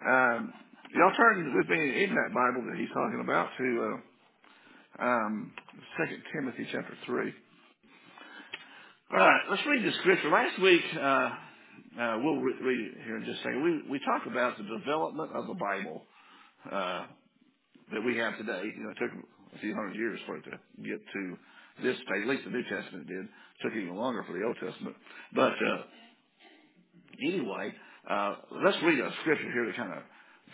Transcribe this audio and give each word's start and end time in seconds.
Um, 0.00 0.52
y'all 0.94 1.12
turn 1.14 1.54
with 1.54 1.68
me 1.68 2.04
in 2.04 2.14
that 2.14 2.32
Bible 2.32 2.64
that 2.70 2.78
he's 2.78 2.88
talking 2.88 3.20
about 3.22 3.50
to 3.58 3.98
uh, 4.98 5.04
um, 5.04 5.52
2 5.98 6.04
Timothy 6.34 6.66
chapter 6.72 6.94
3. 7.04 7.32
All 9.12 9.18
right, 9.18 9.40
let's 9.50 9.62
read 9.66 9.84
the 9.84 9.92
scripture. 10.00 10.30
Last 10.30 10.58
week, 10.62 10.82
uh, 10.96 11.30
uh, 12.00 12.18
we'll 12.22 12.36
re- 12.36 12.54
read 12.62 12.80
it 12.80 12.94
here 13.04 13.18
in 13.18 13.24
just 13.26 13.40
a 13.40 13.42
second. 13.42 13.62
We, 13.62 13.90
we 13.90 14.00
talked 14.06 14.26
about 14.26 14.56
the 14.56 14.64
development 14.64 15.32
of 15.34 15.46
the 15.46 15.54
Bible 15.54 16.04
uh, 16.70 17.04
that 17.92 18.00
we 18.00 18.16
have 18.16 18.38
today. 18.38 18.62
You 18.74 18.84
know, 18.84 18.90
it 18.90 18.98
took 19.00 19.10
a 19.54 19.58
few 19.58 19.74
hundred 19.74 19.96
years 19.96 20.18
for 20.26 20.36
it 20.36 20.44
to 20.44 20.52
get 20.82 21.00
to 21.12 21.36
this 21.82 21.96
stage. 21.96 22.22
At 22.22 22.28
least 22.28 22.44
the 22.44 22.50
New 22.50 22.62
Testament 22.62 23.06
did. 23.06 23.24
It 23.24 23.28
took 23.62 23.72
even 23.74 23.96
longer 23.96 24.24
for 24.26 24.32
the 24.32 24.44
Old 24.46 24.56
Testament. 24.64 24.96
But 25.34 25.52
uh, 25.60 25.82
anyway, 27.20 27.74
uh, 28.08 28.34
let's 28.64 28.78
read 28.82 28.98
a 28.98 29.10
scripture 29.20 29.50
here 29.52 29.64
to 29.66 29.72
kind 29.72 29.92
of 29.92 30.02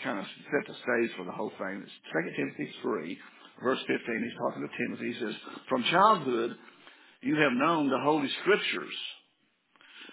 kind 0.03 0.19
of 0.19 0.27
set 0.51 0.67
the 0.67 0.75
stage 0.75 1.17
for 1.17 1.25
the 1.25 1.33
whole 1.33 1.53
thing. 1.59 1.83
It's 1.83 1.93
Second 2.13 2.35
Timothy 2.37 2.71
three, 2.83 3.19
verse 3.63 3.79
fifteen. 3.87 4.23
He's 4.25 4.39
talking 4.39 4.67
to 4.67 4.77
Timothy. 4.77 5.13
He 5.13 5.21
says, 5.21 5.35
"From 5.69 5.85
childhood 5.85 6.57
you 7.23 7.37
have 7.37 7.53
known 7.53 7.89
the 7.89 7.99
holy 7.99 8.29
scriptures, 8.43 8.95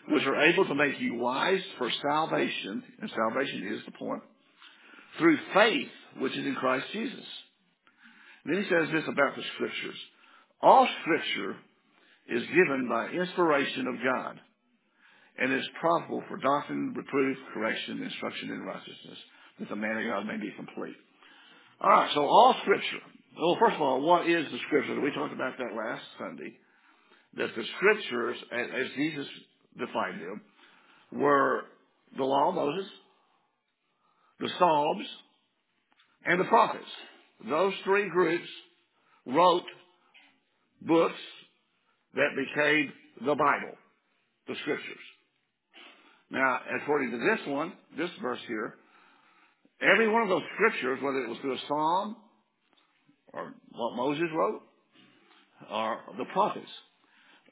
which 0.10 0.26
are 0.26 0.42
able 0.44 0.66
to 0.66 0.76
make 0.76 1.00
you 1.00 1.16
wise 1.16 1.64
for 1.78 1.90
salvation, 2.02 2.84
and 3.02 3.10
salvation 3.10 3.74
is 3.74 3.86
the 3.86 3.92
point, 3.92 4.24
through 5.18 5.38
faith 5.54 5.90
which 6.20 6.34
is 6.34 6.46
in 6.46 6.56
Christ 6.56 6.86
Jesus." 6.94 7.26
And 8.46 8.56
then 8.56 8.64
he 8.64 8.70
says 8.70 8.90
this 8.92 9.08
about 9.08 9.36
the 9.36 9.44
scriptures: 9.56 9.98
All 10.62 10.88
scripture 11.02 11.58
is 12.30 12.44
given 12.48 12.88
by 12.88 13.10
inspiration 13.10 13.88
of 13.88 13.96
God 14.04 14.40
and 15.38 15.54
is 15.54 15.68
profitable 15.80 16.24
for 16.28 16.38
doctrine, 16.38 16.94
reproof, 16.96 17.38
correction, 17.54 18.04
instruction 18.04 18.50
in 18.50 18.62
righteousness, 18.62 19.18
that 19.60 19.70
the 19.70 19.76
man 19.76 19.98
of 19.98 20.06
God 20.06 20.28
may 20.28 20.38
be 20.38 20.52
complete. 20.56 20.96
All 21.82 21.90
right, 21.90 22.12
so 22.14 22.22
all 22.22 22.56
Scripture. 22.62 23.04
Well, 23.38 23.58
first 23.60 23.76
of 23.76 23.82
all, 23.82 24.02
what 24.02 24.30
is 24.30 24.46
the 24.52 24.60
Scripture? 24.68 25.02
We 25.02 25.12
talked 25.12 25.34
about 25.34 25.58
that 25.58 25.76
last 25.76 26.04
Sunday. 26.20 26.54
That 27.36 27.50
the 27.56 27.64
Scriptures, 27.78 28.38
as, 28.52 28.68
as 28.68 28.88
Jesus 28.96 29.28
defined 29.78 30.22
them, 30.22 30.42
were 31.12 31.64
the 32.16 32.24
Law 32.24 32.50
of 32.50 32.56
Moses, 32.56 32.90
the 34.40 34.50
Psalms, 34.60 35.06
and 36.26 36.40
the 36.40 36.46
prophets. 36.46 36.86
Those 37.50 37.74
three 37.84 38.08
groups 38.10 38.48
wrote 39.26 39.64
books 40.82 41.20
that 42.14 42.30
became 42.36 42.94
the 43.26 43.36
Bible, 43.36 43.76
the 44.48 44.56
Scriptures. 44.62 44.98
Now, 46.34 46.60
according 46.82 47.12
to 47.12 47.18
this 47.18 47.40
one, 47.48 47.74
this 47.98 48.10
verse 48.22 48.40
here, 48.48 48.76
Every 49.84 50.08
one 50.08 50.22
of 50.22 50.30
those 50.30 50.44
scriptures, 50.56 51.00
whether 51.02 51.24
it 51.24 51.30
was 51.30 51.38
through 51.42 51.56
a 51.56 51.68
psalm 51.68 52.16
or 53.34 53.54
what 53.72 53.96
Moses 53.96 54.30
wrote 54.34 54.62
or 55.70 55.98
the 56.18 56.26
prophets, 56.32 56.70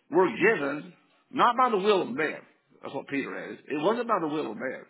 were 0.09 0.29
given 0.29 0.93
not 1.31 1.57
by 1.57 1.69
the 1.69 1.77
will 1.77 2.03
of 2.03 2.09
man. 2.09 2.39
That's 2.81 2.93
what 2.93 3.07
Peter 3.07 3.37
added. 3.37 3.59
It 3.67 3.81
wasn't 3.81 4.07
by 4.07 4.19
the 4.21 4.27
will 4.27 4.52
of 4.52 4.57
man. 4.57 4.83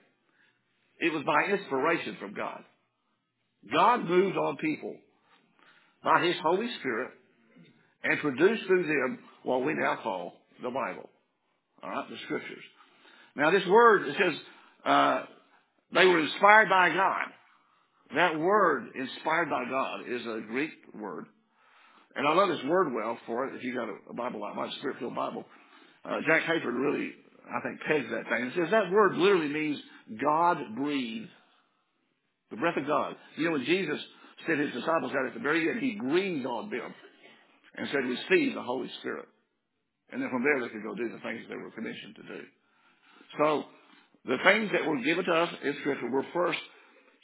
It 1.00 1.14
was 1.14 1.24
by 1.24 1.52
inspiration 1.52 2.18
from 2.20 2.34
God. 2.34 2.64
God 3.72 4.08
moved 4.08 4.38
on 4.38 4.58
people 4.58 4.96
by 6.04 6.24
His 6.24 6.36
Holy 6.44 6.68
Spirit 6.80 7.12
and 8.04 8.20
produced 8.20 8.66
through 8.68 8.84
them 8.84 9.20
what 9.44 9.66
we 9.66 9.74
now 9.74 9.98
call 10.04 10.34
the 10.62 10.70
Bible. 10.70 11.10
All 11.84 11.90
right, 11.90 12.10
the 12.10 12.18
Scriptures. 12.26 12.64
Now, 13.36 13.52
this 13.52 13.66
word 13.68 14.08
it 14.08 14.16
says 14.18 14.40
uh, 14.86 15.22
they 15.94 16.06
were 16.06 16.20
inspired 16.20 16.70
by 16.70 16.90
God. 16.90 17.26
That 18.16 18.38
word, 18.40 18.88
inspired 18.94 19.50
by 19.50 19.64
God, 19.70 20.02
is 20.08 20.22
a 20.26 20.42
Greek 20.48 20.72
word. 20.94 21.26
And 22.16 22.28
I 22.28 22.34
love 22.34 22.50
this 22.50 22.66
word 22.68 22.94
well 22.94 23.18
for 23.26 23.48
it. 23.48 23.56
If 23.56 23.64
you 23.64 23.74
got 23.74 23.88
a, 23.88 24.14
Bible 24.14 24.42
like 24.42 24.56
my 24.56 24.70
Spirit-filled 24.80 25.16
Bible, 25.16 25.46
uh, 26.04 26.20
Jack 26.28 26.44
Hayford 26.44 26.76
really, 26.76 27.12
I 27.48 27.62
think, 27.62 27.80
pegs 27.88 28.08
that 28.12 28.28
thing. 28.28 28.48
It 28.48 28.54
says 28.56 28.72
that 28.72 28.92
word 28.92 29.16
literally 29.16 29.48
means 29.48 29.80
God 30.22 30.58
breathed. 30.76 31.30
The 32.50 32.58
breath 32.58 32.76
of 32.76 32.86
God. 32.86 33.16
You 33.38 33.46
know, 33.46 33.52
when 33.54 33.64
Jesus 33.64 33.98
said 34.46 34.60
his 34.60 34.74
disciples 34.74 35.14
got 35.14 35.26
at 35.26 35.34
the 35.34 35.40
very 35.40 35.70
end, 35.70 35.80
he 35.80 35.96
breathed 35.96 36.46
on 36.46 36.70
them 36.70 36.94
and 37.78 37.88
said, 37.88 38.04
receive 38.04 38.56
the 38.56 38.62
Holy 38.62 38.92
Spirit. 39.00 39.26
And 40.12 40.22
then 40.22 40.30
from 40.30 40.44
there 40.44 40.60
they 40.60 40.68
could 40.68 40.84
go 40.84 40.94
do 40.94 41.08
the 41.08 41.24
things 41.24 41.48
they 41.48 41.56
were 41.56 41.72
commissioned 41.72 42.16
to 42.18 42.24
do. 42.24 42.42
So 43.38 43.64
the 44.26 44.38
things 44.44 44.72
that 44.72 44.88
were 44.88 45.02
given 45.02 45.26
to 45.26 45.32
us 45.32 45.50
in 45.64 45.76
Scripture 45.82 46.10
were 46.10 46.26
first 46.34 46.60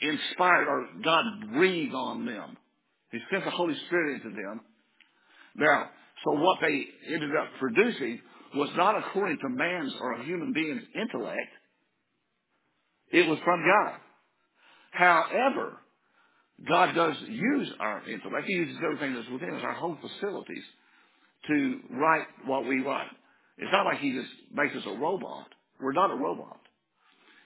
inspired 0.01 0.67
or 0.67 0.87
God 1.03 1.23
breathed 1.53 1.93
on 1.93 2.25
them. 2.25 2.57
He 3.11 3.19
sent 3.31 3.45
the 3.45 3.51
Holy 3.51 3.75
Spirit 3.87 4.21
into 4.21 4.35
them. 4.35 4.61
Now, 5.55 5.89
so 6.23 6.31
what 6.39 6.59
they 6.61 6.85
ended 7.07 7.31
up 7.35 7.47
producing 7.59 8.19
was 8.55 8.69
not 8.75 8.97
according 8.97 9.37
to 9.39 9.49
man's 9.49 9.93
or 9.99 10.13
a 10.13 10.23
human 10.23 10.53
being's 10.53 10.83
intellect. 10.95 11.49
It 13.11 13.27
was 13.27 13.39
from 13.43 13.63
God. 13.65 13.99
However, 14.91 15.77
God 16.67 16.95
does 16.95 17.15
use 17.27 17.71
our 17.79 18.07
intellect. 18.09 18.47
He 18.47 18.53
uses 18.53 18.77
everything 18.83 19.13
that's 19.13 19.29
within 19.29 19.53
us, 19.53 19.61
our 19.63 19.73
whole 19.73 19.97
facilities, 20.01 20.63
to 21.47 21.79
write 21.91 22.25
what 22.45 22.65
we 22.67 22.79
write. 22.81 23.09
It's 23.57 23.71
not 23.71 23.85
like 23.85 23.99
He 23.99 24.13
just 24.13 24.29
makes 24.53 24.75
us 24.75 24.83
a 24.85 24.97
robot. 24.97 25.47
We're 25.81 25.93
not 25.93 26.11
a 26.11 26.15
robot. 26.15 26.59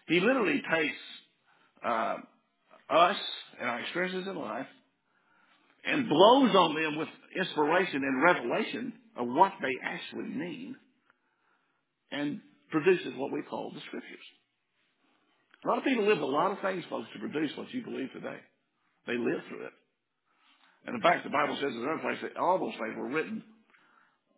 He 0.07 0.19
literally 0.19 0.61
takes 0.73 0.95
uh, 1.85 2.17
us 2.89 3.17
and 3.59 3.69
our 3.69 3.79
experiences 3.81 4.27
in 4.27 4.35
life 4.35 4.67
and 5.85 6.07
blows 6.07 6.55
on 6.55 6.75
them 6.75 6.97
with 6.97 7.07
inspiration 7.35 8.03
and 8.03 8.23
revelation 8.23 8.93
of 9.17 9.27
what 9.27 9.53
they 9.61 9.73
actually 9.83 10.29
mean 10.29 10.75
and 12.11 12.39
produces 12.69 13.13
what 13.17 13.31
we 13.31 13.41
call 13.41 13.71
the 13.73 13.81
scriptures. 13.87 14.19
A 15.63 15.67
lot 15.67 15.77
of 15.77 15.83
people 15.83 16.07
live 16.07 16.19
a 16.19 16.25
lot 16.25 16.51
of 16.51 16.59
things, 16.61 16.83
folks, 16.89 17.07
to 17.13 17.19
produce 17.19 17.51
what 17.55 17.71
you 17.73 17.83
believe 17.83 18.11
today. 18.13 18.37
They 19.07 19.17
live 19.17 19.41
through 19.49 19.65
it. 19.65 19.73
And 20.85 20.95
in 20.95 21.01
fact, 21.01 21.23
the 21.23 21.29
Bible 21.29 21.55
says 21.55 21.73
in 21.73 21.81
another 21.81 22.01
place 22.01 22.17
that 22.23 22.37
all 22.37 22.57
those 22.57 22.73
things 22.79 22.95
were 22.97 23.09
written 23.09 23.43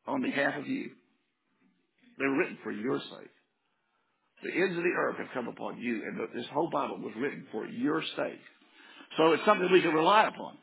on 0.05 0.21
behalf 0.21 0.57
of 0.57 0.67
you. 0.67 0.91
They 2.19 2.25
were 2.25 2.37
written 2.37 2.57
for 2.63 2.71
your 2.71 2.99
sake. 2.99 3.32
The 4.43 4.51
ends 4.51 4.77
of 4.77 4.83
the 4.83 4.89
earth 4.89 5.17
have 5.17 5.27
come 5.33 5.47
upon 5.47 5.77
you, 5.77 6.03
and 6.05 6.19
this 6.35 6.45
whole 6.53 6.69
Bible 6.69 6.97
was 6.99 7.13
written 7.17 7.45
for 7.51 7.65
your 7.65 8.01
sake. 8.17 8.39
So 9.17 9.31
it's 9.31 9.45
something 9.45 9.71
we 9.71 9.81
can 9.81 9.93
rely 9.93 10.27
upon. 10.27 10.57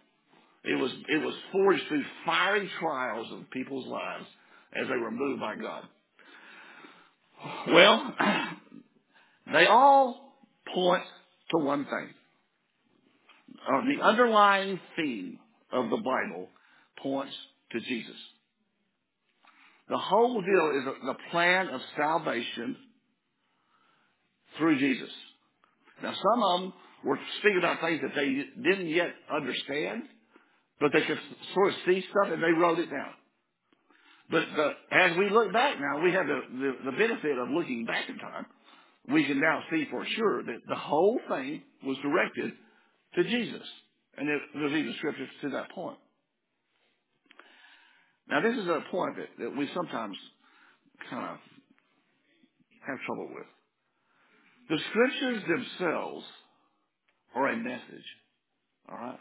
It 0.65 0.75
was, 0.75 0.91
it 1.09 1.25
was 1.25 1.35
forged 1.53 1.83
through 1.89 2.05
fiery 2.27 2.71
trials 2.79 3.27
of 3.33 3.51
people's 3.51 3.87
lives 3.87 4.27
as 4.75 4.87
they 4.89 4.97
were 4.97 5.11
moved 5.11 5.41
by 5.41 5.57
God. 5.57 5.85
Well, 7.69 8.15
they 9.53 9.67
all 9.67 10.35
point 10.75 11.05
to 11.53 11.65
one 11.65 11.85
thing. 11.85 12.09
Uh, 13.67 13.81
the 13.87 14.03
underlying 14.03 14.79
theme 14.97 15.39
of 15.73 15.91
the 15.91 15.97
Bible 15.97 16.49
points 17.03 17.35
to 17.73 17.81
Jesus. 17.81 18.17
The 19.89 19.99
whole 19.99 20.41
deal 20.41 20.73
is 20.79 20.85
the 21.05 21.17
plan 21.31 21.69
of 21.69 21.81
salvation 21.97 22.77
through 24.61 24.79
Jesus. 24.79 25.11
Now, 26.03 26.15
some 26.15 26.43
of 26.43 26.61
them 26.61 26.73
were 27.05 27.19
speaking 27.41 27.59
about 27.59 27.81
things 27.81 28.01
that 28.03 28.15
they 28.15 28.45
didn't 28.63 28.89
yet 28.89 29.09
understand, 29.33 30.03
but 30.79 30.93
they 30.93 31.03
could 31.03 31.19
sort 31.55 31.71
of 31.71 31.75
see 31.87 32.05
stuff 32.11 32.33
and 32.33 32.43
they 32.43 32.53
wrote 32.53 32.79
it 32.79 32.91
down. 32.91 33.15
But 34.31 34.45
as 34.93 35.17
we 35.17 35.29
look 35.29 35.53
back 35.53 35.81
now, 35.81 36.05
we 36.05 36.13
have 36.13 36.27
the, 36.27 36.41
the, 36.53 36.91
the 36.91 36.97
benefit 36.97 37.37
of 37.37 37.49
looking 37.51 37.85
back 37.85 38.09
in 38.09 38.17
time. 38.19 38.47
We 39.13 39.25
can 39.25 39.41
now 39.41 39.63
see 39.71 39.87
for 39.91 40.07
sure 40.07 40.45
that 40.45 40.61
the 40.69 40.77
whole 40.77 41.19
thing 41.29 41.63
was 41.85 41.97
directed 42.03 42.53
to 43.17 43.25
Jesus. 43.25 43.67
And 44.17 44.29
there, 44.29 44.41
there's 44.55 44.73
even 44.73 44.95
scriptures 44.99 45.29
to 45.43 45.51
that 45.51 45.71
point. 45.73 45.99
Now, 48.29 48.41
this 48.41 48.57
is 48.57 48.69
a 48.69 48.85
point 48.91 49.17
that, 49.17 49.43
that 49.43 49.57
we 49.57 49.69
sometimes 49.75 50.17
kind 51.11 51.25
of 51.31 51.39
have 52.87 52.99
trouble 53.07 53.29
with. 53.35 53.47
The 54.71 54.79
scriptures 54.91 55.43
themselves 55.49 56.25
are 57.35 57.49
a 57.49 57.57
message. 57.57 58.07
All 58.89 58.97
right? 58.97 59.19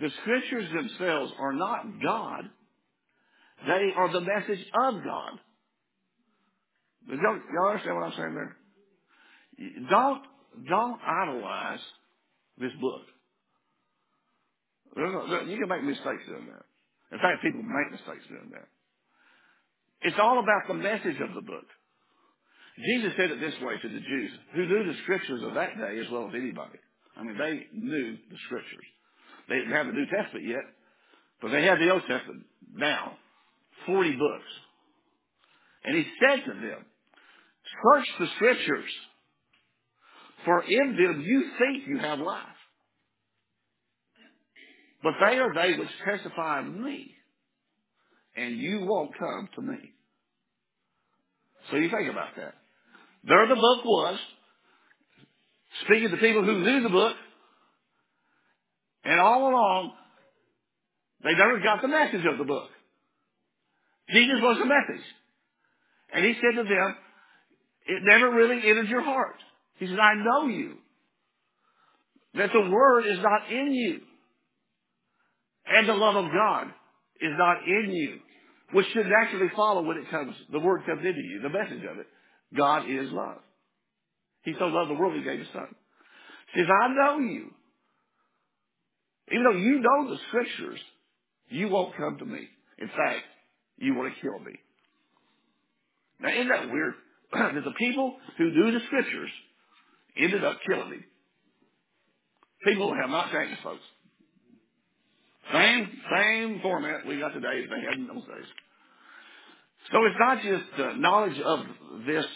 The 0.00 0.08
scriptures 0.22 0.72
themselves 0.72 1.32
are 1.38 1.52
not 1.52 1.84
God. 2.02 2.44
They 3.66 3.90
are 3.94 4.10
the 4.10 4.22
message 4.22 4.64
of 4.74 4.94
God. 5.04 5.32
Y'all, 7.08 7.38
y'all 7.52 7.68
understand 7.68 7.96
what 7.96 8.04
I'm 8.06 8.12
saying 8.16 8.34
there? 8.34 8.56
Don't, 9.90 10.22
don't 10.66 11.00
idolize 11.02 11.80
this 12.58 12.72
book. 12.80 13.02
No- 14.96 15.42
You 15.46 15.58
can 15.58 15.68
make 15.68 15.84
mistakes 15.84 16.24
doing 16.26 16.46
that. 16.46 16.64
In 17.14 17.18
fact, 17.18 17.42
people 17.42 17.62
make 17.62 17.90
mistakes 17.90 18.24
doing 18.28 18.50
that. 18.52 18.68
It's 20.02 20.16
all 20.18 20.38
about 20.38 20.68
the 20.68 20.74
message 20.74 21.20
of 21.20 21.34
the 21.34 21.42
book. 21.42 21.66
Jesus 22.84 23.12
said 23.16 23.30
it 23.30 23.40
this 23.40 23.54
way 23.62 23.74
to 23.80 23.88
the 23.88 24.00
Jews, 24.00 24.30
who 24.54 24.66
knew 24.66 24.84
the 24.84 24.98
scriptures 25.02 25.42
of 25.42 25.54
that 25.54 25.76
day 25.76 26.00
as 26.00 26.10
well 26.10 26.28
as 26.28 26.34
anybody. 26.34 26.78
I 27.16 27.22
mean, 27.22 27.36
they 27.36 27.66
knew 27.72 28.16
the 28.30 28.36
scriptures. 28.46 28.86
They 29.48 29.56
didn't 29.56 29.72
have 29.72 29.86
the 29.86 29.92
New 29.92 30.06
Testament 30.06 30.46
yet, 30.46 30.64
but 31.42 31.50
they 31.50 31.64
had 31.64 31.78
the 31.78 31.90
Old 31.90 32.02
Testament 32.08 32.46
now, 32.74 33.16
40 33.86 34.12
books. 34.12 34.50
And 35.84 35.96
he 35.96 36.04
said 36.20 36.44
to 36.44 36.52
them, 36.52 36.84
search 37.82 38.06
the 38.18 38.26
scriptures, 38.36 38.90
for 40.44 40.62
in 40.62 40.96
them 40.96 41.22
you 41.26 41.50
think 41.58 41.86
you 41.86 41.98
have 41.98 42.18
life. 42.18 42.44
But 45.02 45.14
they 45.20 45.38
are 45.38 45.52
they 45.54 45.78
which 45.78 45.88
testify 46.04 46.60
of 46.60 46.66
me, 46.66 47.14
and 48.36 48.56
you 48.58 48.84
won't 48.84 49.18
come 49.18 49.48
to 49.54 49.62
me. 49.62 49.92
So 51.70 51.76
you 51.76 51.90
think 51.90 52.10
about 52.10 52.36
that. 52.36 52.54
There 53.24 53.48
the 53.48 53.54
book 53.54 53.84
was, 53.84 54.18
speaking 55.84 56.10
to 56.10 56.16
people 56.16 56.44
who 56.44 56.64
knew 56.64 56.82
the 56.82 56.88
book, 56.88 57.16
and 59.04 59.20
all 59.20 59.48
along, 59.48 59.92
they 61.22 61.32
never 61.32 61.60
got 61.60 61.82
the 61.82 61.88
message 61.88 62.24
of 62.30 62.38
the 62.38 62.44
book. 62.44 62.68
Jesus 64.10 64.36
was 64.40 64.58
the 64.58 64.66
message. 64.66 65.04
And 66.12 66.24
he 66.24 66.34
said 66.34 66.56
to 66.56 66.64
them, 66.64 66.96
it 67.86 68.02
never 68.02 68.30
really 68.30 68.56
entered 68.68 68.88
your 68.88 69.02
heart. 69.02 69.36
He 69.78 69.86
said, 69.86 69.98
I 69.98 70.14
know 70.14 70.48
you. 70.48 70.74
That 72.34 72.50
the 72.52 72.70
word 72.70 73.06
is 73.06 73.18
not 73.18 73.50
in 73.50 73.72
you. 73.72 74.00
And 75.66 75.88
the 75.88 75.94
love 75.94 76.16
of 76.16 76.30
God 76.32 76.66
is 77.20 77.32
not 77.36 77.58
in 77.66 77.90
you. 77.90 78.18
Which 78.72 78.86
should 78.92 79.06
naturally 79.06 79.50
follow 79.56 79.82
when 79.82 79.96
it 79.98 80.10
comes, 80.10 80.34
the 80.52 80.60
word 80.60 80.84
comes 80.86 81.00
into 81.04 81.20
you, 81.20 81.40
the 81.42 81.48
message 81.48 81.84
of 81.90 81.98
it. 81.98 82.06
God 82.56 82.88
is 82.88 83.10
love. 83.12 83.38
He 84.42 84.54
so 84.58 84.66
loved 84.66 84.90
the 84.90 84.94
world 84.94 85.14
he 85.14 85.22
gave 85.22 85.38
his 85.38 85.48
son. 85.52 85.68
He 86.54 86.60
says, 86.60 86.68
I 86.68 86.88
know 86.88 87.18
you. 87.18 87.50
Even 89.30 89.44
though 89.44 89.58
you 89.58 89.80
know 89.80 90.10
the 90.10 90.18
scriptures, 90.28 90.80
you 91.48 91.68
won't 91.68 91.96
come 91.96 92.18
to 92.18 92.24
me. 92.24 92.48
In 92.78 92.88
fact, 92.88 93.22
you 93.78 93.94
want 93.94 94.12
to 94.12 94.20
kill 94.20 94.38
me. 94.40 94.52
Now, 96.20 96.32
isn't 96.32 96.48
that 96.48 96.72
weird? 96.72 96.94
that 97.32 97.64
the 97.64 97.74
people 97.78 98.16
who 98.38 98.50
knew 98.50 98.72
the 98.72 98.84
scriptures 98.86 99.30
ended 100.16 100.44
up 100.44 100.58
killing 100.68 100.90
him. 100.92 101.04
People 102.64 102.94
have 102.94 103.10
not 103.10 103.32
changed, 103.32 103.62
folks. 103.62 103.82
Same, 105.52 105.88
same 106.14 106.60
format 106.62 107.06
we 107.06 107.18
got 107.18 107.30
today 107.30 107.62
as 107.64 107.70
they 107.70 107.84
had 107.84 107.98
in 107.98 108.06
those 108.06 108.24
days. 108.24 108.46
So 109.92 109.98
it's 110.04 110.16
not 110.18 110.42
just 110.42 110.80
uh, 110.80 110.92
knowledge 110.98 111.40
of 111.40 111.60
this 112.06 112.26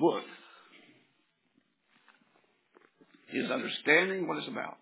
book. 0.00 0.24
It's 3.32 3.50
understanding 3.50 4.26
what 4.26 4.38
it's 4.38 4.48
about. 4.48 4.76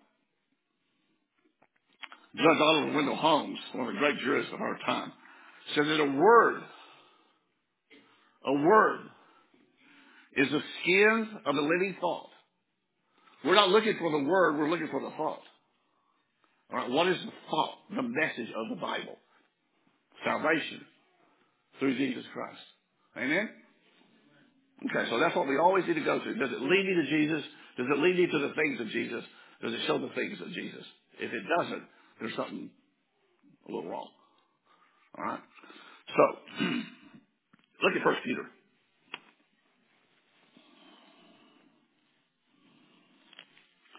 Judge 2.35 2.61
Oliver 2.61 2.93
Wendell 2.93 3.15
Holmes, 3.15 3.57
one 3.73 3.87
of 3.87 3.93
the 3.93 3.99
great 3.99 4.19
jurists 4.19 4.51
of 4.53 4.61
our 4.61 4.77
time, 4.85 5.11
said 5.73 5.85
that 5.85 5.99
a 5.99 6.11
word, 6.11 6.61
a 8.45 8.53
word, 8.53 8.99
is 10.35 10.47
the 10.51 10.61
skin 10.81 11.29
of 11.45 11.55
the 11.55 11.61
living 11.61 11.95
thought. 11.99 12.29
We're 13.43 13.55
not 13.55 13.69
looking 13.69 13.95
for 13.99 14.11
the 14.11 14.27
word, 14.27 14.57
we're 14.57 14.69
looking 14.69 14.89
for 14.91 15.01
the 15.01 15.11
thought. 15.11 15.41
All 16.71 16.79
right, 16.79 16.89
what 16.89 17.07
is 17.07 17.17
the 17.17 17.31
thought, 17.49 17.77
the 17.95 18.01
message 18.03 18.53
of 18.55 18.69
the 18.69 18.81
Bible? 18.81 19.17
Salvation 20.25 20.81
through 21.79 21.97
Jesus 21.97 22.23
Christ. 22.33 22.61
Amen? 23.17 23.49
Okay, 24.89 25.09
so 25.09 25.19
that's 25.19 25.35
what 25.35 25.47
we 25.47 25.57
always 25.57 25.85
need 25.87 25.95
to 25.95 26.03
go 26.03 26.19
to. 26.19 26.33
Does 26.35 26.51
it 26.51 26.61
lead 26.61 26.85
you 26.85 26.95
to 26.95 27.07
Jesus? 27.09 27.43
Does 27.77 27.87
it 27.89 27.99
lead 27.99 28.17
you 28.17 28.27
to 28.27 28.39
the 28.39 28.53
things 28.53 28.79
of 28.79 28.87
Jesus? 28.89 29.23
Does 29.61 29.73
it 29.73 29.79
show 29.87 29.97
the 29.99 30.13
things 30.15 30.39
of 30.41 30.47
Jesus? 30.53 30.85
If 31.19 31.31
it 31.31 31.43
doesn't, 31.57 31.83
there's 32.19 32.35
something 32.35 32.69
a 33.67 33.71
little 33.71 33.89
wrong. 33.89 34.07
All 35.17 35.23
right? 35.23 35.39
So, 36.09 36.65
look 37.83 37.95
at 37.95 38.03
First 38.03 38.19
Peter. 38.25 38.43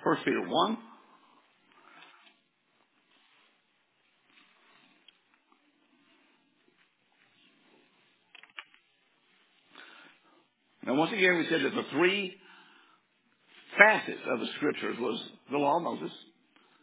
First 0.05 0.25
Peter 0.25 0.47
1. 0.47 0.79
Now, 10.97 11.01
once 11.01 11.13
again, 11.13 11.37
we 11.37 11.47
said 11.51 11.63
that 11.63 11.75
the 11.75 11.91
three 11.93 12.35
facets 13.77 14.21
of 14.29 14.41
the 14.41 14.47
scriptures 14.57 14.97
was 14.99 15.23
the 15.51 15.59
law 15.59 15.77
of 15.77 15.83
Moses, 15.83 16.11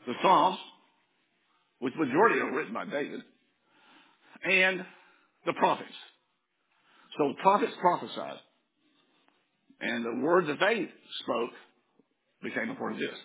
the 0.06 0.14
Psalms, 0.22 0.58
which 1.80 1.96
majority 1.96 2.40
are 2.40 2.56
written 2.56 2.76
by 2.76 2.86
David, 2.86 3.22
and 4.44 4.86
the 5.48 5.54
prophets. 5.54 5.90
So 7.18 7.30
the 7.30 7.42
prophets 7.42 7.74
prophesied, 7.82 8.38
and 9.82 10.06
the 10.06 10.24
word 10.24 10.46
that 10.46 10.60
they 10.60 10.88
spoke 11.24 11.52
became 12.44 12.70
a 12.70 12.76
part 12.76 12.94
of 12.94 13.00
this. 13.00 13.18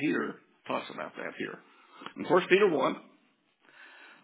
Peter 0.00 0.36
talks 0.66 0.86
about 0.94 1.14
that 1.16 1.34
here. 1.36 1.58
In 2.16 2.24
1 2.24 2.42
Peter 2.48 2.70
1, 2.70 2.96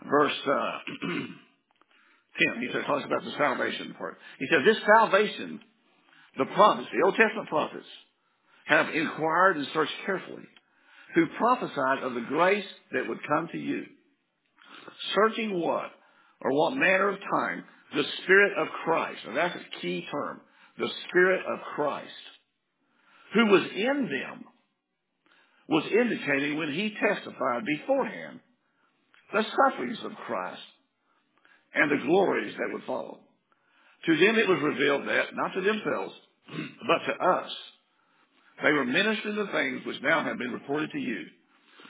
verse 0.08 0.32
uh, 0.46 0.78
10, 2.54 2.62
he 2.62 2.69
says, 2.72 2.82
talks 2.86 3.04
about 3.04 3.25
the 3.25 3.32
salvation 3.38 3.94
part. 3.96 4.19
He 4.38 4.46
says, 4.50 4.62
this 4.64 4.82
salvation, 4.96 5.60
the 6.36 6.46
prophets, 6.46 6.88
the 6.92 7.04
Old 7.04 7.14
Testament 7.16 7.48
prophets, 7.48 7.86
have 8.66 8.94
inquired 8.94 9.56
and 9.56 9.66
searched 9.72 9.92
carefully, 10.04 10.44
who 11.14 11.26
prophesied 11.38 12.02
of 12.02 12.14
the 12.14 12.25
grace 12.28 12.64
that 12.92 13.08
would 13.08 13.20
come 13.28 13.48
to 13.52 13.58
you. 13.58 13.84
Searching 15.14 15.60
what? 15.60 15.90
Or 16.40 16.52
what 16.52 16.75
manner 16.75 17.10
of 17.10 17.19
time? 17.20 17.64
The 17.94 18.04
Spirit 18.22 18.52
of 18.58 18.69
Christ. 18.84 19.20
And 19.26 19.37
that's 19.37 19.54
a 19.54 19.80
key 19.80 20.06
term. 20.10 20.40
The 20.78 20.88
Spirit 21.08 21.40
of 21.46 21.60
Christ. 21.75 22.08
Who 23.34 23.46
was 23.46 23.62
in 23.75 24.08
them 24.10 24.44
was 25.69 25.84
indicating 25.87 26.58
when 26.58 26.72
he 26.72 26.94
testified 27.00 27.64
beforehand 27.64 28.40
the 29.32 29.44
sufferings 29.44 29.98
of 30.04 30.12
Christ 30.26 30.60
and 31.75 31.91
the 31.91 32.05
glories 32.06 32.55
that 32.56 32.73
would 32.73 32.85
follow. 32.85 33.19
To 34.06 34.17
them 34.17 34.37
it 34.37 34.49
was 34.49 34.61
revealed 34.62 35.09
that, 35.09 35.35
not 35.35 35.55
to 35.55 35.61
themselves, 35.61 36.15
but 36.87 37.12
to 37.12 37.25
us, 37.25 37.50
they 38.62 38.73
were 38.73 38.85
ministering 38.85 39.37
the 39.37 39.50
things 39.53 39.85
which 39.87 40.03
now 40.03 40.23
have 40.25 40.38
been 40.38 40.53
reported 40.53 40.90
to 40.93 40.99
you, 40.99 41.25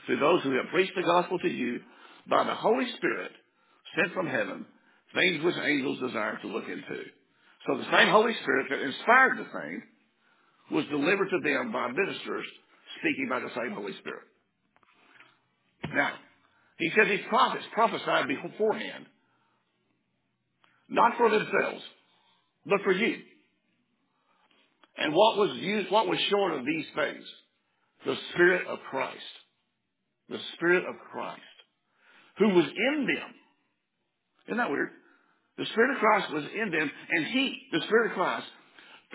to 0.08 0.16
those 0.16 0.42
who 0.42 0.52
have 0.52 0.72
preached 0.72 0.94
the 0.96 1.02
gospel 1.02 1.38
to 1.38 1.48
you 1.48 1.80
by 2.28 2.44
the 2.44 2.54
Holy 2.54 2.86
Spirit 2.96 3.32
sent 3.96 4.12
from 4.14 4.26
heaven, 4.26 4.64
things 5.14 5.44
which 5.44 5.56
angels 5.62 6.00
desire 6.00 6.38
to 6.40 6.48
look 6.48 6.64
into. 6.64 7.02
So 7.66 7.78
the 7.78 7.90
same 7.96 8.08
Holy 8.08 8.34
Spirit 8.42 8.66
that 8.70 8.80
inspired 8.80 9.38
the 9.38 9.50
thing 9.50 9.82
was 10.70 10.84
delivered 10.86 11.30
to 11.30 11.40
them 11.42 11.72
by 11.72 11.88
ministers 11.88 12.46
speaking 13.00 13.28
by 13.28 13.40
the 13.40 13.50
same 13.54 13.72
Holy 13.74 13.92
Spirit. 13.98 14.24
Now, 15.92 16.12
he 16.78 16.90
says 16.96 17.08
these 17.08 17.26
prophets 17.28 17.64
prophesied 17.72 18.26
beforehand, 18.28 19.06
not 20.88 21.16
for 21.16 21.30
themselves, 21.30 21.82
but 22.66 22.80
for 22.82 22.92
you. 22.92 23.16
And 24.96 25.12
what 25.12 25.36
was 25.36 25.56
used, 25.56 25.90
what 25.90 26.06
was 26.06 26.18
short 26.30 26.54
of 26.54 26.64
these 26.64 26.86
things? 26.94 27.24
The 28.06 28.16
Spirit 28.32 28.66
of 28.66 28.78
Christ. 28.90 29.18
The 30.28 30.38
Spirit 30.54 30.84
of 30.88 30.94
Christ. 31.10 31.40
Who 32.38 32.48
was 32.50 32.66
in 32.66 33.06
them. 33.06 33.34
Isn't 34.46 34.58
that 34.58 34.70
weird? 34.70 34.90
The 35.56 35.66
Spirit 35.66 35.94
of 35.94 35.98
Christ 35.98 36.32
was 36.32 36.44
in 36.54 36.70
them, 36.70 36.90
and 37.10 37.26
He, 37.26 37.58
the 37.72 37.80
Spirit 37.86 38.10
of 38.10 38.16
Christ, 38.16 38.46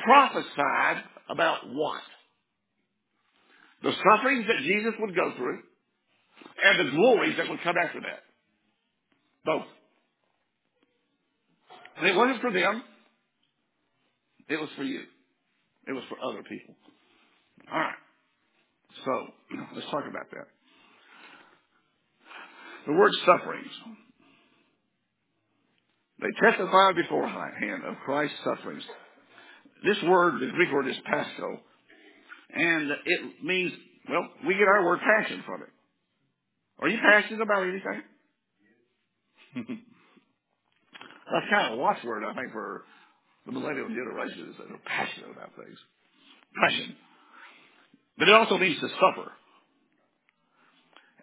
prophesied 0.04 1.04
about 1.30 1.70
what? 1.72 2.02
The 3.84 3.92
sufferings 3.92 4.46
that 4.48 4.64
Jesus 4.64 4.94
would 5.00 5.16
go 5.16 5.34
through, 5.38 5.60
and 6.64 6.88
the 6.88 6.92
glories 6.92 7.38
that 7.38 7.50
would 7.50 7.62
come 7.62 7.76
after 7.78 8.00
that. 8.02 8.24
Both. 9.46 9.66
And 12.00 12.08
it 12.08 12.16
wasn't 12.16 12.42
for 12.42 12.52
them. 12.52 12.84
It 14.48 14.60
was 14.60 14.70
for 14.76 14.84
you. 14.84 15.02
It 15.88 15.92
was 15.92 16.04
for 16.10 16.18
other 16.24 16.44
people. 16.44 16.76
All 17.72 17.80
right. 17.80 17.94
So, 19.06 19.28
let's 19.76 19.88
talk 19.92 20.06
about 20.10 20.30
that. 20.32 20.48
The 22.88 22.94
word 22.94 23.12
sufferings. 23.26 23.72
They 26.22 26.32
testified 26.42 26.96
beforehand 26.96 27.84
of 27.86 27.96
Christ's 28.06 28.38
sufferings. 28.44 28.84
This 29.86 29.98
word, 30.04 30.42
the 30.42 30.52
Greek 30.54 30.72
word 30.72 30.88
is 30.88 30.96
pascho, 31.06 31.60
and 32.54 32.92
it 33.06 33.44
means, 33.44 33.72
well, 34.10 34.28
we 34.46 34.56
get 34.56 34.68
our 34.68 34.86
word 34.86 35.00
passion 35.00 35.44
from 35.46 35.62
it. 35.62 35.70
Are 36.80 36.90
you 36.90 36.98
passionate 36.98 37.42
about 37.42 37.64
anything? 37.64 38.04
That's 41.32 41.46
kind 41.50 41.74
of 41.74 41.80
a 41.80 41.82
watchword, 41.82 42.24
I 42.24 42.34
think, 42.34 42.52
for 42.52 42.84
the 43.46 43.52
millennial 43.52 43.88
generation 43.88 44.50
is 44.52 44.58
that 44.58 44.68
they're 44.68 44.78
passionate 44.86 45.32
about 45.32 45.52
things. 45.56 45.78
Passion. 46.62 46.96
But 48.18 48.28
it 48.28 48.36
also 48.36 48.58
means 48.58 48.80
to 48.80 48.90
suffer. 48.90 49.32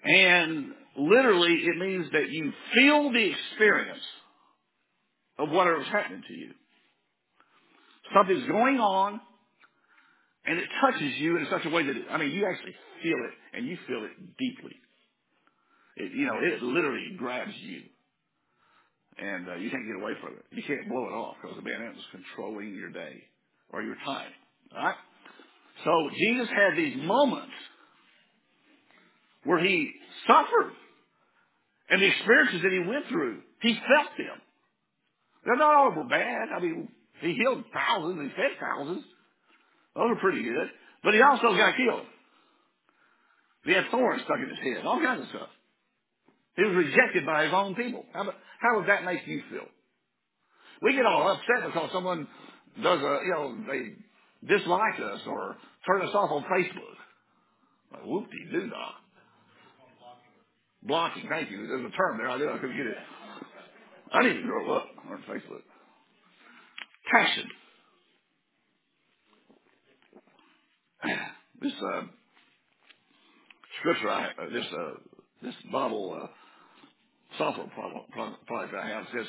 And 0.05 0.73
literally 0.97 1.53
it 1.53 1.79
means 1.79 2.07
that 2.13 2.31
you 2.31 2.53
feel 2.75 3.13
the 3.13 3.31
experience 3.31 4.05
of 5.39 5.51
whatever's 5.51 5.87
happening 5.89 6.23
to 6.27 6.35
you. 6.35 6.51
Something's 8.15 8.47
going 8.49 8.79
on 8.79 9.21
and 10.47 10.59
it 10.59 10.69
touches 10.81 11.17
you 11.19 11.37
in 11.39 11.47
such 11.51 11.65
a 11.67 11.71
way 11.71 11.85
that, 11.85 11.97
it, 11.97 12.05
I 12.11 12.19
mean, 12.19 12.31
you 12.31 12.47
actually 12.47 12.75
feel 13.03 13.19
it 13.19 13.57
and 13.57 13.67
you 13.67 13.77
feel 13.87 14.05
it 14.05 14.37
deeply. 14.39 14.77
It, 15.97 16.13
you 16.13 16.27
know, 16.27 16.39
it 16.41 16.63
literally 16.63 17.17
grabs 17.19 17.53
you 17.63 17.83
and 19.19 19.49
uh, 19.49 19.55
you 19.57 19.71
can't 19.71 19.87
get 19.87 19.97
away 19.97 20.13
from 20.21 20.35
it. 20.35 20.45
You 20.51 20.63
can't 20.63 20.89
blow 20.89 21.05
it 21.07 21.13
off 21.13 21.37
because, 21.41 21.57
man, 21.65 21.83
it 21.83 21.95
was 21.95 22.05
controlling 22.13 22.75
your 22.75 22.91
day 22.91 23.23
or 23.73 23.83
your 23.83 23.97
time. 24.05 24.31
All 24.77 24.85
right? 24.85 24.95
So 25.85 26.11
Jesus 26.19 26.49
had 26.49 26.77
these 26.77 26.97
moments 27.03 27.53
where 29.45 29.59
he 29.59 29.93
suffered 30.27 30.73
and 31.89 32.03
the 32.03 32.07
experiences 32.07 32.63
that 32.63 32.73
he 32.73 32.81
went 32.81 33.07
through, 33.09 33.41
he 33.63 33.75
felt 33.75 34.11
them. 34.19 34.41
They're 35.45 35.57
not 35.57 35.75
all 35.75 35.93
were 35.93 36.05
bad. 36.05 36.49
I 36.55 36.61
mean, 36.61 36.89
he 37.21 37.35
healed 37.35 37.65
thousands, 37.73 38.21
he 38.21 38.29
fed 38.37 38.59
thousands. 38.61 39.05
Those 39.95 40.11
are 40.11 40.21
pretty 40.21 40.43
good. 40.43 40.69
But 41.05 41.15
he 41.15 41.23
also 41.23 41.57
got 41.57 41.77
killed. 41.77 42.07
He 43.65 43.73
had 43.73 43.85
thorns 43.91 44.23
stuck 44.25 44.39
in 44.39 44.49
his 44.49 44.59
head, 44.59 44.85
all 44.85 45.01
kinds 45.01 45.23
of 45.23 45.29
stuff. 45.29 45.49
He 46.57 46.65
was 46.65 46.75
rejected 46.75 47.27
by 47.27 47.45
his 47.45 47.53
own 47.53 47.75
people. 47.75 48.05
How, 48.13 48.25
how 48.61 48.77
would 48.77 48.89
that 48.89 49.05
make 49.05 49.27
you 49.27 49.43
feel? 49.51 49.67
We 50.83 50.95
get 50.95 51.07
all 51.07 51.31
upset 51.31 51.67
because 51.67 51.91
someone 51.93 52.27
does 52.83 53.01
a, 53.01 53.21
you 53.25 53.31
know, 53.31 53.57
they 53.69 53.93
dislike 54.47 55.01
us 55.01 55.21
or 55.27 55.57
turn 55.87 56.03
us 56.03 56.15
off 56.15 56.31
on 56.31 56.45
Facebook. 56.45 56.97
Like, 57.93 58.05
whoop-de-doo-dah. 58.05 58.93
Blocking, 60.83 61.27
thank 61.29 61.51
you. 61.51 61.67
There's 61.67 61.85
a 61.85 61.97
term 61.97 62.19
there. 62.19 62.29
I 62.29 62.39
couldn't 62.59 62.77
get 62.77 62.87
it. 62.87 62.97
I 64.13 64.23
need 64.23 64.35
to 64.35 64.43
grow 64.43 64.77
up 64.77 64.87
on 65.11 65.23
Facebook. 65.29 65.63
Passion. 67.11 67.45
This 71.61 71.73
uh, 71.83 72.03
scripture, 73.81 74.11
I, 74.11 74.27
uh, 74.27 74.51
this 74.53 74.65
uh, 74.73 74.91
this 75.43 75.55
Bible 75.73 76.21
uh, 76.23 76.27
product 77.37 78.75
I 78.75 78.89
have 78.89 79.07
says 79.15 79.27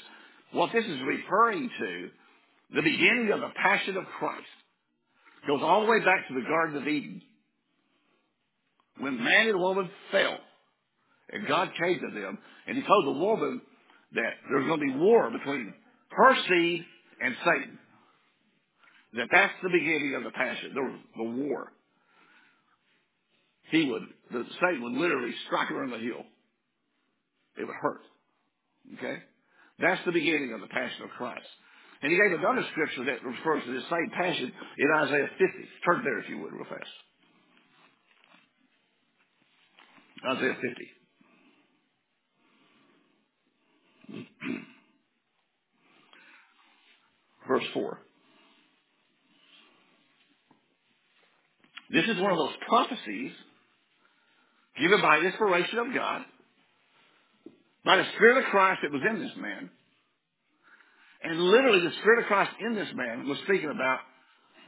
what 0.52 0.72
this 0.74 0.86
is 0.86 1.00
referring 1.06 1.70
to 1.80 2.10
the 2.76 2.82
beginning 2.82 3.32
of 3.34 3.42
the 3.42 3.50
passion 3.56 3.98
of 3.98 4.06
Christ 4.20 4.44
goes 5.48 5.62
all 5.62 5.86
the 5.86 5.92
way 5.92 6.00
back 6.00 6.28
to 6.28 6.34
the 6.34 6.48
Garden 6.48 6.78
of 6.78 6.88
Eden 6.88 7.22
when 9.00 9.24
man 9.24 9.50
and 9.50 9.60
woman 9.60 9.90
fell 10.12 10.38
and 11.32 11.48
God 11.48 11.72
came 11.80 12.00
to 12.00 12.20
them 12.20 12.38
and 12.68 12.78
he 12.78 12.84
told 12.84 13.06
the 13.06 13.20
woman 13.20 13.62
that 14.14 14.34
there's 14.50 14.68
going 14.68 14.80
to 14.80 14.86
be 14.86 15.00
war 15.00 15.30
between 15.30 15.74
her 16.10 16.36
seed 16.48 16.86
and 17.22 17.36
Satan. 17.40 17.80
That 19.14 19.28
that's 19.32 19.54
the 19.64 19.70
beginning 19.70 20.16
of 20.16 20.24
the 20.24 20.32
passion, 20.32 20.72
the, 20.74 21.24
the 21.24 21.30
war. 21.30 21.72
He 23.72 23.90
would, 23.90 24.04
the 24.32 24.46
Satan 24.62 24.84
would 24.84 24.94
literally 24.94 25.34
strike 25.46 25.68
her 25.70 25.84
in 25.84 25.92
the 25.92 25.98
heel. 25.98 26.24
It 27.58 27.66
would 27.66 27.76
hurt. 27.76 28.02
Okay? 28.98 29.18
That's 29.80 30.04
the 30.06 30.12
beginning 30.12 30.54
of 30.54 30.62
the 30.62 30.68
passion 30.68 31.04
of 31.04 31.10
Christ. 31.12 31.46
And 32.02 32.12
he 32.12 32.18
gave 32.18 32.32
another 32.38 32.66
scripture 32.72 33.06
that 33.06 33.24
refers 33.24 33.64
to 33.66 33.74
this 33.74 33.84
same 33.90 34.10
passion 34.16 34.52
in 34.78 34.88
Isaiah 35.04 35.30
50. 35.32 35.46
Turn 35.86 36.04
there 36.04 36.20
if 36.20 36.30
you 36.30 36.38
would 36.40 36.54
real 36.54 36.66
fast. 36.66 36.84
Isaiah 40.38 40.58
50. 40.62 40.92
Verse 47.48 47.64
4. 47.74 48.00
This 51.90 52.06
is 52.06 52.20
one 52.20 52.32
of 52.32 52.38
those 52.38 52.56
prophecies 52.68 53.32
given 54.80 55.02
by 55.02 55.18
inspiration 55.20 55.80
of 55.80 55.94
God, 55.94 56.24
by 57.88 57.96
the 57.96 58.06
Spirit 58.16 58.44
of 58.44 58.52
Christ 58.52 58.82
that 58.84 58.92
was 58.92 59.02
in 59.10 59.20
this 59.20 59.32
man. 59.40 59.70
And 61.24 61.40
literally 61.42 61.80
the 61.80 61.96
Spirit 62.02 62.20
of 62.20 62.26
Christ 62.26 62.52
in 62.60 62.76
this 62.76 62.90
man 62.94 63.28
was 63.28 63.38
speaking 63.46 63.72
about 63.72 64.00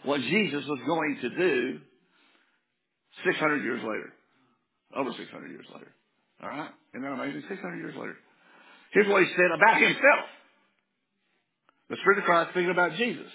what 0.04 0.22
Jesus 0.22 0.64
was 0.66 0.80
going 0.88 1.18
to 1.22 1.30
do 1.30 1.80
600 3.26 3.64
years 3.64 3.82
later. 3.84 4.14
Over 4.96 5.12
600 5.12 5.52
years 5.52 5.66
later. 5.74 5.92
All 6.42 6.50
right? 6.50 6.72
Isn't 6.96 7.04
that 7.04 7.12
amazing? 7.12 7.44
600 7.48 7.78
years 7.78 7.96
later. 8.00 8.16
Here's 8.92 9.08
what 9.08 9.22
he 9.22 9.30
said 9.36 9.52
about 9.54 9.82
himself. 9.82 10.26
The 11.90 11.98
Spirit 12.02 12.20
of 12.20 12.24
Christ 12.24 12.52
speaking 12.52 12.72
about 12.72 12.96
Jesus. 12.96 13.28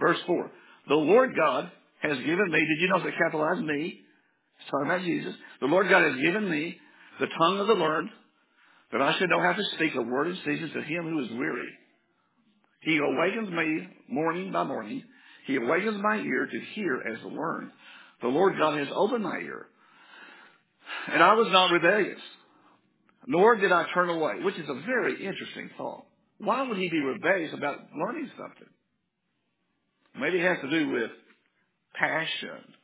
Verse 0.00 0.18
4. 0.26 0.50
The 0.88 0.94
Lord 0.94 1.36
God 1.36 1.70
has 2.00 2.16
given 2.16 2.50
me, 2.50 2.58
did 2.58 2.80
you 2.80 2.88
know 2.88 3.04
that 3.04 3.12
capitalized 3.18 3.62
me? 3.62 4.00
It's 4.58 4.70
talking 4.70 4.86
about 4.86 5.02
Jesus. 5.02 5.34
The 5.60 5.66
Lord 5.66 5.88
God 5.90 6.02
has 6.02 6.16
given 6.16 6.48
me 6.48 6.78
the 7.20 7.26
tongue 7.38 7.60
of 7.60 7.66
the 7.66 7.74
learned, 7.74 8.08
that 8.92 9.02
I 9.02 9.16
should 9.18 9.30
know 9.30 9.40
how 9.40 9.52
to 9.52 9.62
speak 9.74 9.94
a 9.94 10.02
word 10.02 10.28
in 10.28 10.36
season 10.44 10.70
to 10.74 10.82
him 10.82 11.04
who 11.04 11.24
is 11.24 11.30
weary. 11.32 11.68
He 12.80 12.98
awakens 12.98 13.50
me 13.50 13.88
morning 14.08 14.52
by 14.52 14.64
morning. 14.64 15.02
He 15.46 15.56
awakens 15.56 16.00
my 16.02 16.16
ear 16.16 16.46
to 16.46 16.60
hear 16.74 17.02
as 17.02 17.20
to 17.20 17.28
learn. 17.28 17.70
The 18.22 18.28
Lord 18.28 18.58
God 18.58 18.78
has 18.78 18.88
opened 18.94 19.24
my 19.24 19.38
ear. 19.38 19.66
And 21.12 21.22
I 21.22 21.34
was 21.34 21.48
not 21.50 21.70
rebellious, 21.70 22.20
nor 23.26 23.56
did 23.56 23.70
I 23.72 23.86
turn 23.94 24.08
away, 24.08 24.42
which 24.42 24.56
is 24.56 24.68
a 24.68 24.80
very 24.86 25.24
interesting 25.24 25.70
thought. 25.76 26.04
Why 26.38 26.62
would 26.66 26.78
he 26.78 26.88
be 26.88 27.00
rebellious 27.00 27.52
about 27.54 27.78
learning 27.96 28.30
something? 28.36 28.68
Maybe 30.18 30.38
it 30.38 30.46
has 30.46 30.58
to 30.62 30.70
do 30.70 30.90
with 30.90 31.10
passion, 31.94 32.74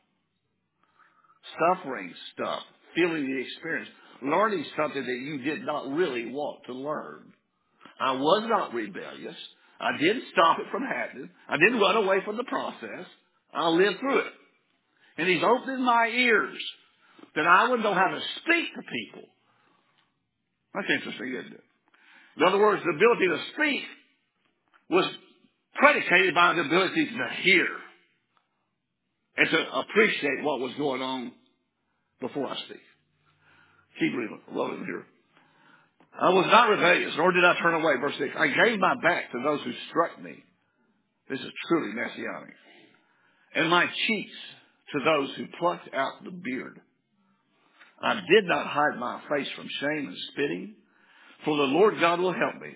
suffering 1.59 2.13
stuff, 2.33 2.61
feeling 2.95 3.25
the 3.25 3.41
experience, 3.41 3.89
learning 4.21 4.65
something 4.77 5.03
that 5.03 5.19
you 5.19 5.39
did 5.39 5.65
not 5.65 5.91
really 5.91 6.31
want 6.31 6.59
to 6.67 6.73
learn. 6.73 7.33
I 7.99 8.11
was 8.13 8.45
not 8.47 8.73
rebellious. 8.73 9.35
I 9.79 9.97
didn't 9.97 10.23
stop 10.31 10.59
it 10.59 10.65
from 10.71 10.83
happening. 10.83 11.29
I 11.47 11.57
didn't 11.57 11.79
run 11.79 11.97
away 11.97 12.17
from 12.25 12.37
the 12.37 12.43
process. 12.43 13.05
I 13.53 13.69
lived 13.69 13.99
through 13.99 14.19
it. 14.19 14.33
And 15.17 15.27
he's 15.27 15.43
opening 15.43 15.83
my 15.83 16.07
ears 16.07 16.57
that 17.35 17.47
I 17.47 17.69
would 17.69 17.81
know 17.81 17.93
how 17.93 18.07
to 18.07 18.19
speak 18.41 18.73
to 18.75 18.81
people. 18.81 19.29
That's 20.73 20.87
interesting, 20.89 21.33
isn't 21.33 21.53
it? 21.53 21.63
In 22.37 22.43
other 22.43 22.59
words, 22.59 22.83
the 22.83 22.91
ability 22.91 23.27
to 23.27 23.53
speak 23.53 23.83
was 24.89 25.05
predicated 25.75 26.35
by 26.35 26.53
the 26.53 26.61
ability 26.61 27.05
to 27.05 27.29
hear 27.41 27.67
and 29.37 29.49
to 29.49 29.73
appreciate 29.79 30.43
what 30.43 30.59
was 30.59 30.73
going 30.77 31.01
on 31.01 31.31
before 32.19 32.47
I 32.47 32.55
speak. 32.65 32.81
Keep 33.99 34.13
reading, 34.13 34.39
rolling 34.51 34.85
here. 34.85 35.05
I 36.19 36.29
was 36.29 36.45
not 36.47 36.69
rebellious, 36.69 37.13
nor 37.17 37.31
did 37.31 37.45
I 37.45 37.57
turn 37.59 37.75
away. 37.75 37.93
Verse 38.01 38.15
6. 38.17 38.33
I 38.37 38.47
gave 38.47 38.79
my 38.79 38.95
back 39.01 39.31
to 39.31 39.41
those 39.43 39.61
who 39.63 39.71
struck 39.89 40.21
me. 40.21 40.43
This 41.29 41.39
is 41.39 41.51
truly 41.67 41.93
messianic. 41.93 42.53
And 43.55 43.69
my 43.69 43.85
cheeks 44.07 44.35
to 44.93 44.99
those 45.03 45.29
who 45.35 45.45
plucked 45.59 45.93
out 45.93 46.23
the 46.23 46.31
beard. 46.31 46.79
I 48.01 48.13
did 48.13 48.45
not 48.45 48.67
hide 48.67 48.99
my 48.99 49.21
face 49.29 49.47
from 49.55 49.67
shame 49.79 50.07
and 50.07 50.17
spitting, 50.31 50.75
for 51.43 51.57
the 51.57 51.63
Lord 51.63 51.99
God 51.99 52.19
will 52.19 52.33
help 52.33 52.61
me. 52.61 52.69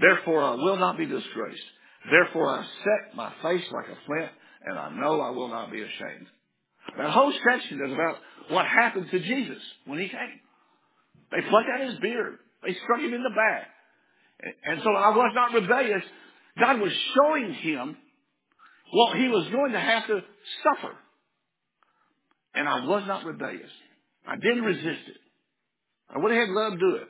Therefore 0.00 0.42
I 0.42 0.54
will 0.54 0.76
not 0.76 0.96
be 0.96 1.06
disgraced. 1.06 1.62
Therefore 2.10 2.48
I 2.48 2.62
set 2.62 3.16
my 3.16 3.32
face 3.42 3.64
like 3.72 3.86
a 3.86 4.06
flint, 4.06 4.30
and 4.64 4.78
I 4.78 4.90
know 4.94 5.20
I 5.20 5.30
will 5.30 5.48
not 5.48 5.70
be 5.72 5.82
ashamed. 5.82 6.26
That 6.96 7.10
whole 7.10 7.32
section 7.50 7.80
is 7.84 7.92
about 7.92 8.16
what 8.48 8.66
happened 8.66 9.08
to 9.10 9.20
Jesus 9.20 9.62
when 9.86 9.98
he 9.98 10.08
came. 10.08 10.40
They 11.30 11.48
plucked 11.48 11.68
out 11.68 11.88
his 11.88 11.98
beard. 12.00 12.38
They 12.62 12.74
struck 12.84 13.00
him 13.00 13.14
in 13.14 13.22
the 13.22 13.30
back. 13.30 13.68
And 14.64 14.80
so 14.82 14.90
I 14.90 15.10
was 15.10 15.32
not 15.34 15.52
rebellious. 15.52 16.02
God 16.58 16.80
was 16.80 16.92
showing 17.14 17.54
him 17.54 17.96
what 18.92 19.16
he 19.16 19.28
was 19.28 19.48
going 19.52 19.72
to 19.72 19.80
have 19.80 20.06
to 20.06 20.20
suffer. 20.64 20.94
And 22.54 22.68
I 22.68 22.84
was 22.86 23.04
not 23.06 23.24
rebellious. 23.24 23.70
I 24.26 24.36
didn't 24.36 24.64
resist 24.64 25.08
it. 25.08 25.20
I 26.14 26.18
would 26.18 26.32
have 26.32 26.48
loved 26.48 26.80
to 26.80 26.90
do 26.90 26.96
it. 26.96 27.08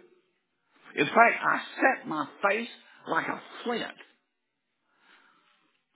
In 0.97 1.07
fact, 1.07 1.43
I 1.43 1.61
set 1.77 2.09
my 2.09 2.27
face 2.49 2.69
like 3.09 3.27
a 3.27 3.41
flint. 3.65 3.85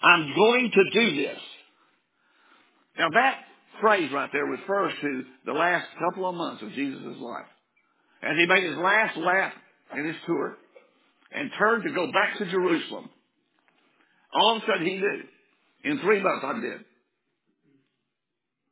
I'm 0.02 0.35
going 0.35 0.71
to 0.71 1.00
do 1.00 1.16
this. 1.16 1.38
Now 2.99 3.09
that 3.12 3.38
phrase 3.81 4.11
right 4.12 4.31
there 4.33 4.45
refers 4.45 4.93
to 5.00 5.25
the 5.47 5.52
last 5.52 5.87
couple 5.99 6.28
of 6.28 6.35
months 6.35 6.62
of 6.62 6.71
Jesus' 6.73 7.16
life. 7.19 7.47
As 8.25 8.37
he 8.38 8.47
made 8.47 8.64
his 8.64 8.76
last 8.76 9.16
lap 9.19 9.52
in 9.97 10.07
his 10.07 10.16
tour 10.26 10.57
and 11.33 11.50
turned 11.59 11.85
to 11.85 11.90
go 11.93 12.11
back 12.11 12.38
to 12.38 12.50
Jerusalem, 12.50 13.11
all 14.33 14.57
of 14.57 14.62
a 14.62 14.66
sudden 14.66 14.87
he 14.87 14.97
knew, 14.97 15.23
in 15.85 16.00
three 16.00 16.23
months 16.23 16.45
I'm 16.45 16.62
dead. 16.62 16.81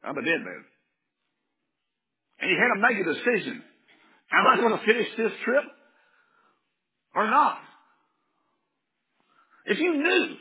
I'm 0.03 0.17
a 0.17 0.23
dead 0.25 0.41
man. 0.41 0.65
And 2.41 2.51
he 2.51 2.57
had 2.57 2.75
to 2.75 2.81
make 2.81 3.07
a 3.07 3.15
decision. 3.15 3.63
Am 4.33 4.47
I 4.47 4.57
going 4.57 4.79
to 4.79 4.85
finish 4.87 5.09
this 5.17 5.33
trip 5.45 5.65
or 7.15 7.31
not? 7.31 7.59
If 9.67 9.79
you 9.79 9.95
knew 9.95 10.37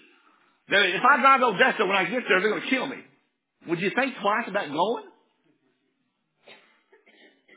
that 0.70 0.86
if 0.86 1.02
I 1.04 1.22
drive 1.22 1.42
to 1.42 1.48
Odessa 1.48 1.86
when 1.86 1.98
I 1.98 2.06
get 2.06 2.24
there, 2.28 2.40
they're 2.40 2.50
going 2.50 2.62
to 2.62 2.70
kill 2.70 2.88
me, 2.88 2.98
would 3.68 3.80
you 3.80 3.92
think 3.94 4.16
twice 4.22 4.46
about 4.48 4.70
going? 4.70 5.04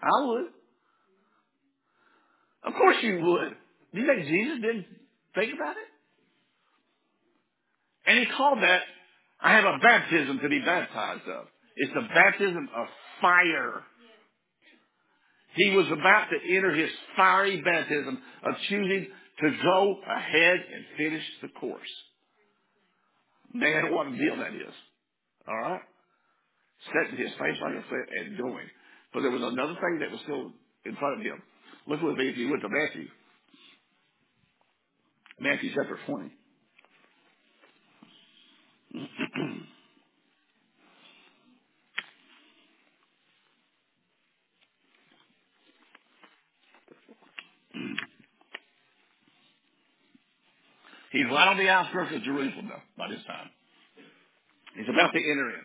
I 0.03 0.27
would. 0.27 0.54
Of 2.65 2.73
course 2.75 2.97
you 3.03 3.21
would. 3.21 3.57
Do 3.93 4.01
you 4.01 4.07
think 4.07 4.27
Jesus 4.27 4.61
didn't 4.61 4.87
think 5.35 5.55
about 5.55 5.77
it? 5.77 5.89
And 8.07 8.19
he 8.19 8.27
called 8.27 8.63
that, 8.63 8.83
I 9.41 9.53
have 9.53 9.65
a 9.65 9.79
baptism 9.79 10.41
to 10.43 10.49
be 10.49 10.61
baptized 10.61 11.29
of. 11.29 11.47
It's 11.77 11.93
the 11.93 12.09
baptism 12.15 12.69
of 12.75 12.87
fire. 13.21 13.83
He 15.55 15.71
was 15.71 15.87
about 15.87 16.29
to 16.31 16.57
enter 16.57 16.75
his 16.75 16.91
fiery 17.17 17.61
baptism 17.63 18.19
of 18.45 18.55
choosing 18.69 19.07
to 19.41 19.51
go 19.63 19.97
ahead 20.07 20.57
and 20.73 20.85
finish 20.97 21.25
the 21.43 21.49
course. 21.49 21.81
Man, 23.53 23.93
what 23.93 24.09
a 24.09 24.11
deal 24.11 24.37
that 24.37 24.55
is. 24.55 24.75
All 25.47 25.57
right? 25.57 25.81
Setting 26.93 27.19
his 27.19 27.31
face 27.33 27.57
like 27.63 27.75
a 27.75 27.89
flint 27.89 28.09
and 28.21 28.39
going. 28.39 28.67
But 29.13 29.21
there 29.23 29.31
was 29.31 29.43
another 29.43 29.75
thing 29.75 29.99
that 30.01 30.11
was 30.11 30.21
still 30.25 30.53
in 30.85 30.97
front 30.97 31.21
of 31.21 31.25
him. 31.25 31.43
Look 31.87 32.01
with 32.01 32.17
me 32.17 32.29
if 32.29 32.37
you 32.37 32.49
went 32.51 32.63
to 32.63 32.69
Matthew. 32.69 33.09
Matthew 35.39 35.71
chapter 35.75 35.99
20. 36.07 36.31
He's 51.13 51.27
right 51.31 51.49
on 51.49 51.59
the 51.59 51.69
outskirts 51.69 52.13
of 52.15 52.23
Jerusalem 52.23 52.69
though, 52.69 52.83
by 52.99 53.09
this 53.09 53.23
time. 53.27 53.51
He's 54.75 54.89
about 54.89 55.13
to 55.13 55.19
enter 55.19 55.51
in. 55.51 55.65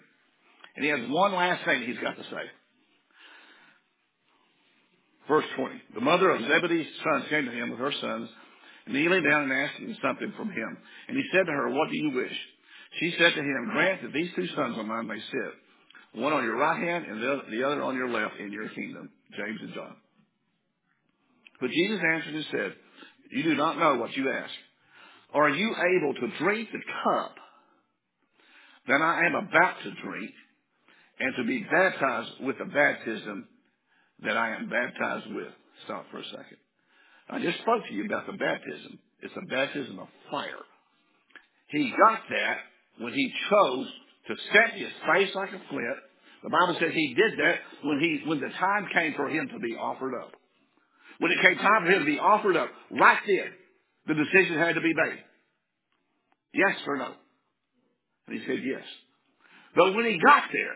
And 0.75 0.85
he 0.85 0.91
has 0.91 0.99
one 1.09 1.33
last 1.33 1.65
thing 1.65 1.81
he's 1.83 1.97
got 1.97 2.15
to 2.17 2.23
say. 2.23 2.45
Verse 5.29 5.45
20. 5.55 5.75
The 5.93 6.01
mother 6.01 6.31
of 6.31 6.41
Zebedee's 6.41 6.87
sons 7.03 7.25
came 7.29 7.45
to 7.45 7.51
him 7.51 7.69
with 7.69 7.79
her 7.79 7.93
sons, 8.01 8.29
kneeling 8.87 9.23
down 9.23 9.43
and 9.43 9.53
asking 9.53 9.95
something 10.01 10.33
from 10.35 10.49
him. 10.49 10.77
And 11.07 11.15
he 11.15 11.23
said 11.31 11.45
to 11.45 11.51
her, 11.51 11.69
What 11.69 11.89
do 11.89 11.95
you 11.95 12.11
wish? 12.15 12.35
She 12.99 13.11
said 13.11 13.35
to 13.35 13.39
him, 13.39 13.69
Grant 13.71 14.01
that 14.01 14.11
these 14.11 14.31
two 14.35 14.47
sons 14.55 14.77
of 14.79 14.87
mine 14.87 15.05
may 15.05 15.19
sit, 15.19 16.19
one 16.19 16.33
on 16.33 16.43
your 16.43 16.57
right 16.57 16.81
hand 16.81 17.05
and 17.05 17.21
the 17.21 17.63
other 17.63 17.83
on 17.83 17.95
your 17.95 18.09
left 18.09 18.39
in 18.39 18.51
your 18.51 18.67
kingdom. 18.69 19.11
James 19.37 19.59
and 19.61 19.73
John. 19.75 19.95
But 21.61 21.69
Jesus 21.69 21.99
answered 22.13 22.33
and 22.33 22.45
said, 22.51 22.73
You 23.31 23.43
do 23.43 23.55
not 23.55 23.77
know 23.77 24.01
what 24.01 24.17
you 24.17 24.31
ask. 24.31 24.53
Are 25.31 25.49
you 25.49 25.69
able 25.69 26.15
to 26.15 26.37
drink 26.39 26.69
the 26.71 26.81
cup 27.03 27.35
that 28.87 28.99
I 28.99 29.27
am 29.27 29.35
about 29.35 29.75
to 29.83 29.91
drink 30.03 30.31
and 31.19 31.33
to 31.37 31.43
be 31.43 31.63
baptized 31.69 32.31
with 32.41 32.57
the 32.57 32.65
baptism 32.65 33.47
that 34.23 34.37
I 34.37 34.55
am 34.55 34.69
baptized 34.69 35.33
with? 35.33 35.47
Stop 35.85 36.05
for 36.11 36.19
a 36.19 36.25
second. 36.25 36.57
I 37.29 37.39
just 37.39 37.59
spoke 37.59 37.83
to 37.87 37.93
you 37.93 38.05
about 38.05 38.25
the 38.25 38.33
baptism. 38.33 38.99
It's 39.21 39.33
a 39.35 39.45
baptism 39.47 39.99
of 39.99 40.07
fire. 40.31 40.63
He 41.67 41.91
got 41.91 42.21
that 42.29 42.57
when 42.99 43.13
he 43.13 43.31
chose 43.49 43.87
to 44.27 44.35
set 44.51 44.79
his 44.79 44.89
face 45.07 45.29
like 45.35 45.49
a 45.49 45.61
flint. 45.69 45.99
The 46.43 46.49
Bible 46.49 46.77
says 46.79 46.91
he 46.93 47.13
did 47.13 47.39
that 47.39 47.55
when 47.83 47.99
he 47.99 48.27
when 48.27 48.39
the 48.39 48.49
time 48.59 48.87
came 48.93 49.13
for 49.15 49.29
him 49.29 49.49
to 49.49 49.59
be 49.59 49.75
offered 49.75 50.15
up. 50.15 50.31
When 51.19 51.31
it 51.31 51.41
came 51.41 51.57
time 51.57 51.85
for 51.85 51.91
him 51.91 51.99
to 51.99 52.05
be 52.05 52.19
offered 52.19 52.55
up, 52.55 52.69
right 52.91 53.19
then, 53.27 53.51
the 54.07 54.13
decision 54.15 54.57
had 54.57 54.75
to 54.75 54.81
be 54.81 54.93
made. 54.93 55.19
Yes 56.53 56.77
or 56.87 56.97
no? 56.97 57.13
And 58.27 58.39
he 58.39 58.45
said 58.45 58.59
yes. 58.65 58.83
But 59.75 59.93
when 59.95 60.05
he 60.05 60.17
got 60.17 60.43
there, 60.51 60.75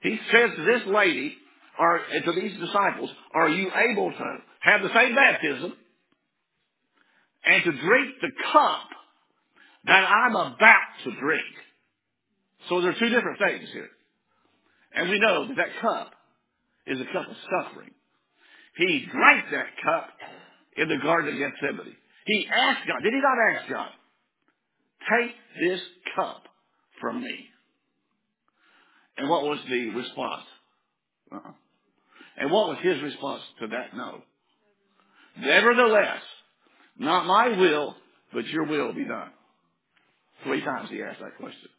he 0.00 0.18
says 0.32 0.50
to 0.56 0.64
this 0.64 0.82
lady, 0.86 1.36
or 1.78 2.00
to 2.24 2.32
these 2.32 2.58
disciples, 2.58 3.10
are 3.34 3.48
you 3.48 3.70
able 3.90 4.10
to 4.10 4.36
have 4.60 4.82
the 4.82 4.92
same 4.94 5.14
baptism 5.14 5.72
and 7.44 7.64
to 7.64 7.72
drink 7.72 8.14
the 8.20 8.30
cup 8.52 8.88
that 9.84 10.04
I'm 10.08 10.34
about 10.34 10.88
to 11.04 11.10
drink? 11.20 11.44
So 12.68 12.80
there 12.80 12.90
are 12.90 12.98
two 12.98 13.08
different 13.08 13.38
things 13.38 13.68
here. 13.72 13.88
And 14.94 15.10
we 15.10 15.18
know 15.18 15.46
that 15.48 15.56
that 15.56 15.80
cup 15.80 16.12
is 16.86 17.00
a 17.00 17.04
cup 17.04 17.28
of 17.28 17.36
suffering. 17.50 17.90
He 18.76 19.06
drank 19.10 19.46
that 19.52 19.66
cup 19.84 20.08
in 20.76 20.88
the 20.88 20.98
Garden 20.98 21.34
of 21.34 21.38
Gethsemane. 21.38 21.96
He 22.26 22.48
asked 22.52 22.86
God, 22.88 23.02
did 23.02 23.12
he 23.12 23.20
not 23.20 23.38
ask 23.54 23.70
God, 23.70 23.90
take 25.18 25.34
this 25.60 25.80
cup 26.16 26.42
from 27.00 27.22
me? 27.22 27.46
And 29.16 29.28
what 29.28 29.44
was 29.44 29.58
the 29.68 29.90
response? 29.90 30.44
Uh-uh. 31.32 31.52
And 32.36 32.50
what 32.50 32.68
was 32.68 32.78
his 32.82 33.02
response 33.02 33.42
to 33.60 33.68
that 33.68 33.96
no? 33.96 34.22
Nevertheless, 35.38 36.22
not 36.98 37.26
my 37.26 37.48
will, 37.48 37.94
but 38.32 38.46
your 38.48 38.66
will 38.66 38.92
be 38.92 39.04
done. 39.04 39.30
Three 40.44 40.62
times 40.62 40.90
he 40.90 41.02
asked 41.02 41.20
that 41.20 41.36
question. 41.38 41.70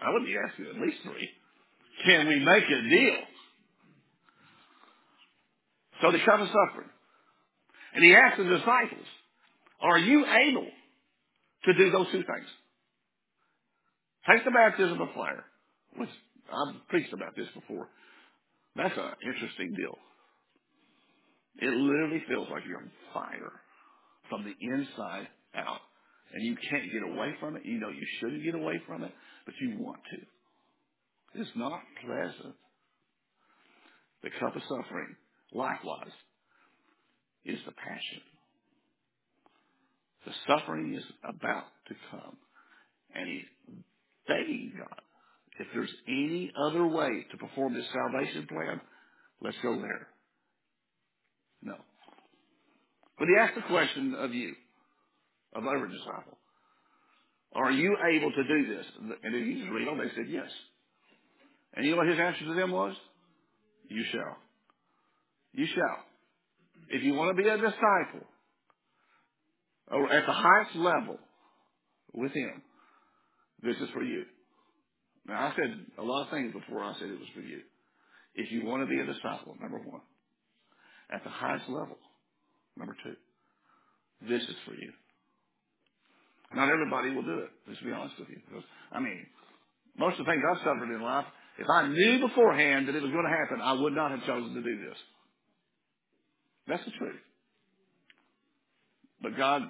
I 0.00 0.10
would 0.12 0.24
be 0.24 0.36
asking 0.36 0.66
at 0.66 0.80
least 0.80 0.98
three. 1.02 1.28
Can 2.06 2.28
we 2.28 2.38
make 2.38 2.64
a 2.64 2.88
deal? 2.88 3.18
So 6.00 6.12
they 6.12 6.18
come 6.24 6.40
to 6.40 6.46
suffering. 6.46 6.88
And 7.94 8.04
he 8.04 8.14
asked 8.14 8.38
the 8.38 8.44
disciples, 8.44 9.06
are 9.80 9.98
you 9.98 10.24
able 10.26 10.66
to 11.64 11.74
do 11.74 11.90
those 11.90 12.06
two 12.06 12.22
things? 12.22 12.46
Take 14.30 14.44
the 14.44 14.50
baptism 14.50 15.00
of 15.00 15.08
fire, 15.14 15.44
which 15.96 16.10
I've 16.52 16.88
preached 16.88 17.12
about 17.12 17.34
this 17.36 17.48
before. 17.54 17.88
That's 18.78 18.96
an 18.96 19.10
interesting 19.26 19.74
deal. 19.74 19.98
It 21.60 21.74
literally 21.74 22.22
feels 22.28 22.46
like 22.50 22.62
you're 22.66 22.78
on 22.78 22.90
fire 23.12 23.52
from 24.30 24.44
the 24.44 24.54
inside 24.60 25.26
out. 25.56 25.80
And 26.32 26.44
you 26.44 26.54
can't 26.70 26.84
get 26.92 27.02
away 27.02 27.34
from 27.40 27.56
it. 27.56 27.62
You 27.64 27.80
know 27.80 27.88
you 27.88 28.06
shouldn't 28.20 28.44
get 28.44 28.54
away 28.54 28.80
from 28.86 29.02
it, 29.02 29.10
but 29.46 29.54
you 29.60 29.76
want 29.80 29.98
to. 30.12 31.40
It's 31.40 31.50
not 31.56 31.80
pleasant. 32.06 32.54
The 34.22 34.30
cup 34.38 34.54
of 34.54 34.62
suffering, 34.62 35.16
likewise, 35.52 36.14
is 37.44 37.58
the 37.66 37.72
passion. 37.72 38.22
The 40.26 40.32
suffering 40.46 40.94
is 40.94 41.04
about 41.24 41.64
to 41.88 41.94
come. 42.10 42.36
And 43.14 43.26
he's 43.26 43.74
begging 44.28 44.72
God, 44.78 45.00
if 45.58 45.66
there's 45.74 45.92
any 46.06 46.52
other 46.60 46.86
way 46.86 47.26
to 47.30 47.36
perform 47.36 47.74
this 47.74 47.86
salvation 47.92 48.46
plan, 48.46 48.80
let's 49.40 49.56
go 49.62 49.76
there. 49.76 50.08
No. 51.62 51.74
But 53.18 53.28
he 53.28 53.34
asked 53.40 53.56
the 53.56 53.62
question 53.62 54.14
of 54.14 54.32
you, 54.32 54.54
of 55.54 55.64
every 55.64 55.90
disciple. 55.90 56.38
Are 57.54 57.72
you 57.72 57.96
able 58.12 58.30
to 58.30 58.44
do 58.44 58.76
this? 58.76 58.86
And 59.22 59.34
if 59.34 59.46
you 59.46 59.58
just 59.60 59.72
read 59.72 59.88
on, 59.88 59.98
they 59.98 60.10
said 60.14 60.26
yes. 60.28 60.48
And 61.74 61.84
you 61.84 61.92
know 61.92 61.98
what 61.98 62.08
his 62.08 62.18
answer 62.18 62.44
to 62.44 62.54
them 62.54 62.70
was? 62.70 62.94
You 63.88 64.04
shall. 64.12 64.36
You 65.54 65.66
shall. 65.66 66.04
If 66.90 67.02
you 67.02 67.14
want 67.14 67.36
to 67.36 67.42
be 67.42 67.48
a 67.48 67.56
disciple, 67.56 68.26
or 69.90 70.12
at 70.12 70.26
the 70.26 70.32
highest 70.32 70.76
level 70.76 71.18
with 72.14 72.32
him, 72.32 72.62
this 73.62 73.76
is 73.76 73.88
for 73.92 74.02
you. 74.02 74.24
Now 75.28 75.48
I 75.48 75.52
said 75.54 75.76
a 75.98 76.02
lot 76.02 76.24
of 76.24 76.30
things 76.30 76.52
before 76.52 76.82
I 76.82 76.94
said 76.94 77.08
it 77.08 77.20
was 77.20 77.28
for 77.34 77.40
you. 77.40 77.60
If 78.34 78.50
you 78.50 78.64
want 78.64 78.82
to 78.82 78.88
be 78.88 78.98
a 78.98 79.04
disciple, 79.04 79.56
number 79.60 79.78
one, 79.78 80.00
at 81.12 81.22
the 81.22 81.30
highest 81.30 81.68
level, 81.68 81.98
number 82.76 82.96
two, 83.04 83.16
this 84.28 84.42
is 84.42 84.56
for 84.66 84.74
you. 84.74 84.92
Not 86.54 86.70
everybody 86.70 87.10
will 87.10 87.22
do 87.22 87.44
it, 87.44 87.50
let's 87.68 87.80
be 87.80 87.92
honest 87.92 88.14
with 88.18 88.28
you. 88.30 88.40
Because, 88.48 88.64
I 88.90 89.00
mean, 89.00 89.26
most 89.98 90.18
of 90.18 90.24
the 90.24 90.32
things 90.32 90.42
I've 90.48 90.64
suffered 90.64 90.88
in 90.88 91.02
life, 91.02 91.26
if 91.58 91.66
I 91.68 91.88
knew 91.88 92.26
beforehand 92.26 92.88
that 92.88 92.94
it 92.94 93.02
was 93.02 93.12
going 93.12 93.26
to 93.26 93.36
happen, 93.36 93.60
I 93.60 93.72
would 93.72 93.92
not 93.92 94.12
have 94.12 94.24
chosen 94.24 94.54
to 94.54 94.62
do 94.62 94.78
this. 94.80 94.96
That's 96.68 96.84
the 96.84 96.92
truth. 96.92 97.20
But 99.20 99.36
God 99.36 99.62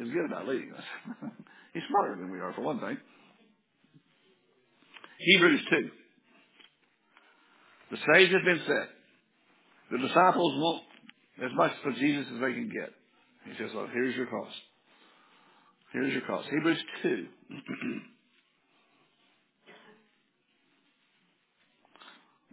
is 0.00 0.08
good 0.08 0.26
about 0.26 0.48
leading 0.48 0.72
us. 0.72 0.84
He's 1.74 1.82
smarter 1.88 2.16
than 2.16 2.30
we 2.30 2.38
are, 2.38 2.52
for 2.54 2.62
one 2.62 2.80
thing. 2.80 2.96
Hebrews 5.24 5.60
2. 5.70 5.90
The 7.92 7.96
stage 7.96 8.32
has 8.32 8.42
been 8.44 8.60
set. 8.66 8.88
The 9.90 9.98
disciples 9.98 10.54
want 10.56 10.82
as 11.44 11.50
much 11.54 11.72
for 11.82 11.92
Jesus 11.92 12.26
as 12.34 12.40
they 12.40 12.52
can 12.52 12.70
get. 12.72 12.90
He 13.44 13.52
says, 13.58 13.70
well, 13.74 13.88
here's 13.92 14.16
your 14.16 14.26
cost. 14.26 14.56
Here's 15.92 16.12
your 16.12 16.22
cost. 16.22 16.48
Hebrews 16.48 16.82
2. 17.02 17.26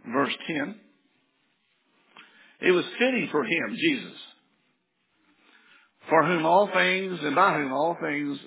Verse 0.12 0.34
10. 0.46 0.74
It 2.60 2.72
was 2.72 2.84
fitting 2.98 3.28
for 3.30 3.44
him, 3.44 3.76
Jesus, 3.78 4.18
for 6.08 6.26
whom 6.26 6.44
all 6.44 6.68
things 6.72 7.18
and 7.22 7.34
by 7.34 7.54
whom 7.54 7.72
all 7.72 7.96
things 8.00 8.38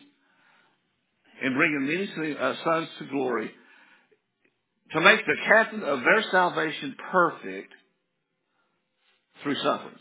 in 1.42 1.56
bringing 1.56 1.88
many 1.88 2.38
uh, 2.38 2.54
sons 2.64 2.88
to 3.00 3.06
glory, 3.06 3.52
to 4.94 5.02
make 5.02 5.26
the 5.26 5.36
captain 5.48 5.84
of 5.84 6.00
their 6.00 6.24
salvation 6.32 6.96
perfect 7.12 7.74
through 9.42 9.56
sufferings. 9.56 10.00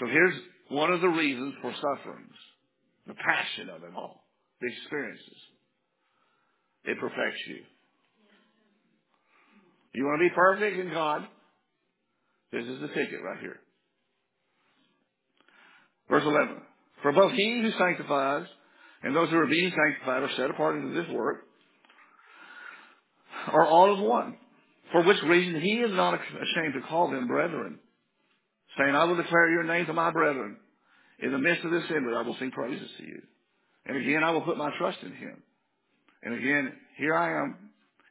So 0.00 0.06
here's 0.06 0.34
one 0.68 0.92
of 0.92 1.00
the 1.00 1.08
reasons 1.08 1.54
for 1.60 1.72
sufferings. 1.74 2.34
The 3.06 3.14
passion 3.14 3.68
of 3.68 3.82
it 3.82 3.94
all. 3.94 4.24
The 4.60 4.68
experiences. 4.68 5.36
It 6.84 6.98
perfects 6.98 7.40
you. 7.48 7.58
You 9.94 10.04
want 10.04 10.20
to 10.20 10.28
be 10.28 10.34
perfect 10.34 10.78
in 10.78 10.92
God? 10.92 11.26
This 12.50 12.64
is 12.64 12.80
the 12.80 12.88
ticket 12.88 13.22
right 13.22 13.40
here. 13.40 13.60
Verse 16.08 16.24
11. 16.24 16.56
For 17.02 17.12
both 17.12 17.32
he 17.32 17.60
who 17.60 17.70
sanctifies 17.78 18.46
and 19.02 19.14
those 19.14 19.28
who 19.30 19.36
are 19.36 19.46
being 19.46 19.70
sanctified 19.70 20.22
are 20.22 20.36
set 20.36 20.50
apart 20.50 20.76
into 20.76 20.94
this 20.94 21.10
work 21.12 21.44
are 23.48 23.66
all 23.66 23.92
of 23.92 24.00
one. 24.00 24.36
For 24.92 25.02
which 25.02 25.22
reason 25.22 25.60
he 25.60 25.74
is 25.80 25.90
not 25.92 26.14
ashamed 26.14 26.74
to 26.74 26.86
call 26.88 27.10
them 27.10 27.26
brethren, 27.26 27.78
saying, 28.78 28.94
I 28.94 29.04
will 29.04 29.16
declare 29.16 29.50
your 29.50 29.64
name 29.64 29.86
to 29.86 29.92
my 29.92 30.10
brethren. 30.10 30.56
In 31.18 31.32
the 31.32 31.38
midst 31.38 31.64
of 31.64 31.70
this 31.70 31.84
assembly 31.84 32.14
I 32.14 32.22
will 32.22 32.36
sing 32.38 32.50
praises 32.50 32.90
to 32.98 33.04
you. 33.04 33.22
And 33.86 33.96
again 33.96 34.22
I 34.22 34.30
will 34.30 34.42
put 34.42 34.58
my 34.58 34.70
trust 34.78 34.98
in 35.02 35.12
him. 35.12 35.42
And 36.22 36.34
again, 36.34 36.72
here 36.96 37.14
I 37.16 37.42
am 37.42 37.56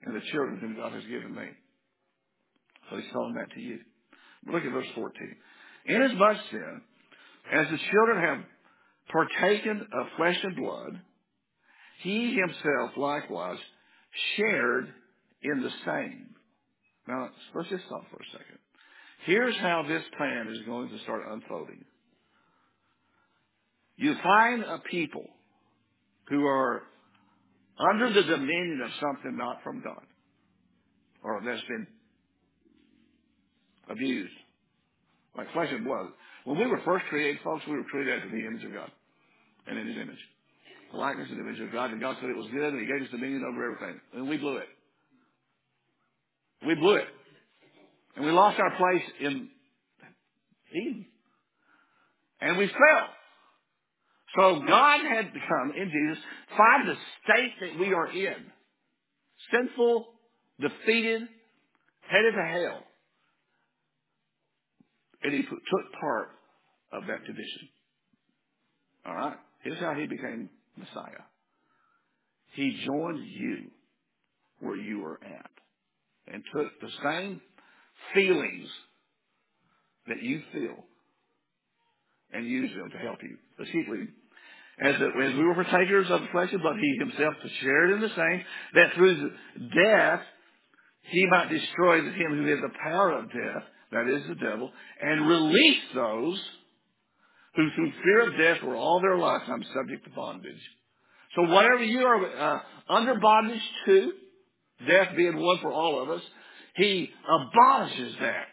and 0.03 0.15
the 0.15 0.21
children 0.31 0.59
whom 0.59 0.75
God 0.75 0.93
has 0.93 1.03
given 1.03 1.33
me. 1.33 1.45
So 2.89 2.97
he's 2.97 3.11
telling 3.11 3.35
that 3.35 3.51
to 3.53 3.61
you. 3.61 3.79
Look 4.51 4.63
at 4.63 4.71
verse 4.71 4.87
14. 4.95 5.35
Inasmuch 5.85 6.37
then, 6.51 6.81
as 7.53 7.67
the 7.69 7.77
children 7.91 8.21
have 8.21 8.45
partaken 9.11 9.87
of 9.93 10.07
flesh 10.17 10.37
and 10.43 10.55
blood, 10.55 10.99
he 12.01 12.35
himself 12.35 12.97
likewise 12.97 13.59
shared 14.35 14.93
in 15.43 15.61
the 15.61 15.71
same. 15.85 16.27
Now, 17.07 17.29
let's 17.55 17.69
just 17.69 17.85
stop 17.85 18.03
for 18.11 18.17
a 18.17 18.31
second. 18.31 18.57
Here's 19.25 19.55
how 19.57 19.83
this 19.87 20.03
plan 20.17 20.47
is 20.51 20.65
going 20.65 20.89
to 20.89 20.99
start 20.99 21.21
unfolding. 21.29 21.83
You 23.97 24.15
find 24.23 24.63
a 24.63 24.79
people 24.79 25.25
who 26.29 26.45
are 26.45 26.83
under 27.77 28.11
the 28.11 28.23
dominion 28.23 28.81
of 28.83 28.91
something 28.99 29.37
not 29.37 29.61
from 29.63 29.81
God, 29.83 30.03
or 31.23 31.41
that's 31.45 31.61
been 31.67 31.87
abused, 33.89 34.33
like 35.37 35.51
flesh 35.53 35.69
and 35.71 35.85
blood. 35.85 36.07
When 36.45 36.57
we 36.57 36.65
were 36.65 36.81
first 36.83 37.05
created, 37.09 37.41
folks, 37.43 37.63
we 37.67 37.75
were 37.75 37.83
created 37.83 38.17
after 38.17 38.29
the 38.29 38.45
image 38.45 38.63
of 38.63 38.73
God 38.73 38.91
and 39.67 39.77
in 39.77 39.87
His 39.87 39.97
image, 39.97 40.17
the 40.91 40.97
likeness 40.97 41.27
and 41.29 41.37
the 41.37 41.43
image 41.47 41.61
of 41.61 41.71
God. 41.71 41.91
And 41.91 42.01
God 42.01 42.17
said 42.19 42.29
it 42.29 42.37
was 42.37 42.49
good, 42.51 42.73
and 42.73 42.81
He 42.81 42.87
gave 42.87 43.03
us 43.03 43.11
dominion 43.11 43.43
over 43.43 43.63
everything, 43.65 44.01
and 44.13 44.27
we 44.27 44.37
blew 44.37 44.57
it. 44.57 44.67
We 46.65 46.75
blew 46.75 46.95
it, 46.95 47.07
and 48.15 48.25
we 48.25 48.31
lost 48.31 48.59
our 48.59 48.75
place 48.77 49.03
in 49.19 49.49
Eden, 50.73 51.05
and 52.39 52.57
we 52.57 52.67
fell. 52.67 53.07
So 54.35 54.61
God 54.65 54.99
had 55.01 55.33
to 55.33 55.39
come 55.39 55.73
in 55.75 55.91
Jesus, 55.91 56.23
find 56.55 56.87
the 56.87 56.95
state 57.23 57.53
that 57.61 57.79
we 57.79 57.93
are 57.93 58.07
in. 58.07 58.45
Sinful, 59.51 60.05
defeated, 60.59 61.23
headed 62.07 62.33
to 62.35 62.43
hell. 62.43 62.83
And 65.23 65.33
he 65.33 65.41
took 65.41 65.99
part 65.99 66.29
of 66.93 67.03
that 67.07 67.25
condition. 67.25 67.69
All 69.05 69.15
right? 69.15 69.37
Here's 69.63 69.79
how 69.79 69.93
he 69.93 70.05
became 70.05 70.49
Messiah. 70.77 71.23
He 72.53 72.81
joined 72.85 73.25
you 73.25 73.71
where 74.59 74.75
you 74.75 74.99
were 74.99 75.19
at 75.23 75.51
and 76.31 76.43
took 76.53 76.79
the 76.79 76.89
same 77.03 77.41
feelings 78.13 78.69
that 80.07 80.21
you 80.21 80.41
feel 80.51 80.85
and 82.33 82.47
used 82.47 82.73
them 82.77 82.89
to 82.91 82.97
help 82.97 83.21
you. 83.21 83.37
Let's 83.59 83.71
keep 83.71 83.87
reading. 83.89 84.13
As, 84.83 84.95
as 84.95 85.35
we 85.35 85.43
were 85.43 85.53
partakers 85.53 86.09
of 86.09 86.21
the 86.21 86.27
flesh 86.31 86.49
and 86.51 86.61
blood, 86.61 86.77
he 86.79 86.97
himself 86.97 87.35
to 87.41 87.49
share 87.61 87.93
in 87.93 88.01
the 88.01 88.09
same, 88.09 88.43
that 88.73 88.93
through 88.95 89.31
death 89.75 90.21
he 91.03 91.25
might 91.27 91.49
destroy 91.49 92.01
him 92.01 92.31
who 92.31 92.45
had 92.47 92.59
the 92.59 92.73
power 92.81 93.11
of 93.11 93.25
death, 93.25 93.63
that 93.91 94.07
is 94.07 94.27
the 94.27 94.35
devil, 94.35 94.71
and 95.01 95.27
release 95.27 95.81
those 95.93 96.41
who 97.55 97.67
through 97.75 97.91
fear 98.03 98.29
of 98.29 98.37
death 98.37 98.63
were 98.63 98.75
all 98.75 99.01
their 99.01 99.17
lifetime 99.17 99.63
subject 99.75 100.05
to 100.05 100.09
bondage. 100.11 100.61
So 101.35 101.43
whatever 101.43 101.83
you 101.83 102.01
are 102.01 102.55
uh, 102.55 102.59
under 102.89 103.19
bondage 103.19 103.61
to, 103.85 104.13
death 104.87 105.09
being 105.15 105.37
one 105.37 105.59
for 105.61 105.71
all 105.71 106.01
of 106.01 106.09
us, 106.09 106.21
he 106.75 107.09
abolishes 107.27 108.15
that 108.19 108.45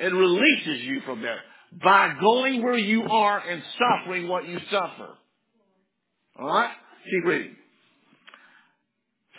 and 0.00 0.14
releases 0.14 0.82
you 0.82 1.00
from 1.04 1.22
that 1.22 1.38
by 1.82 2.14
going 2.20 2.62
where 2.62 2.78
you 2.78 3.02
are 3.04 3.38
and 3.38 3.62
suffering 3.78 4.28
what 4.28 4.46
you 4.46 4.58
suffer. 4.70 5.08
All 6.38 6.46
right? 6.46 6.70
Keep 7.04 7.24
reading. 7.24 7.56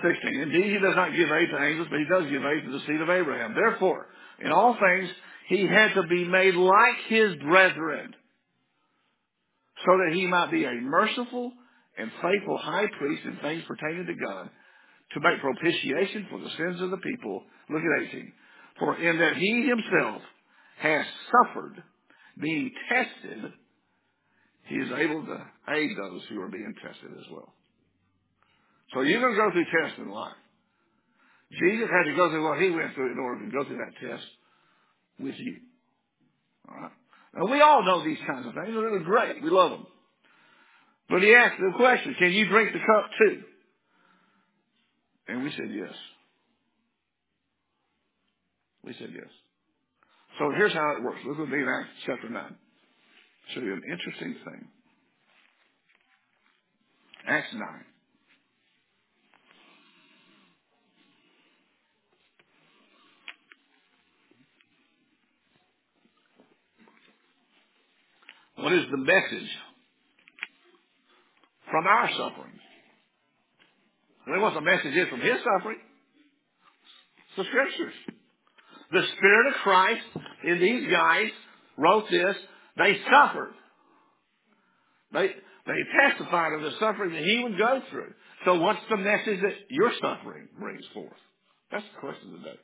16. 0.03 0.41
Indeed, 0.41 0.73
he 0.73 0.79
does 0.79 0.95
not 0.95 1.15
give 1.15 1.31
aid 1.31 1.49
to 1.49 1.63
angels, 1.63 1.87
but 1.89 1.99
he 1.99 2.05
does 2.05 2.29
give 2.29 2.43
aid 2.43 2.65
to 2.65 2.71
the 2.71 2.85
seed 2.85 3.01
of 3.01 3.09
Abraham. 3.09 3.55
Therefore, 3.55 4.07
in 4.39 4.51
all 4.51 4.77
things, 4.79 5.09
he 5.47 5.65
had 5.65 5.93
to 5.95 6.03
be 6.07 6.25
made 6.25 6.55
like 6.55 6.97
his 7.07 7.35
brethren, 7.37 8.13
so 9.85 9.97
that 9.97 10.13
he 10.13 10.27
might 10.27 10.51
be 10.51 10.65
a 10.65 10.73
merciful 10.73 11.51
and 11.97 12.11
faithful 12.21 12.57
high 12.57 12.87
priest 12.99 13.23
in 13.25 13.37
things 13.37 13.63
pertaining 13.67 14.05
to 14.05 14.13
God, 14.13 14.49
to 15.13 15.19
make 15.19 15.39
propitiation 15.39 16.27
for 16.29 16.39
the 16.39 16.49
sins 16.57 16.81
of 16.81 16.91
the 16.91 16.97
people. 16.97 17.43
Look 17.69 17.81
at 17.81 18.07
18. 18.09 18.33
For 18.79 18.97
in 18.97 19.17
that 19.19 19.37
he 19.37 19.67
himself 19.67 20.21
has 20.79 21.05
suffered, 21.31 21.83
being 22.39 22.71
tested, 22.89 23.51
he 24.65 24.75
is 24.75 24.89
able 24.91 25.25
to 25.25 25.45
aid 25.69 25.89
those 25.97 26.21
who 26.29 26.41
are 26.41 26.49
being 26.49 26.73
tested 26.83 27.11
as 27.17 27.25
well. 27.31 27.53
So 28.93 29.01
you're 29.01 29.21
going 29.21 29.33
to 29.33 29.41
go 29.41 29.51
through 29.51 29.65
tests 29.65 29.97
in 29.97 30.09
life. 30.09 30.35
Jesus 31.51 31.89
had 31.89 32.09
to 32.09 32.15
go 32.15 32.29
through 32.29 32.47
what 32.47 32.61
he 32.61 32.69
went 32.69 32.93
through 32.93 33.11
in 33.11 33.19
order 33.19 33.45
to 33.45 33.51
go 33.51 33.63
through 33.63 33.77
that 33.77 33.95
test 33.99 34.27
with 35.19 35.35
you. 35.37 35.57
All 36.69 36.75
right? 36.75 36.91
Now 37.33 37.51
we 37.51 37.61
all 37.61 37.83
know 37.83 38.03
these 38.03 38.19
kinds 38.27 38.45
of 38.45 38.53
things. 38.53 38.67
They're 38.67 38.83
really 38.83 39.03
great. 39.03 39.41
We 39.41 39.49
love 39.49 39.71
them. 39.71 39.87
But 41.09 41.23
he 41.23 41.33
asked 41.33 41.59
the 41.59 41.71
question, 41.77 42.15
can 42.19 42.31
you 42.31 42.49
drink 42.49 42.73
the 42.73 42.79
cup 42.79 43.09
too? 43.17 43.43
And 45.27 45.43
we 45.43 45.51
said 45.51 45.69
yes. 45.73 45.93
We 48.83 48.93
said 48.99 49.09
yes. 49.13 49.29
So 50.39 50.51
here's 50.55 50.73
how 50.73 50.95
it 50.97 51.03
works. 51.03 51.19
Look 51.27 51.39
with 51.39 51.49
me 51.49 51.59
in 51.59 51.69
Acts 51.69 51.89
chapter 52.05 52.29
9. 52.29 52.55
show 53.55 53.61
you 53.61 53.73
an 53.73 53.83
interesting 53.91 54.35
thing. 54.45 54.67
Acts 57.27 57.53
9. 57.53 57.63
What 68.65 68.73
is 68.73 68.85
the 68.91 68.97
message 68.97 69.49
from 71.71 71.87
our 71.87 72.09
suffering? 72.11 72.59
Well, 74.27 74.41
what 74.41 74.53
the 74.53 74.61
message 74.61 74.93
is 74.93 75.07
from 75.09 75.21
his 75.21 75.37
suffering? 75.43 75.77
It's 77.17 77.37
the 77.37 77.43
scriptures. 77.45 77.93
The 78.91 79.03
Spirit 79.17 79.47
of 79.47 79.53
Christ 79.63 80.01
in 80.43 80.59
these 80.59 80.91
guys 80.91 81.29
wrote 81.77 82.05
this. 82.09 82.35
They 82.77 82.97
suffered. 83.09 83.53
They, 85.13 85.27
they 85.65 85.79
testified 86.09 86.53
of 86.53 86.61
the 86.61 86.71
suffering 86.79 87.13
that 87.13 87.23
he 87.23 87.41
would 87.43 87.57
go 87.57 87.81
through. 87.89 88.13
So 88.45 88.59
what's 88.59 88.79
the 88.89 88.97
message 88.97 89.39
that 89.41 89.53
your 89.69 89.91
suffering 90.01 90.49
brings 90.59 90.83
forth? 90.93 91.11
That's 91.71 91.85
the 91.93 91.99
question 91.99 92.31
today. 92.31 92.59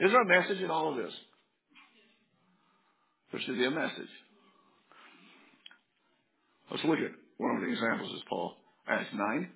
Is 0.00 0.10
there 0.10 0.22
a 0.22 0.42
message 0.42 0.60
in 0.62 0.70
all 0.70 0.90
of 0.90 0.96
this? 0.96 1.12
There 3.32 3.40
should 3.40 3.58
be 3.58 3.64
a 3.64 3.70
message. 3.70 4.10
Let's 6.70 6.84
look 6.84 6.98
at 6.98 7.12
one 7.38 7.56
of 7.56 7.62
the 7.62 7.68
examples 7.68 8.12
is 8.12 8.22
Paul. 8.28 8.54
Acts 8.88 9.12
9. 9.12 9.50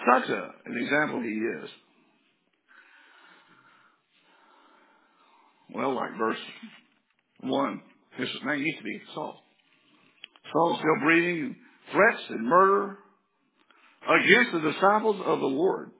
Such 0.00 0.28
a, 0.28 0.50
an 0.66 0.76
example 0.76 1.20
he 1.22 1.28
is. 1.28 1.70
Well, 5.74 5.94
like 5.94 6.16
verse 6.18 6.38
1, 7.40 7.80
his 8.16 8.28
name 8.44 8.60
used 8.60 8.78
to 8.78 8.84
be 8.84 9.00
Saul. 9.14 9.42
Saul 10.52 10.78
still 10.78 11.04
breathing 11.04 11.56
threats 11.92 12.22
and 12.30 12.46
murder 12.46 12.98
against 14.08 14.52
the 14.52 14.72
disciples 14.72 15.20
of 15.24 15.40
the 15.40 15.46
Lord. 15.46 15.90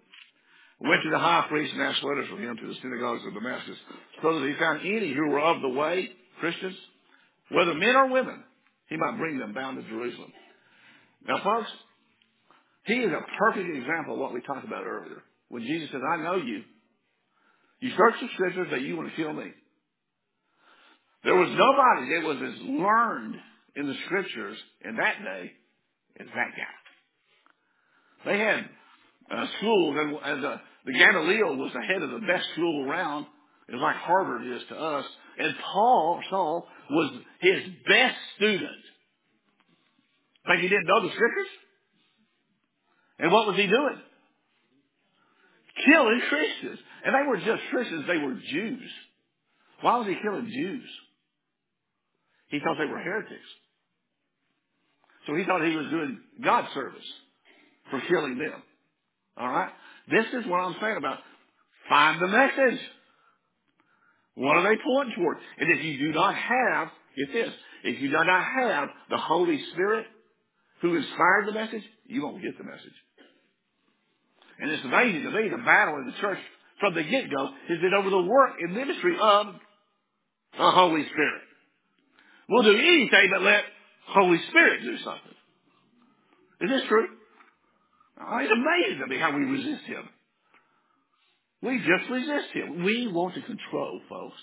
went 0.81 1.03
to 1.03 1.11
the 1.11 1.19
high 1.19 1.47
priest 1.49 1.73
and 1.73 1.83
asked 1.83 2.05
letters 2.05 2.29
from 2.29 2.43
him 2.43 2.57
to 2.57 2.67
the 2.67 2.75
synagogues 2.83 3.23
of 3.27 3.35
Damascus, 3.35 3.77
so 4.23 4.39
that 4.39 4.47
he 4.47 4.55
found 4.59 4.81
any 4.81 5.13
who 5.13 5.29
were 5.29 5.41
of 5.41 5.63
the 5.63 5.69
way, 5.69 6.11
Christians, 6.41 6.77
whether 7.51 7.75
men 7.75 7.97
or 7.97 8.11
women, 8.11 8.45
he 8.89 8.97
might 8.97 9.17
bring 9.19 9.39
them 9.39 9.55
bound 9.55 9.83
to 9.83 9.89
Jerusalem. 9.89 10.33
Now, 11.27 11.43
folks, 11.43 11.71
he 12.85 12.95
is 12.95 13.13
a 13.13 13.39
perfect 13.39 13.69
example 13.69 14.15
of 14.15 14.21
what 14.21 14.35
we 14.35 14.41
talked 14.43 14.67
about 14.67 14.85
earlier. 14.85 15.23
When 15.49 15.63
Jesus 15.63 15.89
said, 15.91 16.01
I 16.03 16.23
know 16.23 16.37
you. 16.37 16.63
You 17.81 17.91
search 17.97 18.15
the 18.21 18.29
scriptures 18.35 18.69
that 18.71 18.83
you 18.83 18.97
want 18.97 19.11
to 19.11 19.17
kill 19.17 19.33
me. 19.33 19.51
There 21.25 21.35
was 21.35 21.49
nobody 21.49 22.15
that 22.15 22.27
was 22.27 22.55
as 22.55 22.61
learned 22.67 23.37
in 23.77 23.87
the 23.87 23.95
scriptures 24.07 24.59
in 24.85 24.97
that 24.97 25.17
day 25.25 25.53
as 26.21 26.27
that 26.27 26.51
guy. 26.57 28.31
They 28.31 28.39
had 28.39 28.69
uh, 29.31 29.47
schools, 29.59 29.97
and, 29.99 30.17
and 30.23 30.45
uh, 30.45 30.57
the 30.85 30.93
Gamaliel 30.93 31.57
was 31.57 31.73
the 31.75 31.81
head 31.81 32.03
of 32.03 32.11
the 32.11 32.27
best 32.27 32.45
school 32.53 32.89
around. 32.89 33.27
It 33.69 33.73
was 33.73 33.83
like 33.83 33.97
Harvard 33.97 34.47
is 34.47 34.63
to 34.69 34.77
us. 34.77 35.05
And 35.39 35.55
Paul, 35.73 36.23
Saul, 36.31 36.69
was 36.91 37.13
his 37.41 37.63
best 37.89 38.17
student. 38.37 38.71
Think 40.47 40.61
he 40.61 40.69
didn't 40.69 40.87
know 40.87 41.03
the 41.03 41.15
scriptures? 41.15 41.49
And 43.19 43.33
what 43.33 43.47
was 43.47 43.57
he 43.57 43.67
doing? 43.67 43.99
Killing 45.85 46.21
Christians. 46.29 46.79
And 47.05 47.15
they 47.15 47.29
were 47.29 47.37
just 47.37 47.69
Christians, 47.71 48.05
they 48.07 48.19
were 48.19 48.35
Jews. 48.35 48.91
Why 49.81 49.97
was 49.99 50.07
he 50.07 50.17
killing 50.23 50.49
Jews? 50.49 50.89
He 52.49 52.61
thought 52.61 52.77
they 52.79 52.91
were 52.91 52.99
heretics. 52.99 53.49
So 55.27 55.35
he 55.35 55.45
thought 55.45 55.65
he 55.65 55.77
was 55.77 55.87
doing 55.91 56.21
God 56.43 56.67
service 56.75 57.05
for 57.91 58.01
killing 58.09 58.39
them. 58.39 58.63
All 59.37 59.49
right? 59.49 59.71
This 60.11 60.27
is 60.33 60.47
what 60.47 60.59
I'm 60.59 60.77
saying 60.81 60.97
about 60.97 61.19
find 61.89 62.21
the 62.21 62.29
message. 62.29 62.81
What 64.35 64.57
are 64.57 64.63
they 64.63 64.81
pointing 64.83 65.15
toward? 65.17 65.39
And 65.59 65.71
if 65.71 65.85
you 65.85 65.99
do 65.99 66.13
not 66.13 66.35
have, 66.35 66.89
get 67.17 67.33
this, 67.33 67.53
if 67.85 68.01
you 68.01 68.09
do 68.09 68.25
not 68.25 68.45
have 68.45 68.89
the 69.11 69.19
Holy 69.19 69.63
Spirit 69.73 70.07
who 70.81 70.97
inspired 70.97 71.47
the 71.47 71.53
message, 71.53 71.83
you 72.07 72.23
won't 72.23 72.43
get 72.43 72.59
the 72.59 72.65
message. 72.65 72.93
And 74.61 74.71
it's 74.71 74.85
amazing 74.85 75.23
to 75.23 75.31
me, 75.31 75.49
the 75.49 75.63
battle 75.65 75.97
in 75.99 76.07
the 76.07 76.21
church 76.21 76.39
from 76.81 76.95
the 76.95 77.03
get-go 77.03 77.49
has 77.69 77.79
been 77.81 77.95
over 77.95 78.11
the 78.11 78.23
work 78.23 78.53
and 78.61 78.75
ministry 78.75 79.17
of 79.21 79.47
the 80.57 80.71
Holy 80.71 81.05
Spirit. 81.07 81.43
We'll 82.49 82.63
do 82.63 82.77
anything 82.77 83.31
but 83.33 83.43
let 83.43 83.65
Holy 84.09 84.39
Spirit 84.51 84.83
do 84.83 84.97
something. 84.99 85.35
Is 86.61 86.71
this 86.71 86.83
true? 86.89 87.09
Oh, 88.21 88.39
it's 88.39 88.53
amazing 88.53 89.01
to 89.01 89.07
me 89.07 89.19
how 89.19 89.37
we 89.37 89.45
resist 89.45 89.85
Him. 89.87 90.09
We 91.63 91.79
just 91.79 92.11
resist 92.11 92.53
Him. 92.53 92.85
We 92.85 93.09
want 93.09 93.35
to 93.35 93.43
control, 93.43 94.01
folks. 94.09 94.37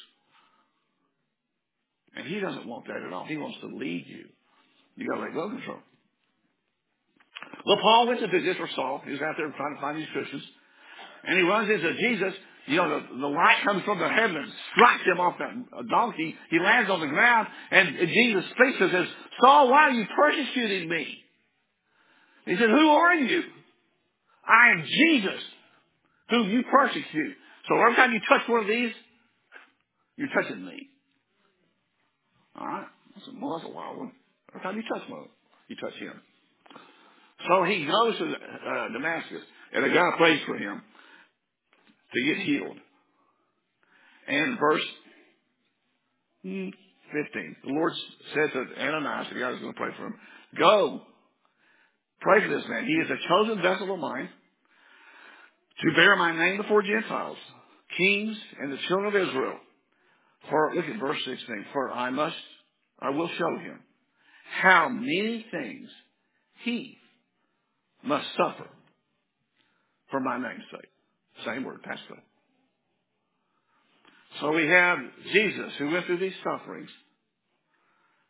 And 2.15 2.27
He 2.27 2.39
doesn't 2.39 2.67
want 2.67 2.87
that 2.87 2.97
at 3.05 3.13
all. 3.13 3.25
He 3.25 3.37
wants 3.37 3.59
to 3.61 3.67
lead 3.67 4.05
you. 4.07 4.25
You 4.97 5.07
gotta 5.07 5.21
let 5.21 5.33
go 5.33 5.43
of 5.43 5.51
control. 5.51 5.79
Well, 7.65 7.77
Paul 7.81 8.07
went 8.07 8.19
to 8.21 8.27
visit 8.27 8.57
for 8.57 8.69
Saul. 8.75 9.01
He 9.05 9.11
was 9.11 9.21
out 9.21 9.35
there 9.37 9.49
trying 9.51 9.75
to 9.75 9.81
find 9.81 9.97
these 9.97 10.07
Christians. 10.13 10.43
And 11.23 11.37
he 11.37 11.43
runs 11.43 11.69
into 11.69 11.93
Jesus. 11.95 12.33
You 12.67 12.77
know, 12.77 12.99
the, 12.99 13.17
the 13.17 13.27
light 13.27 13.57
comes 13.63 13.83
from 13.83 13.99
the 13.99 14.07
heaven 14.07 14.35
and 14.35 14.51
strikes 14.73 15.03
him 15.03 15.19
off 15.19 15.35
that 15.39 15.87
donkey. 15.89 16.35
He 16.49 16.59
lands 16.59 16.89
on 16.89 16.99
the 16.99 17.07
ground 17.07 17.47
and 17.71 17.97
Jesus 18.07 18.45
speaks 18.51 18.77
and 18.79 18.91
says, 18.91 19.07
Saul, 19.41 19.69
why 19.69 19.89
are 19.89 19.91
you 19.91 20.05
persecuting 20.15 20.87
me? 20.89 21.17
He 22.45 22.55
said, 22.55 22.69
who 22.69 22.89
are 22.89 23.15
you? 23.15 23.43
I 24.47 24.71
am 24.71 24.83
Jesus, 24.85 25.41
whom 26.29 26.49
you 26.49 26.63
persecute. 26.71 27.35
So 27.67 27.79
every 27.79 27.95
time 27.95 28.11
you 28.13 28.19
touch 28.27 28.47
one 28.47 28.61
of 28.61 28.67
these, 28.67 28.91
you're 30.17 30.29
touching 30.29 30.65
me. 30.65 30.89
All 32.59 32.67
right? 32.67 32.85
I 32.85 33.25
said, 33.25 33.33
well, 33.39 33.57
that's 33.57 33.69
a 33.69 33.73
wild 33.73 33.97
one. 33.97 34.11
Every 34.49 34.61
time 34.61 34.77
you 34.77 34.83
touch 34.83 35.09
one, 35.09 35.25
you 35.67 35.75
touch 35.75 35.93
him. 35.99 36.19
So 37.47 37.63
he 37.63 37.85
goes 37.85 38.17
to 38.17 38.25
uh, 38.25 38.87
Damascus, 38.93 39.41
and 39.73 39.85
a 39.85 39.89
guy 39.89 40.11
prays 40.17 40.41
for 40.45 40.57
him 40.57 40.81
to 42.13 42.23
get 42.23 42.37
healed. 42.37 42.77
And 44.27 44.59
verse 44.59 44.85
15, 46.43 47.55
the 47.63 47.73
Lord 47.73 47.93
said 48.33 48.53
to 48.53 48.81
Ananias, 48.81 49.27
the 49.33 49.39
guy 49.39 49.51
who's 49.51 49.61
going 49.61 49.73
to 49.73 49.79
pray 49.79 49.91
for 49.97 50.07
him, 50.07 50.15
Go, 50.57 51.01
pray 52.19 52.41
for 52.41 52.55
this 52.55 52.67
man. 52.67 52.85
He 52.85 52.93
is 52.93 53.09
a 53.09 53.27
chosen 53.27 53.61
vessel 53.61 53.93
of 53.93 53.99
mine 53.99 54.29
to 55.81 55.95
bear 55.95 56.15
my 56.15 56.37
name 56.37 56.57
before 56.57 56.83
Gentiles, 56.83 57.37
kings, 57.97 58.37
and 58.59 58.71
the 58.71 58.77
children 58.87 59.15
of 59.15 59.29
Israel. 59.29 59.57
For, 60.49 60.73
look 60.75 60.85
at 60.85 60.99
verse 60.99 61.19
16, 61.25 61.65
for 61.71 61.91
I 61.91 62.09
must, 62.09 62.35
I 62.99 63.09
will 63.11 63.29
show 63.37 63.57
him 63.59 63.79
how 64.61 64.89
many 64.89 65.45
things 65.51 65.89
he 66.63 66.97
must 68.03 68.27
suffer 68.37 68.69
for 70.09 70.19
my 70.19 70.37
name's 70.37 70.63
sake. 70.71 70.89
Same 71.45 71.63
word, 71.63 71.81
pastor. 71.83 72.21
So 74.39 74.51
we 74.51 74.67
have 74.67 74.97
Jesus 75.33 75.71
who 75.77 75.91
went 75.91 76.05
through 76.05 76.19
these 76.19 76.33
sufferings 76.43 76.89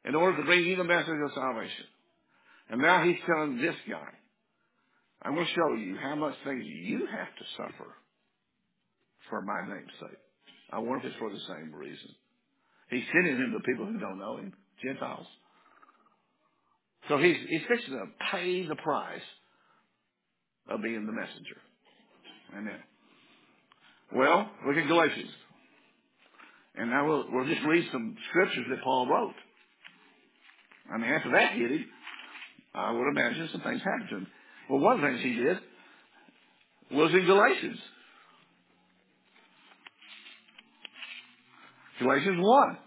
in 0.06 0.16
order 0.16 0.38
to 0.38 0.44
bring 0.44 0.66
you 0.66 0.76
the 0.76 0.84
message 0.84 1.14
of 1.24 1.32
salvation. 1.34 1.86
And 2.70 2.82
now 2.82 3.04
he's 3.04 3.18
telling 3.26 3.58
this 3.58 3.76
guy, 3.90 4.08
I'm 5.22 5.36
going 5.36 5.46
to 5.46 5.54
show 5.54 5.74
you 5.76 5.98
how 6.02 6.16
much 6.16 6.36
things 6.44 6.64
you 6.66 7.06
have 7.06 7.36
to 7.36 7.46
suffer 7.58 7.90
for 9.30 9.42
my 9.42 9.62
name's 9.68 9.92
sake. 10.00 10.18
I 10.72 10.80
wonder 10.80 11.00
if 11.00 11.06
it's 11.06 11.20
for 11.20 11.30
the 11.30 11.40
same 11.48 11.74
reason. 11.74 12.10
He's 12.90 13.04
sending 13.14 13.36
him 13.36 13.54
to 13.54 13.72
people 13.72 13.86
who 13.86 14.00
don't 14.00 14.20
know 14.20 14.38
him, 14.38 14.54
Gentiles. 14.84 15.28
So 17.08 17.18
he's, 17.18 17.38
he's 17.48 17.62
fixing 17.68 17.94
to 17.94 18.06
pay 18.32 18.66
the 18.66 18.76
price 18.76 19.22
of 20.70 20.82
being 20.82 21.06
the 21.06 21.12
messenger. 21.12 21.58
Amen. 22.58 22.80
Well, 24.14 24.50
look 24.68 24.78
at 24.78 24.88
Galatians. 24.88 25.30
And 26.76 26.90
now 26.90 27.08
we'll, 27.08 27.26
we'll 27.32 27.48
just 27.48 27.66
read 27.66 27.86
some 27.92 28.16
scriptures 28.30 28.66
that 28.70 28.84
Paul 28.84 29.08
wrote. 29.08 29.34
I 30.94 30.98
mean, 30.98 31.12
after 31.12 31.32
that 31.32 31.54
hit 31.54 31.72
him, 31.72 31.86
I 32.74 32.92
would 32.92 33.10
imagine 33.10 33.50
some 33.52 33.62
things 33.62 33.82
happened 33.82 34.10
to 34.10 34.18
him. 34.18 34.28
Well, 34.70 34.80
one 34.80 34.96
of 34.96 35.02
the 35.02 35.08
things 35.08 35.22
he 35.22 35.34
did 35.34 35.58
was 36.92 37.12
in 37.14 37.26
Galatians. 37.26 37.78
Galatians 42.00 42.38
1. 42.40 42.78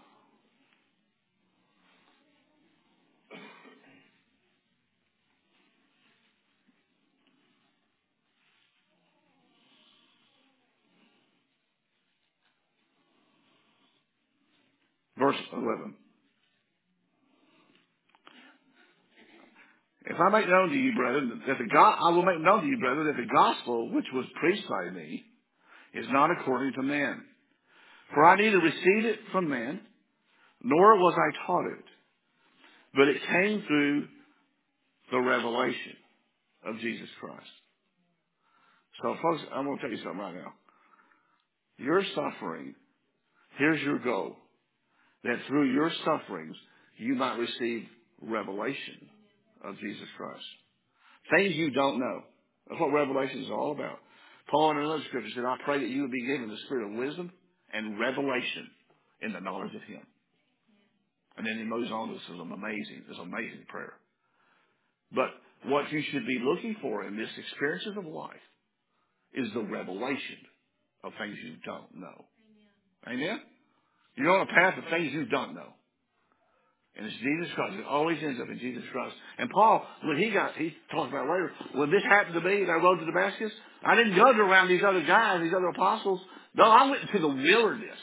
Verse 15.25 15.41
11. 15.53 15.95
If 20.05 20.19
I 20.19 20.29
make 20.29 20.47
known 20.47 20.69
to 20.69 20.75
you, 20.75 20.93
brethren, 20.95 21.41
that 21.47 21.57
the 21.57 21.67
God, 21.73 21.97
I 21.99 22.11
will 22.11 22.21
make 22.21 22.39
known 22.39 22.61
to 22.61 22.67
you, 22.67 22.77
brethren, 22.77 23.07
that 23.07 23.19
the 23.19 23.33
gospel 23.33 23.91
which 23.91 24.05
was 24.13 24.25
preached 24.39 24.69
by 24.69 24.91
me 24.91 25.23
is 25.95 26.05
not 26.11 26.29
according 26.29 26.73
to 26.73 26.83
man. 26.83 27.23
For 28.13 28.23
I 28.23 28.35
neither 28.35 28.59
received 28.59 29.05
it 29.05 29.19
from 29.31 29.49
man, 29.49 29.79
nor 30.61 30.99
was 30.99 31.15
I 31.17 31.47
taught 31.47 31.65
it, 31.65 31.85
but 32.93 33.07
it 33.07 33.17
came 33.27 33.63
through 33.67 34.07
the 35.09 35.19
revelation 35.19 35.97
of 36.67 36.77
Jesus 36.81 37.09
Christ. 37.19 37.41
So 39.01 39.15
folks, 39.23 39.41
I'm 39.51 39.65
going 39.65 39.77
to 39.77 39.81
tell 39.81 39.91
you 39.91 40.03
something 40.03 40.19
right 40.19 40.35
now. 40.35 40.53
Your 41.79 42.03
suffering, 42.13 42.75
here's 43.57 43.81
your 43.81 43.97
goal. 43.97 44.37
That 45.25 45.37
through 45.47 45.73
your 45.73 45.91
sufferings, 46.05 46.55
you 46.97 47.15
might 47.15 47.37
receive 47.37 47.85
revelation 48.21 49.09
of 49.63 49.77
Jesus 49.79 50.07
Christ. 50.17 50.45
Things 51.31 51.55
you 51.55 51.71
don't 51.71 51.99
know. 51.99 52.21
That's 52.69 52.79
what 52.79 52.93
Revelation 52.93 53.43
is 53.43 53.49
all 53.49 53.71
about. 53.71 53.99
Paul 54.49 54.71
in 54.71 54.77
another 54.77 55.03
scripture 55.07 55.31
said, 55.35 55.45
I 55.45 55.57
pray 55.65 55.79
that 55.79 55.89
you 55.89 56.03
would 56.03 56.11
be 56.11 56.25
given 56.25 56.49
the 56.49 56.57
spirit 56.65 56.87
of 56.87 56.97
wisdom 56.97 57.31
and 57.73 57.99
revelation 57.99 58.69
in 59.21 59.33
the 59.33 59.39
knowledge 59.39 59.73
of 59.75 59.81
Him. 59.83 60.01
And 61.37 61.45
then 61.45 61.57
he 61.57 61.63
moves 61.63 61.91
on 61.91 62.13
this 62.13 62.21
is 62.21 62.39
amazing, 62.39 63.03
this 63.09 63.17
amazing 63.21 63.65
prayer. 63.67 63.93
But 65.11 65.29
what 65.65 65.91
you 65.91 66.01
should 66.11 66.25
be 66.25 66.39
looking 66.43 66.75
for 66.81 67.05
in 67.05 67.17
this 67.17 67.29
experiences 67.37 67.93
of 67.97 68.05
life 68.05 68.45
is 69.33 69.51
the 69.53 69.63
revelation 69.63 70.37
of 71.03 71.11
things 71.19 71.35
you 71.43 71.55
don't 71.65 71.99
know. 71.99 72.25
Amen? 73.07 73.39
You're 74.17 74.31
on 74.31 74.47
a 74.47 74.51
path 74.51 74.77
of 74.77 74.83
things 74.89 75.13
you 75.13 75.25
don't 75.25 75.55
know. 75.55 75.75
And 76.97 77.05
it's 77.05 77.15
Jesus 77.17 77.53
Christ. 77.55 77.75
It 77.77 77.85
always 77.85 78.17
ends 78.23 78.39
up 78.39 78.47
in 78.47 78.57
Jesus 78.57 78.83
Christ. 78.91 79.15
And 79.37 79.49
Paul, 79.49 79.85
when 80.03 80.17
he 80.17 80.31
got, 80.31 80.55
he 80.55 80.73
talked 80.91 81.11
about 81.11 81.27
later, 81.27 81.51
when 81.73 81.91
this 81.91 82.03
happened 82.03 82.35
to 82.35 82.41
me 82.41 82.61
and 82.61 82.71
I 82.71 82.75
rode 82.75 82.99
to 82.99 83.05
Damascus, 83.05 83.51
I 83.83 83.95
didn't 83.95 84.15
go 84.15 84.31
to 84.31 84.39
around 84.39 84.69
these 84.69 84.83
other 84.87 85.03
guys, 85.03 85.41
these 85.41 85.53
other 85.53 85.67
apostles. 85.67 86.21
No, 86.53 86.63
I 86.63 86.89
went 86.89 87.01
into 87.01 87.19
the 87.19 87.27
wilderness. 87.27 87.99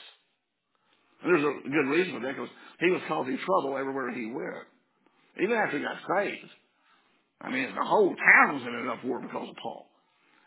And 1.23 1.33
there's 1.33 1.45
a 1.45 1.69
good 1.69 1.89
reason 1.89 2.15
for 2.15 2.21
that 2.21 2.37
because 2.37 2.51
he 2.81 2.91
was 2.91 3.01
causing 3.09 3.39
trouble 3.39 3.79
everywhere 3.79 4.13
he 4.13 4.27
went. 4.27 4.69
Even 5.41 5.57
after 5.57 5.79
he 5.79 5.85
got 5.85 5.97
saved. 6.19 6.53
I 7.41 7.51
mean, 7.51 7.75
the 7.75 7.85
whole 7.85 8.15
town 8.15 8.55
was 8.55 8.63
in 8.63 8.75
an 8.75 8.89
uproar 8.89 9.21
because 9.21 9.49
of 9.49 9.57
Paul. 9.57 9.89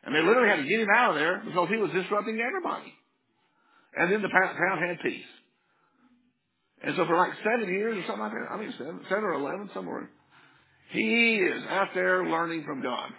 And 0.04 0.14
they 0.14 0.22
literally 0.22 0.50
had 0.50 0.62
to 0.62 0.70
get 0.70 0.82
him 0.82 0.88
out 0.96 1.12
of 1.12 1.16
there 1.16 1.42
because 1.44 1.68
he 1.70 1.78
was 1.78 1.90
disrupting 1.92 2.40
everybody. 2.40 2.94
And 3.98 4.12
then 4.12 4.22
the 4.22 4.30
town 4.30 4.78
had 4.78 5.02
peace. 5.02 5.26
And 6.86 6.96
so 6.96 7.06
for 7.08 7.18
like 7.18 7.32
seven 7.44 7.74
years 7.74 7.98
or 7.98 8.02
something 8.06 8.22
like 8.22 8.32
that, 8.32 8.52
I 8.52 8.60
mean 8.60 8.72
seven, 8.78 9.00
seven 9.10 9.24
or 9.24 9.34
eleven, 9.34 9.72
somewhere, 9.74 10.08
he 10.92 11.38
is 11.38 11.64
out 11.68 11.88
there 11.96 12.24
learning 12.26 12.64
from 12.64 12.84
God. 12.84 13.10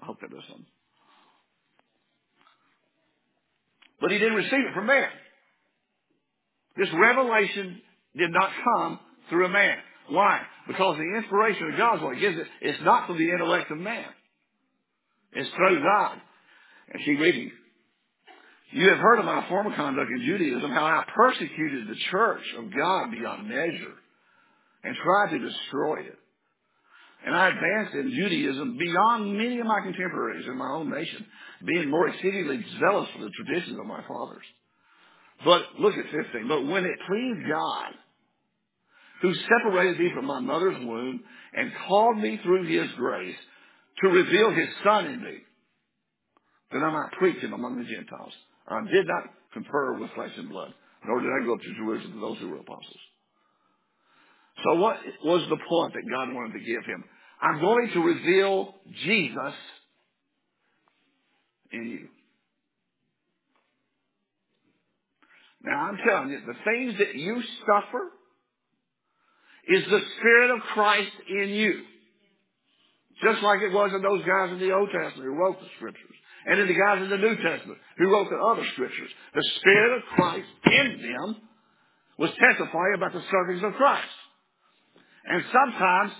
I 0.00 0.06
hope 0.06 0.20
that 0.22 0.30
does 0.30 0.42
something. 0.48 0.64
But 4.00 4.10
he 4.10 4.18
didn't 4.18 4.36
receive 4.36 4.52
it 4.52 4.74
from 4.74 4.86
man. 4.86 5.08
This 6.78 6.88
revelation 6.94 7.82
did 8.16 8.30
not 8.30 8.50
come 8.64 9.00
through 9.28 9.46
a 9.46 9.50
man. 9.50 9.76
Why? 10.08 10.40
Because 10.66 10.96
the 10.96 11.18
inspiration 11.18 11.72
of 11.72 11.76
God's 11.76 12.02
what 12.02 12.18
gives 12.18 12.38
it. 12.38 12.46
It's 12.62 12.82
not 12.84 13.06
from 13.06 13.18
the 13.18 13.30
intellect 13.30 13.70
of 13.70 13.76
man. 13.76 14.06
It's 15.32 15.50
through 15.50 15.82
God. 15.82 16.20
And 16.90 17.04
keep 17.04 17.18
reading. 17.18 17.50
You 18.70 18.90
have 18.90 18.98
heard 18.98 19.18
of 19.18 19.24
my 19.24 19.48
former 19.48 19.74
conduct 19.74 20.10
in 20.10 20.26
Judaism, 20.26 20.70
how 20.70 20.84
I 20.84 21.04
persecuted 21.14 21.88
the 21.88 21.96
church 22.10 22.42
of 22.58 22.64
God 22.74 23.10
beyond 23.10 23.48
measure 23.48 23.94
and 24.84 24.94
tried 24.94 25.30
to 25.30 25.38
destroy 25.38 26.00
it. 26.00 26.18
And 27.24 27.34
I 27.34 27.48
advanced 27.48 27.94
in 27.94 28.10
Judaism 28.14 28.76
beyond 28.78 29.36
many 29.36 29.58
of 29.58 29.66
my 29.66 29.80
contemporaries 29.80 30.46
in 30.46 30.56
my 30.56 30.68
own 30.68 30.90
nation, 30.90 31.24
being 31.64 31.90
more 31.90 32.08
exceedingly 32.08 32.64
zealous 32.78 33.08
for 33.16 33.24
the 33.24 33.30
traditions 33.30 33.78
of 33.78 33.86
my 33.86 34.02
fathers. 34.06 34.44
But 35.44 35.62
look 35.80 35.94
at 35.94 36.04
15. 36.04 36.46
But 36.46 36.66
when 36.66 36.84
it 36.84 36.98
pleased 37.08 37.48
God, 37.48 37.92
who 39.22 39.34
separated 39.34 39.98
me 39.98 40.12
from 40.14 40.26
my 40.26 40.40
mother's 40.40 40.78
womb 40.84 41.20
and 41.54 41.72
called 41.88 42.18
me 42.18 42.38
through 42.42 42.66
his 42.66 42.90
grace 42.96 43.36
to 44.02 44.08
reveal 44.08 44.50
his 44.50 44.68
son 44.84 45.06
in 45.06 45.22
me, 45.22 45.38
that 46.70 46.78
I 46.78 46.90
might 46.92 47.12
preach 47.18 47.38
him 47.38 47.52
among 47.52 47.78
the 47.78 47.84
Gentiles. 47.84 48.32
I 48.68 48.80
did 48.90 49.06
not 49.06 49.24
confer 49.52 49.98
with 49.98 50.10
flesh 50.14 50.32
and 50.36 50.48
blood, 50.48 50.72
nor 51.06 51.20
did 51.20 51.30
I 51.30 51.44
go 51.44 51.54
up 51.54 51.60
to 51.60 51.74
Jerusalem 51.76 52.12
to 52.14 52.20
those 52.20 52.38
who 52.38 52.48
were 52.48 52.58
apostles. 52.58 53.00
So 54.64 54.74
what 54.74 54.96
was 55.24 55.42
the 55.48 55.58
point 55.68 55.94
that 55.94 56.02
God 56.10 56.34
wanted 56.34 56.58
to 56.58 56.64
give 56.64 56.84
him? 56.84 57.04
I'm 57.40 57.60
going 57.60 57.90
to 57.94 58.00
reveal 58.00 58.74
Jesus 59.04 59.54
in 61.72 61.86
you. 61.86 62.08
Now 65.62 65.88
I'm 65.88 65.98
telling 66.06 66.30
you, 66.30 66.40
the 66.46 66.54
things 66.64 66.98
that 66.98 67.14
you 67.14 67.42
suffer 67.60 68.10
is 69.68 69.84
the 69.84 70.00
Spirit 70.18 70.50
of 70.56 70.60
Christ 70.74 71.12
in 71.28 71.48
you. 71.50 71.82
Just 73.22 73.42
like 73.42 73.60
it 73.60 73.72
was 73.72 73.90
in 73.94 74.02
those 74.02 74.24
guys 74.24 74.50
in 74.52 74.58
the 74.60 74.72
Old 74.72 74.90
Testament 74.90 75.28
who 75.28 75.34
wrote 75.34 75.60
the 75.60 75.66
scriptures. 75.76 76.17
And 76.46 76.60
in 76.60 76.68
the 76.68 76.74
guys 76.74 77.02
in 77.02 77.10
the 77.10 77.18
New 77.18 77.36
Testament 77.36 77.78
who 77.98 78.10
wrote 78.10 78.28
the 78.30 78.36
other 78.36 78.64
scriptures. 78.72 79.10
The 79.34 79.44
Spirit 79.60 79.98
of 79.98 80.02
Christ 80.14 80.48
in 80.66 81.02
them 81.02 81.36
was 82.18 82.30
testifying 82.30 82.94
about 82.96 83.12
the 83.12 83.22
sufferings 83.22 83.62
of 83.62 83.74
Christ. 83.74 84.08
And 85.24 85.44
sometimes 85.52 86.12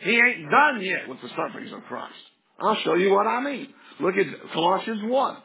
he 0.00 0.12
ain't 0.12 0.50
done 0.50 0.80
yet 0.82 1.08
with 1.08 1.20
the 1.20 1.28
sufferings 1.28 1.72
of 1.72 1.82
Christ. 1.84 2.14
I'll 2.60 2.80
show 2.82 2.94
you 2.94 3.12
what 3.12 3.26
I 3.26 3.40
mean. 3.40 3.68
Look 4.00 4.14
at 4.16 4.26
Colossians 4.52 5.00
1. 5.04 5.36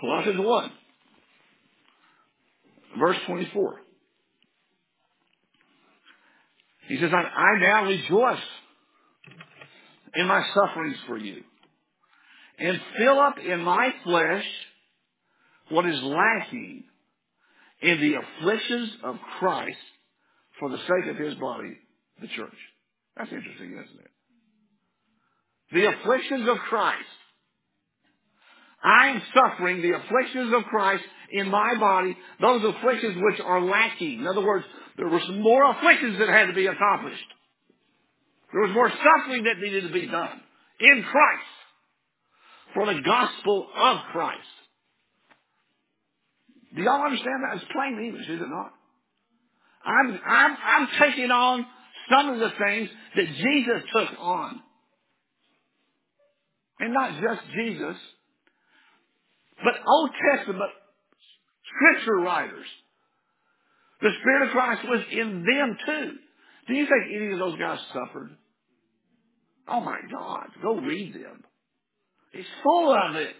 Colossians 0.00 0.38
1, 0.38 0.70
verse 2.98 3.16
24. 3.26 3.80
He 6.88 6.98
says, 6.98 7.10
I, 7.12 7.20
I 7.20 7.58
now 7.60 7.84
rejoice 7.84 8.42
in 10.14 10.26
my 10.26 10.42
sufferings 10.54 10.96
for 11.06 11.18
you 11.18 11.42
and 12.58 12.80
fill 12.96 13.20
up 13.20 13.38
in 13.38 13.62
my 13.62 13.90
flesh 14.04 14.44
what 15.70 15.86
is 15.86 16.00
lacking 16.02 16.84
in 17.82 18.00
the 18.00 18.14
afflictions 18.14 18.90
of 19.04 19.16
Christ 19.38 19.76
for 20.58 20.70
the 20.70 20.78
sake 20.78 21.10
of 21.10 21.16
his 21.16 21.34
body, 21.34 21.76
the 22.20 22.28
church. 22.28 22.56
That's 23.16 23.30
interesting, 23.30 23.72
isn't 23.72 24.00
it? 24.00 24.10
The 25.72 25.86
afflictions 25.86 26.48
of 26.48 26.56
Christ. 26.68 27.04
I 28.82 29.08
am 29.08 29.22
suffering 29.34 29.82
the 29.82 29.96
afflictions 29.96 30.54
of 30.54 30.64
Christ 30.64 31.04
in 31.30 31.50
my 31.50 31.74
body, 31.78 32.16
those 32.40 32.62
afflictions 32.64 33.16
which 33.20 33.40
are 33.40 33.60
lacking. 33.60 34.20
In 34.20 34.26
other 34.26 34.44
words, 34.44 34.64
there 34.96 35.08
were 35.08 35.20
some 35.26 35.40
more 35.40 35.70
afflictions 35.70 36.18
that 36.18 36.28
had 36.28 36.46
to 36.46 36.54
be 36.54 36.66
accomplished. 36.66 37.24
There 38.52 38.62
was 38.62 38.72
more 38.72 38.90
suffering 38.90 39.44
that 39.44 39.58
needed 39.60 39.84
to 39.84 39.92
be 39.92 40.06
done 40.06 40.40
in 40.80 41.02
Christ 41.02 41.58
for 42.74 42.86
the 42.86 43.00
gospel 43.00 43.66
of 43.76 43.98
Christ. 44.12 44.40
Do 46.74 46.82
y'all 46.82 47.04
understand 47.04 47.42
that? 47.44 47.56
It's 47.56 47.72
plain 47.72 47.98
English, 48.04 48.28
is 48.28 48.40
it 48.40 48.48
not? 48.48 48.72
I'm, 49.84 50.20
I'm, 50.26 50.56
I'm 50.64 50.88
taking 51.00 51.30
on 51.30 51.66
some 52.10 52.30
of 52.30 52.38
the 52.40 52.50
things 52.58 52.90
that 53.16 53.26
Jesus 53.26 53.88
took 53.92 54.18
on. 54.18 54.60
And 56.80 56.92
not 56.92 57.20
just 57.20 57.40
Jesus, 57.54 57.96
but 59.64 59.74
Old 59.86 60.10
Testament 60.34 60.70
scripture 61.78 62.16
writers. 62.16 62.66
The 64.00 64.10
Spirit 64.20 64.46
of 64.46 64.50
Christ 64.50 64.82
was 64.88 65.00
in 65.10 65.44
them 65.44 65.76
too. 65.86 66.12
Do 66.68 66.74
you 66.74 66.86
think 66.86 67.16
any 67.16 67.32
of 67.32 67.38
those 67.38 67.58
guys 67.58 67.78
suffered? 67.92 68.36
Oh 69.66 69.80
my 69.80 69.98
God, 70.10 70.46
go 70.62 70.76
read 70.76 71.14
them. 71.14 71.44
He's 72.32 72.44
full 72.62 72.92
of 72.94 73.16
it. 73.16 73.34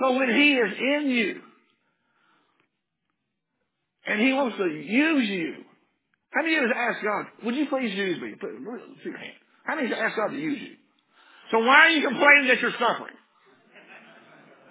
So 0.00 0.12
when 0.16 0.28
He 0.28 0.52
is 0.52 0.78
in 0.78 1.10
you, 1.10 1.40
and 4.06 4.20
He 4.20 4.32
wants 4.32 4.56
to 4.58 4.66
use 4.66 5.28
you, 5.28 5.54
how 6.30 6.42
many 6.42 6.56
of 6.56 6.62
you 6.62 6.72
ask 6.76 7.02
God, 7.02 7.26
would 7.44 7.54
you 7.54 7.66
please 7.66 7.94
use 7.94 8.20
me? 8.20 8.34
Put, 8.40 8.50
put 8.50 9.04
your 9.04 9.16
hand. 9.16 9.32
How 9.64 9.74
many 9.76 9.90
of 9.90 9.96
you 9.96 10.02
ask 10.04 10.16
God 10.16 10.28
to 10.28 10.38
use 10.38 10.60
you? 10.60 10.76
So 11.50 11.58
why 11.58 11.86
are 11.86 11.90
you 11.90 12.06
complaining 12.06 12.48
that 12.48 12.60
you're 12.60 12.72
suffering? 12.72 13.14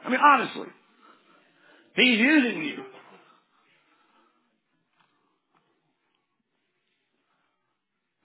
I 0.06 0.10
mean, 0.10 0.20
honestly. 0.20 0.68
He's 1.98 2.20
using 2.20 2.62
you. 2.64 2.84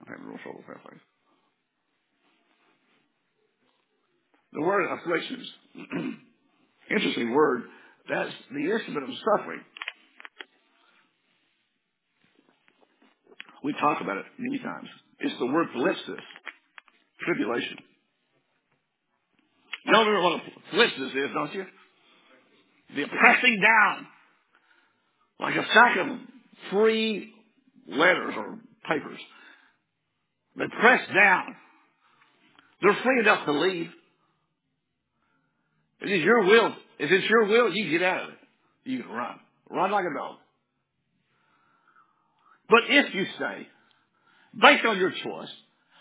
Having 0.07 0.27
real 0.27 0.39
trouble 0.43 0.59
with 0.59 0.77
that 0.77 0.91
thing. 0.91 1.01
The 4.53 4.61
word 4.61 4.85
afflictions. 4.93 5.49
Interesting 6.91 7.33
word. 7.33 7.63
That's 8.11 8.31
the 8.53 8.71
instrument 8.71 9.09
of 9.09 9.15
suffering. 9.25 9.61
We 13.65 13.73
talk 13.81 14.03
about 14.03 14.19
it 14.19 14.27
many 14.39 14.59
times. 14.59 14.89
It's 15.21 15.39
the 15.39 15.47
word 15.47 15.69
thlipsis. 15.75 16.21
Tribulation. 17.25 17.79
You 19.87 19.93
know 19.93 20.01
what 20.01 20.41
a 20.43 20.77
thlipsis 20.77 21.09
is, 21.09 21.31
don't 21.33 21.55
you? 21.55 21.65
The 22.95 23.05
pressing 23.07 23.61
down. 23.61 24.07
Like 25.41 25.57
a 25.57 25.67
sack 25.73 25.97
of 26.01 26.19
free 26.71 27.33
letters 27.89 28.35
or 28.37 28.59
papers. 28.89 29.19
They 30.57 30.65
press 30.69 31.01
down. 31.15 31.57
They're 32.83 32.97
free 33.03 33.21
enough 33.21 33.47
to 33.47 33.53
leave. 33.53 33.91
If 36.01 36.11
it's 36.11 36.25
your 36.25 36.45
will, 36.45 36.75
if 36.99 37.11
it's 37.11 37.29
your 37.29 37.47
will, 37.47 37.73
you 37.73 37.91
get 37.91 38.03
out 38.03 38.25
of 38.25 38.29
it. 38.31 38.39
You 38.85 39.03
can 39.03 39.13
run. 39.13 39.39
Run 39.71 39.91
like 39.91 40.05
a 40.05 40.19
dog. 40.19 40.37
But 42.69 42.81
if 42.89 43.15
you 43.15 43.27
say, 43.39 43.69
based 44.61 44.85
on 44.85 44.99
your 44.99 45.11
choice, 45.11 45.51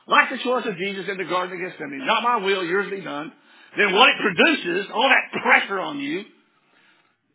like 0.07 0.29
the 0.29 0.37
choice 0.37 0.65
of 0.65 0.77
Jesus 0.77 1.05
in 1.09 1.17
the 1.17 1.25
Garden 1.25 1.61
of 1.61 1.69
Gethsemane, 1.69 2.05
not 2.05 2.23
my 2.23 2.37
will, 2.37 2.63
yours 2.63 2.89
be 2.89 3.01
done, 3.01 3.31
then 3.77 3.93
what 3.93 4.09
it 4.09 4.15
produces, 4.21 4.87
all 4.93 5.09
that 5.09 5.41
pressure 5.41 5.79
on 5.79 5.99
you, 5.99 6.23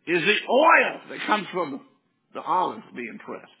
is 0.07 0.21
the 0.23 0.37
oil 0.49 1.01
that 1.09 1.19
comes 1.27 1.47
from 1.51 1.81
the 2.33 2.41
olive 2.41 2.83
being 2.95 3.19
pressed. 3.23 3.51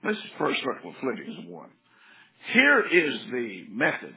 Let's 0.05 0.18
first 0.38 0.61
start 0.61 0.84
with 0.84 0.94
Philippians 1.00 1.48
1. 1.48 1.68
Here 2.52 2.80
is 2.92 3.14
the 3.32 3.64
method 3.70 4.14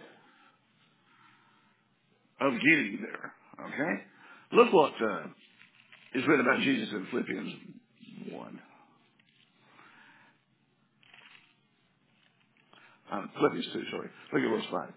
of 2.41 2.53
getting 2.55 2.99
there. 3.01 3.33
Okay? 3.67 4.03
Look 4.51 4.73
what 4.73 4.91
uh, 5.01 5.27
is 6.13 6.27
written 6.27 6.45
about 6.45 6.59
Jesus 6.59 6.89
in 6.91 7.07
Philippians 7.09 7.53
1. 8.31 8.59
Uh, 13.09 13.21
Philippians 13.37 13.67
2, 13.71 13.83
sorry. 13.89 14.09
Look 14.33 14.41
at 14.41 14.49
verse 14.49 14.65
5. 14.69 14.89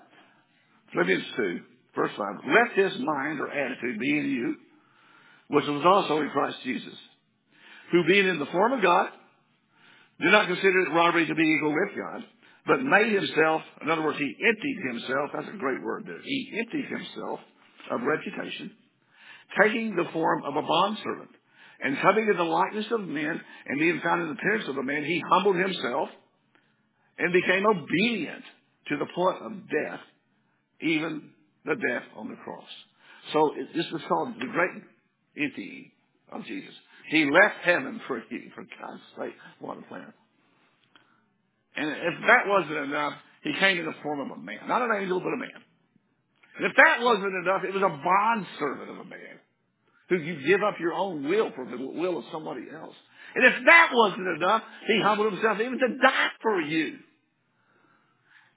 Philippians 0.92 1.24
2, 1.36 1.60
verse 1.94 2.10
5. 2.18 2.26
Let 2.48 2.76
this 2.76 2.98
mind 2.98 3.38
or 3.38 3.48
attitude 3.48 4.00
be 4.00 4.18
in 4.18 4.28
you, 4.28 4.56
which 5.48 5.66
was 5.66 5.84
also 5.86 6.20
in 6.20 6.30
Christ 6.30 6.56
Jesus, 6.64 6.94
who 7.92 8.04
being 8.08 8.26
in 8.26 8.40
the 8.40 8.46
form 8.46 8.72
of 8.72 8.82
God, 8.82 9.10
did 10.20 10.32
not 10.32 10.46
consider 10.46 10.80
it 10.80 10.92
robbery 10.92 11.26
to 11.26 11.34
be 11.34 11.56
equal 11.56 11.72
with 11.72 11.96
God, 11.96 12.24
but 12.66 12.82
made 12.82 13.12
himself, 13.12 13.62
in 13.82 13.90
other 13.90 14.02
words, 14.02 14.18
he 14.18 14.36
emptied 14.46 14.78
himself, 14.92 15.30
that's 15.32 15.48
a 15.54 15.58
great 15.58 15.82
word 15.82 16.04
there, 16.06 16.20
he 16.22 16.52
emptied 16.58 16.86
himself 16.86 17.40
of 17.90 18.00
reputation, 18.02 18.70
taking 19.62 19.96
the 19.96 20.10
form 20.12 20.44
of 20.44 20.56
a 20.56 20.62
bondservant, 20.62 21.30
and 21.82 21.98
coming 22.00 22.28
in 22.28 22.36
the 22.36 22.42
likeness 22.42 22.86
of 22.92 23.00
men, 23.00 23.40
and 23.66 23.80
being 23.80 24.00
found 24.02 24.22
in 24.22 24.28
the 24.28 24.34
appearance 24.34 24.68
of 24.68 24.76
a 24.76 24.82
man, 24.82 25.04
he 25.04 25.22
humbled 25.30 25.56
himself, 25.56 26.08
and 27.18 27.32
became 27.32 27.64
obedient 27.66 28.44
to 28.88 28.96
the 28.98 29.06
point 29.14 29.38
of 29.42 29.52
death, 29.68 30.00
even 30.80 31.30
the 31.64 31.74
death 31.74 32.04
on 32.16 32.28
the 32.28 32.36
cross. 32.36 32.68
So 33.32 33.54
this 33.74 33.86
is 33.86 34.00
called 34.08 34.34
the 34.38 34.46
great 34.46 34.82
emptying 35.36 35.90
of 36.32 36.44
Jesus. 36.44 36.74
He 37.10 37.24
left 37.24 37.56
heaven 37.64 38.00
for 38.06 38.22
you, 38.30 38.50
for 38.54 38.62
God's 38.62 39.02
sake. 39.18 39.34
What 39.58 39.78
a 39.78 39.82
plan. 39.82 40.12
And 41.76 41.88
if 41.90 42.14
that 42.26 42.46
wasn't 42.46 42.78
enough, 42.86 43.14
he 43.42 43.52
came 43.58 43.80
in 43.80 43.86
the 43.86 43.94
form 44.00 44.20
of 44.20 44.30
a 44.30 44.40
man. 44.40 44.68
Not 44.68 44.82
an 44.82 44.90
angel, 44.94 45.18
but 45.18 45.34
a 45.34 45.36
man. 45.36 45.60
And 46.56 46.66
if 46.66 46.76
that 46.76 47.02
wasn't 47.02 47.34
enough, 47.34 47.64
it 47.64 47.74
was 47.74 47.82
a 47.82 48.04
bond 48.04 48.46
servant 48.60 48.90
of 48.90 48.98
a 48.98 49.04
man 49.04 49.42
who 50.08 50.18
you 50.18 50.46
give 50.46 50.62
up 50.62 50.78
your 50.78 50.92
own 50.92 51.28
will 51.28 51.50
for 51.56 51.64
the 51.64 51.76
will 51.78 52.18
of 52.18 52.24
somebody 52.30 52.66
else. 52.72 52.94
And 53.34 53.44
if 53.44 53.54
that 53.66 53.88
wasn't 53.92 54.28
enough, 54.36 54.62
he 54.86 55.00
humbled 55.02 55.32
himself 55.32 55.58
even 55.58 55.78
to 55.78 55.88
die 56.00 56.28
for 56.42 56.60
you. 56.60 56.96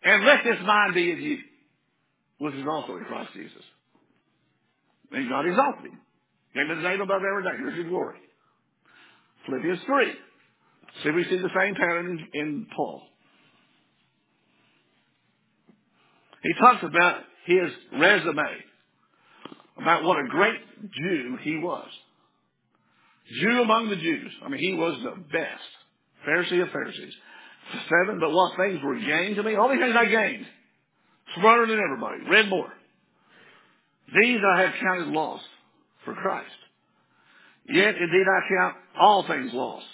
And 0.03 0.25
let 0.25 0.43
this 0.43 0.57
mind 0.63 0.93
be 0.93 1.11
in 1.11 1.21
you, 1.21 1.37
which 2.37 2.53
is 2.53 2.67
also 2.69 2.97
in 2.97 3.05
Christ 3.05 3.31
Jesus. 3.33 3.63
And 5.11 5.27
God 5.29 5.47
exalted 5.47 5.91
him. 5.91 5.99
Gave 6.53 6.67
the 6.67 6.75
name 6.87 7.01
above 7.01 7.21
every 7.21 7.43
name. 7.43 7.65
There's 7.65 7.77
his 7.77 7.87
glory. 7.87 8.17
Philippians 9.45 9.79
3. 9.85 10.05
See, 11.03 11.11
we 11.11 11.23
see 11.25 11.37
the 11.37 11.49
same 11.55 11.75
pattern 11.75 12.27
in, 12.33 12.67
Paul. 12.75 13.01
He 16.43 16.53
talks 16.59 16.83
about 16.83 17.21
his 17.45 17.71
resume, 17.99 18.43
about 19.77 20.03
what 20.03 20.19
a 20.19 20.27
great 20.27 20.59
Jew 20.91 21.37
he 21.41 21.57
was. 21.57 21.87
Jew 23.41 23.61
among 23.61 23.89
the 23.89 23.95
Jews. 23.95 24.31
I 24.45 24.49
mean, 24.49 24.59
he 24.59 24.73
was 24.73 24.99
the 25.03 25.21
best. 25.31 25.63
Pharisee 26.27 26.61
of 26.61 26.69
Pharisees. 26.71 27.13
Seven, 27.89 28.19
but 28.19 28.31
what 28.31 28.57
things 28.57 28.79
were 28.83 28.99
gained 28.99 29.37
to 29.37 29.43
me? 29.43 29.55
All 29.55 29.69
these 29.69 29.79
things 29.79 29.95
I 29.97 30.05
gained. 30.05 30.45
Smarter 31.39 31.65
than 31.67 31.79
everybody. 31.79 32.29
Read 32.29 32.49
more. 32.49 32.71
These 34.21 34.39
I 34.55 34.61
have 34.61 34.73
counted 34.81 35.07
loss 35.07 35.41
for 36.03 36.13
Christ. 36.13 36.51
Yet 37.67 37.95
indeed 37.95 38.25
I 38.27 38.53
count 38.53 38.75
all 38.99 39.25
things 39.27 39.51
lost 39.53 39.85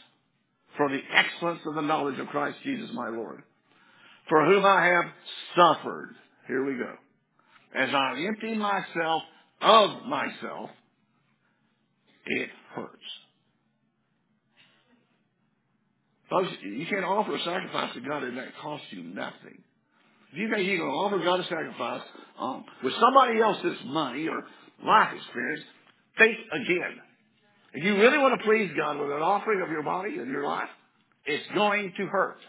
for 0.77 0.89
the 0.89 0.99
excellence 1.13 1.61
of 1.65 1.75
the 1.75 1.81
knowledge 1.81 2.19
of 2.19 2.27
Christ 2.27 2.57
Jesus 2.63 2.89
my 2.93 3.09
Lord, 3.09 3.43
for 4.27 4.45
whom 4.45 4.65
I 4.65 4.85
have 4.85 5.05
suffered. 5.55 6.15
Here 6.47 6.63
we 6.63 6.77
go. 6.77 6.93
As 7.75 7.89
I 7.93 8.25
empty 8.27 8.55
myself 8.55 9.21
of 9.61 10.05
myself, 10.05 10.69
it 12.25 12.49
hurts. 12.73 12.95
Folks, 16.29 16.49
you 16.63 16.85
can't 16.87 17.05
offer 17.05 17.35
a 17.35 17.39
sacrifice 17.39 17.93
to 17.95 18.01
God 18.01 18.23
and 18.23 18.37
that 18.37 18.49
costs 18.61 18.85
you 18.91 19.03
nothing. 19.03 19.61
If 20.31 20.37
you 20.37 20.49
think 20.53 20.67
you 20.67 20.77
can 20.77 20.87
offer 20.87 21.17
God 21.19 21.39
a 21.39 21.43
sacrifice 21.43 22.03
um, 22.39 22.63
with 22.83 22.93
somebody 22.99 23.41
else's 23.41 23.77
money 23.85 24.27
or 24.27 24.43
life 24.85 25.09
experience, 25.15 25.63
think 26.17 26.37
again. 26.53 27.01
If 27.73 27.83
you 27.83 27.95
really 27.95 28.17
want 28.17 28.39
to 28.39 28.45
please 28.45 28.71
God 28.75 28.99
with 28.99 29.11
an 29.11 29.21
offering 29.21 29.61
of 29.61 29.69
your 29.69 29.83
body 29.83 30.17
and 30.17 30.31
your 30.31 30.45
life, 30.45 30.69
it's 31.25 31.45
going 31.53 31.93
to 31.97 32.05
hurt. 32.07 32.39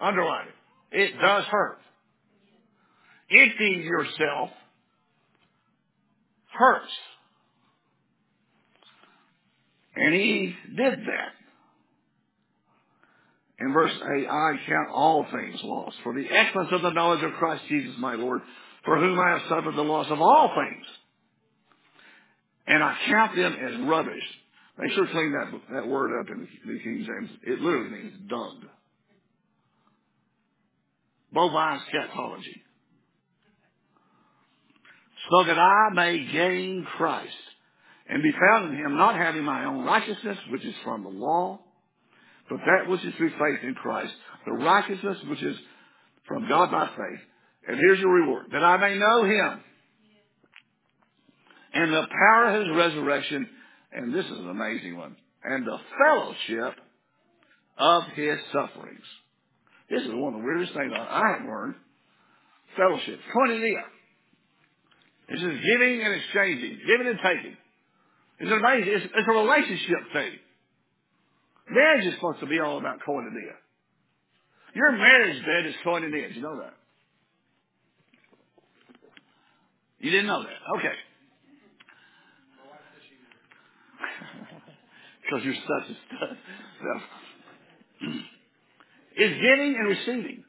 Underline 0.00 0.48
it. 0.48 1.00
It 1.00 1.12
does 1.20 1.44
hurt. 1.44 1.78
Emptying 3.30 3.82
yourself 3.82 4.50
hurts. 6.52 6.92
And 9.96 10.14
he 10.14 10.54
did 10.76 10.98
that. 10.98 11.32
In 13.58 13.72
verse 13.72 13.92
8, 13.92 14.26
I 14.28 14.52
count 14.66 14.88
all 14.92 15.24
things 15.32 15.60
lost 15.62 15.96
for 16.02 16.14
the 16.14 16.26
excellence 16.28 16.70
of 16.72 16.82
the 16.82 16.90
knowledge 16.90 17.22
of 17.22 17.32
Christ 17.34 17.62
Jesus 17.68 17.94
my 17.98 18.14
Lord, 18.14 18.40
for 18.84 18.98
whom 18.98 19.18
I 19.18 19.38
have 19.38 19.48
suffered 19.48 19.76
the 19.76 19.82
loss 19.82 20.08
of 20.10 20.20
all 20.20 20.52
things. 20.56 20.84
And 22.66 22.82
I 22.82 22.96
count 23.08 23.36
them 23.36 23.56
as 23.60 23.88
rubbish. 23.88 24.22
Make 24.78 24.92
sure 24.92 25.06
to 25.06 25.12
clean 25.12 25.32
that, 25.32 25.74
that 25.74 25.88
word 25.88 26.18
up 26.20 26.28
in 26.30 26.48
the 26.66 26.78
King 26.78 27.06
James. 27.06 27.30
It 27.42 27.60
literally 27.60 27.90
means 27.90 28.12
dung. 28.28 28.62
Bovine 31.32 31.80
scatology. 31.92 32.62
so 35.30 35.44
that 35.44 35.58
I 35.58 35.88
may 35.94 36.24
gain 36.32 36.86
Christ 36.96 37.32
and 38.08 38.22
be 38.22 38.32
found 38.32 38.72
in 38.72 38.78
him, 38.78 38.96
not 38.96 39.14
having 39.14 39.44
my 39.44 39.64
own 39.64 39.84
righteousness, 39.84 40.38
which 40.50 40.64
is 40.64 40.74
from 40.84 41.04
the 41.04 41.10
law, 41.10 41.60
but 42.50 42.58
that 42.58 42.90
which 42.90 43.04
is 43.04 43.14
through 43.16 43.30
faith 43.30 43.60
in 43.62 43.74
Christ, 43.74 44.12
the 44.44 44.52
righteousness 44.52 45.18
which 45.28 45.42
is 45.42 45.56
from 46.26 46.48
God 46.48 46.70
by 46.70 46.86
faith. 46.88 47.20
And 47.68 47.78
here's 47.78 48.00
your 48.00 48.12
reward, 48.12 48.46
that 48.52 48.64
I 48.64 48.76
may 48.76 48.98
know 48.98 49.24
him 49.24 49.60
and 51.74 51.92
the 51.92 52.06
power 52.08 52.46
of 52.48 52.60
his 52.60 52.76
resurrection, 52.76 53.48
and 53.92 54.14
this 54.14 54.24
is 54.24 54.38
an 54.38 54.48
amazing 54.48 54.96
one, 54.96 55.16
and 55.44 55.66
the 55.66 55.78
fellowship 56.04 56.74
of 57.78 58.02
his 58.14 58.38
sufferings. 58.52 59.04
This 59.90 60.02
is 60.02 60.08
one 60.12 60.34
of 60.34 60.40
the 60.40 60.46
weirdest 60.46 60.74
things 60.74 60.92
I 60.96 61.36
have 61.36 61.46
learned. 61.46 61.74
Fellowship. 62.76 63.20
Koinonia. 63.34 63.82
This 65.28 65.40
is 65.40 65.60
giving 65.64 66.02
and 66.02 66.14
exchanging, 66.14 66.78
giving 66.86 67.06
and 67.06 67.18
taking. 67.22 67.56
It's 68.40 68.50
amazing. 68.50 68.92
It's, 68.92 69.04
it's 69.04 69.28
a 69.28 69.32
relationship 69.32 70.12
thing. 70.12 70.32
Marriage 71.70 72.06
is 72.06 72.14
supposed 72.14 72.40
to 72.40 72.46
be 72.46 72.58
all 72.58 72.78
about 72.78 72.98
koinonia. 73.06 73.56
Your 74.74 74.92
marriage 74.92 75.42
bed 75.44 75.66
is 75.66 75.74
koinonia. 75.84 76.28
Did 76.28 76.36
you 76.36 76.42
know 76.42 76.58
that? 76.58 76.74
You 80.00 80.10
didn't 80.10 80.26
know 80.26 80.42
that? 80.42 80.78
Okay. 80.78 80.94
Because 85.22 85.44
you're 85.44 85.54
such 85.54 85.90
a 85.90 85.96
stud. 86.06 86.36
It's 89.14 89.40
giving 89.40 89.76
and 89.78 89.88
receiving. 89.88 90.44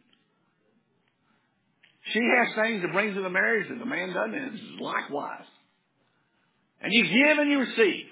She 2.12 2.20
has 2.20 2.56
things 2.56 2.82
to 2.82 2.90
bring 2.90 3.14
to 3.14 3.22
the 3.22 3.30
marriage 3.30 3.68
that 3.70 3.80
the 3.80 3.86
man 3.86 4.14
doesn't, 4.14 4.34
and 4.34 4.54
it's 4.56 4.82
likewise. 4.82 5.46
And 6.82 6.92
you 6.92 7.04
give 7.04 7.38
and 7.38 7.50
you 7.50 7.60
receive. 7.60 8.06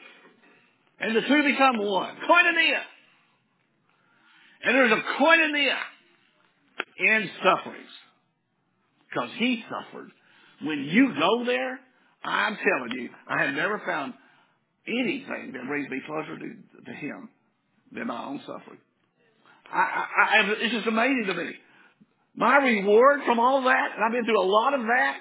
And 1.00 1.16
the 1.16 1.22
two 1.22 1.44
become 1.44 1.78
one. 1.78 2.16
Koinonia. 2.30 2.82
And 4.64 4.76
there's 4.76 4.92
a 4.92 5.22
koinonia 5.22 5.78
in 6.98 7.30
sufferings. 7.44 7.90
Because 9.10 9.30
he 9.38 9.64
suffered. 9.70 10.12
When 10.62 10.86
you 10.86 11.14
go 11.20 11.46
there, 11.46 11.80
I'm 12.24 12.56
telling 12.56 12.92
you, 13.02 13.10
I 13.28 13.44
have 13.44 13.56
never 13.56 13.82
found 13.86 14.14
anything 14.88 15.54
that 15.54 15.68
brings 15.68 15.90
me 15.90 16.02
closer 16.06 16.38
to, 16.38 16.48
to 16.86 16.92
him 16.92 17.30
than 17.92 18.08
my 18.08 18.26
own 18.26 18.40
suffering. 18.46 18.80
I, 19.72 19.80
I, 19.80 20.40
I, 20.40 20.54
it's 20.60 20.74
just 20.74 20.88
amazing 20.88 21.26
to 21.28 21.34
me. 21.34 21.52
My 22.36 22.58
reward 22.58 23.22
from 23.26 23.40
all 23.40 23.64
that, 23.64 23.90
and 23.96 24.04
I've 24.04 24.12
been 24.12 24.26
through 24.26 24.42
a 24.42 24.48
lot 24.48 24.74
of 24.74 24.82
that, 24.82 25.18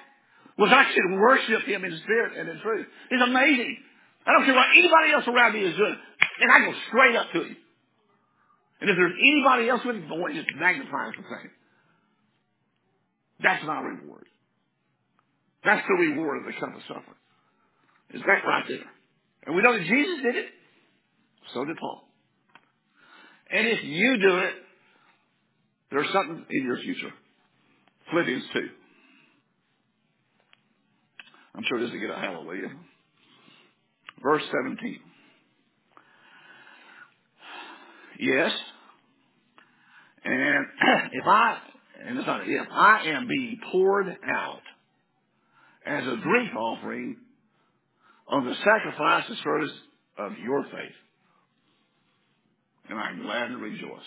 was 0.57 0.71
I 0.71 0.91
should 0.93 1.19
worship 1.19 1.63
him 1.67 1.83
in 1.83 1.97
spirit 2.03 2.37
and 2.37 2.49
in 2.49 2.59
truth. 2.61 2.87
It's 3.09 3.23
amazing. 3.23 3.77
I 4.25 4.33
don't 4.33 4.45
care 4.45 4.55
what 4.55 4.67
anybody 4.75 5.13
else 5.13 5.27
around 5.27 5.53
me 5.53 5.61
is 5.61 5.75
doing. 5.75 5.97
And 6.41 6.51
I 6.51 6.59
go 6.65 6.73
straight 6.89 7.15
up 7.15 7.31
to 7.33 7.41
him. 7.41 7.57
And 8.81 8.89
if 8.89 8.95
there's 8.95 9.13
anybody 9.13 9.69
else 9.69 9.81
with 9.85 9.95
me, 9.95 10.01
boy, 10.07 10.31
it 10.31 10.35
just 10.35 10.55
magnifies 10.57 11.13
the 11.17 11.23
thing. 11.23 11.49
That's 13.41 13.65
my 13.65 13.79
reward. 13.79 14.25
That's 15.63 15.85
the 15.87 15.93
reward 15.95 16.39
of 16.41 16.45
the 16.45 16.59
cup 16.59 16.75
of 16.75 16.81
suffering. 16.87 17.21
Is 18.13 18.21
that 18.21 18.47
right 18.47 18.65
there? 18.67 18.89
And 19.45 19.55
we 19.55 19.61
know 19.61 19.73
that 19.73 19.85
Jesus 19.85 20.21
did 20.23 20.35
it. 20.35 20.45
So 21.53 21.65
did 21.65 21.77
Paul. 21.77 22.03
And 23.51 23.67
if 23.67 23.83
you 23.83 24.17
do 24.17 24.37
it, 24.37 24.53
there's 25.91 26.11
something 26.13 26.45
in 26.49 26.65
your 26.65 26.77
future. 26.77 27.11
Philippians 28.09 28.43
2. 28.53 28.59
I'm 31.55 31.63
sure 31.67 31.81
this 31.81 31.91
will 31.91 31.99
get 31.99 32.09
a 32.09 32.15
hallelujah. 32.15 32.71
Verse 34.23 34.43
17. 34.51 34.99
Yes. 38.19 38.51
And 40.23 40.65
if 41.11 41.25
I, 41.25 41.57
and 42.07 42.17
it's 42.17 42.27
not 42.27 42.47
if, 42.47 42.67
I 42.71 43.03
am 43.07 43.27
being 43.27 43.59
poured 43.71 44.07
out 44.07 44.61
as 45.85 46.03
a 46.03 46.17
drink 46.17 46.55
offering 46.55 47.17
on 48.31 48.45
the 48.45 48.55
sacrifice 48.55 49.25
and 49.27 49.37
service 49.43 49.71
of 50.17 50.31
your 50.43 50.63
faith. 50.63 50.95
And 52.89 52.97
I'm 52.97 53.21
glad 53.21 53.49
to 53.49 53.57
rejoice. 53.57 53.99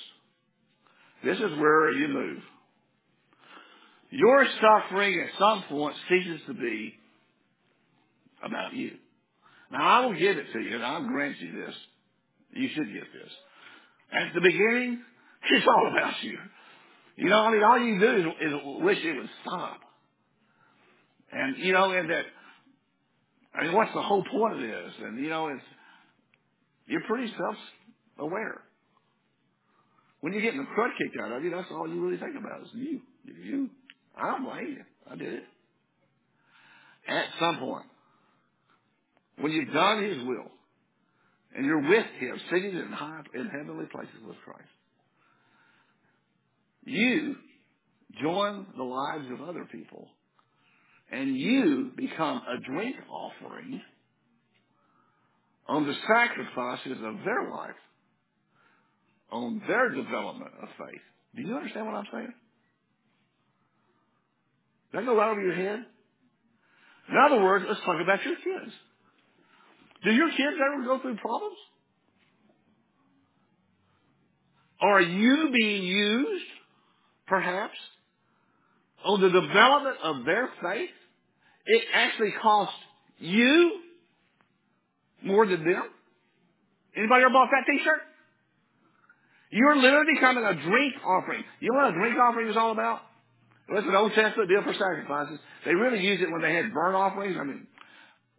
This 1.22 1.36
is 1.36 1.58
where 1.58 1.92
you 1.92 2.08
move. 2.08 2.42
Your 4.10 4.46
suffering 4.60 5.20
at 5.20 5.38
some 5.38 5.64
point 5.68 5.94
ceases 6.08 6.40
to 6.46 6.54
be 6.54 6.94
about 8.42 8.74
you. 8.74 8.92
Now 9.70 10.02
I 10.02 10.06
will 10.06 10.14
give 10.14 10.36
it 10.36 10.52
to 10.52 10.60
you 10.60 10.76
and 10.76 10.84
I'll 10.84 11.06
grant 11.06 11.38
you 11.40 11.52
this. 11.66 11.74
You 12.52 12.68
should 12.74 12.92
get 12.92 13.04
this. 13.12 13.32
At 14.12 14.34
the 14.34 14.40
beginning, 14.40 15.02
it's 15.50 15.66
all 15.66 15.88
about 15.90 16.22
you. 16.22 16.38
You 17.16 17.28
know, 17.28 17.40
I 17.40 17.52
mean, 17.52 17.62
all 17.62 17.78
you 17.78 17.98
do 17.98 18.16
is, 18.16 18.24
is 18.40 18.60
wish 18.82 18.98
it 19.04 19.16
would 19.16 19.30
stop. 19.42 19.80
And, 21.32 21.56
you 21.58 21.72
know, 21.72 21.90
and 21.90 22.10
that, 22.10 22.24
I 23.54 23.64
mean, 23.64 23.72
what's 23.72 23.92
the 23.94 24.02
whole 24.02 24.24
point 24.24 24.54
of 24.54 24.60
this? 24.60 24.92
And, 25.02 25.18
you 25.18 25.28
know, 25.28 25.48
it's, 25.48 25.62
you're 26.86 27.04
pretty 27.06 27.32
self-aware. 27.38 28.60
When 30.20 30.32
you're 30.32 30.42
getting 30.42 30.60
the 30.60 30.66
crud 30.66 30.90
kicked 30.98 31.16
out 31.22 31.32
of 31.32 31.44
you, 31.44 31.50
that's 31.50 31.68
all 31.70 31.88
you 31.88 32.04
really 32.04 32.18
think 32.18 32.36
about 32.36 32.62
is 32.62 32.68
you. 32.72 33.00
You. 33.24 33.70
I 34.16 34.30
don't 34.30 34.44
blame 34.44 34.76
you. 34.78 34.84
I 35.10 35.16
did 35.16 35.34
it. 35.34 35.44
At 37.06 37.26
some 37.38 37.58
point, 37.58 37.86
when 39.38 39.52
you've 39.52 39.72
done 39.72 40.02
His 40.02 40.16
will, 40.24 40.50
and 41.54 41.66
you're 41.66 41.88
with 41.88 42.06
Him, 42.18 42.40
sitting 42.50 42.70
in 42.70 42.90
high, 42.90 43.20
in 43.34 43.46
heavenly 43.48 43.84
places 43.92 44.14
with 44.26 44.36
Christ, 44.44 44.68
you 46.84 47.36
join 48.22 48.66
the 48.76 48.82
lives 48.82 49.26
of 49.30 49.46
other 49.46 49.66
people, 49.70 50.08
and 51.10 51.36
you 51.36 51.92
become 51.96 52.42
a 52.48 52.60
drink 52.60 52.96
offering 53.10 53.80
on 55.66 55.86
the 55.86 55.94
sacrifices 56.08 56.98
of 57.02 57.16
their 57.24 57.50
life, 57.50 57.70
on 59.30 59.62
their 59.66 59.90
development 59.90 60.50
of 60.62 60.68
faith. 60.78 61.00
Do 61.34 61.42
you 61.42 61.54
understand 61.54 61.86
what 61.86 61.94
I'm 61.94 62.06
saying? 62.12 62.34
Does 64.92 65.00
that 65.00 65.06
go 65.06 65.20
out 65.20 65.36
of 65.36 65.42
your 65.42 65.54
head? 65.54 65.84
In 67.08 67.16
other 67.26 67.42
words, 67.42 67.64
let's 67.68 67.80
talk 67.80 68.00
about 68.00 68.24
your 68.24 68.36
kids. 68.36 68.72
Do 70.04 70.10
your 70.12 70.30
kids 70.30 70.56
ever 70.64 70.84
go 70.84 71.00
through 71.00 71.16
problems? 71.16 71.56
Are 74.80 75.00
you 75.00 75.50
being 75.52 75.82
used, 75.82 76.44
perhaps, 77.26 77.74
on 79.04 79.20
the 79.20 79.28
development 79.28 79.96
of 80.02 80.24
their 80.24 80.48
faith? 80.62 80.90
It 81.66 81.82
actually 81.94 82.32
costs 82.42 82.74
you 83.18 83.80
more 85.22 85.46
than 85.46 85.64
them. 85.64 85.84
Anybody 86.96 87.24
ever 87.24 87.32
bought 87.32 87.48
that 87.50 87.64
t-shirt? 87.66 88.00
You're 89.50 89.76
literally 89.76 90.14
becoming 90.14 90.44
a 90.44 90.54
drink 90.54 90.94
offering. 91.04 91.44
You 91.60 91.72
know 91.72 91.78
what 91.78 91.90
a 91.90 91.94
drink 91.94 92.16
offering 92.18 92.48
is 92.48 92.56
all 92.56 92.72
about? 92.72 93.00
It's 93.68 93.86
an 93.86 93.94
Old 93.94 94.12
Testament 94.12 94.48
deal 94.48 94.62
for 94.62 94.72
sacrifices. 94.72 95.38
They 95.64 95.74
really 95.74 96.04
used 96.04 96.22
it 96.22 96.30
when 96.30 96.42
they 96.42 96.54
had 96.54 96.72
burnt 96.74 96.94
offerings. 96.94 97.36
I 97.40 97.44
mean, 97.44 97.66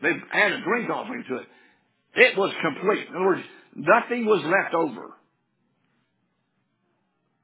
they 0.02 0.12
had 0.32 0.52
a 0.52 0.62
drink 0.62 0.90
offering 0.90 1.24
to 1.30 1.38
it. 1.38 1.48
It 2.16 2.38
was 2.38 2.52
complete. 2.62 3.08
In 3.08 3.16
other 3.16 3.26
words, 3.26 3.42
nothing 3.76 4.26
was 4.26 4.44
left 4.44 4.76
over. 4.76 5.14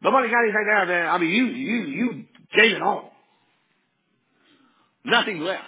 Nobody 0.03 0.29
got 0.29 0.43
anything 0.43 0.67
out 0.73 0.81
of 0.83 0.87
that. 0.89 1.05
I 1.07 1.17
mean, 1.17 1.29
you, 1.29 1.45
you, 1.45 1.77
you 1.85 2.25
gave 2.55 2.75
it 2.75 2.81
all. 2.81 3.10
Nothing 5.03 5.39
left. 5.39 5.63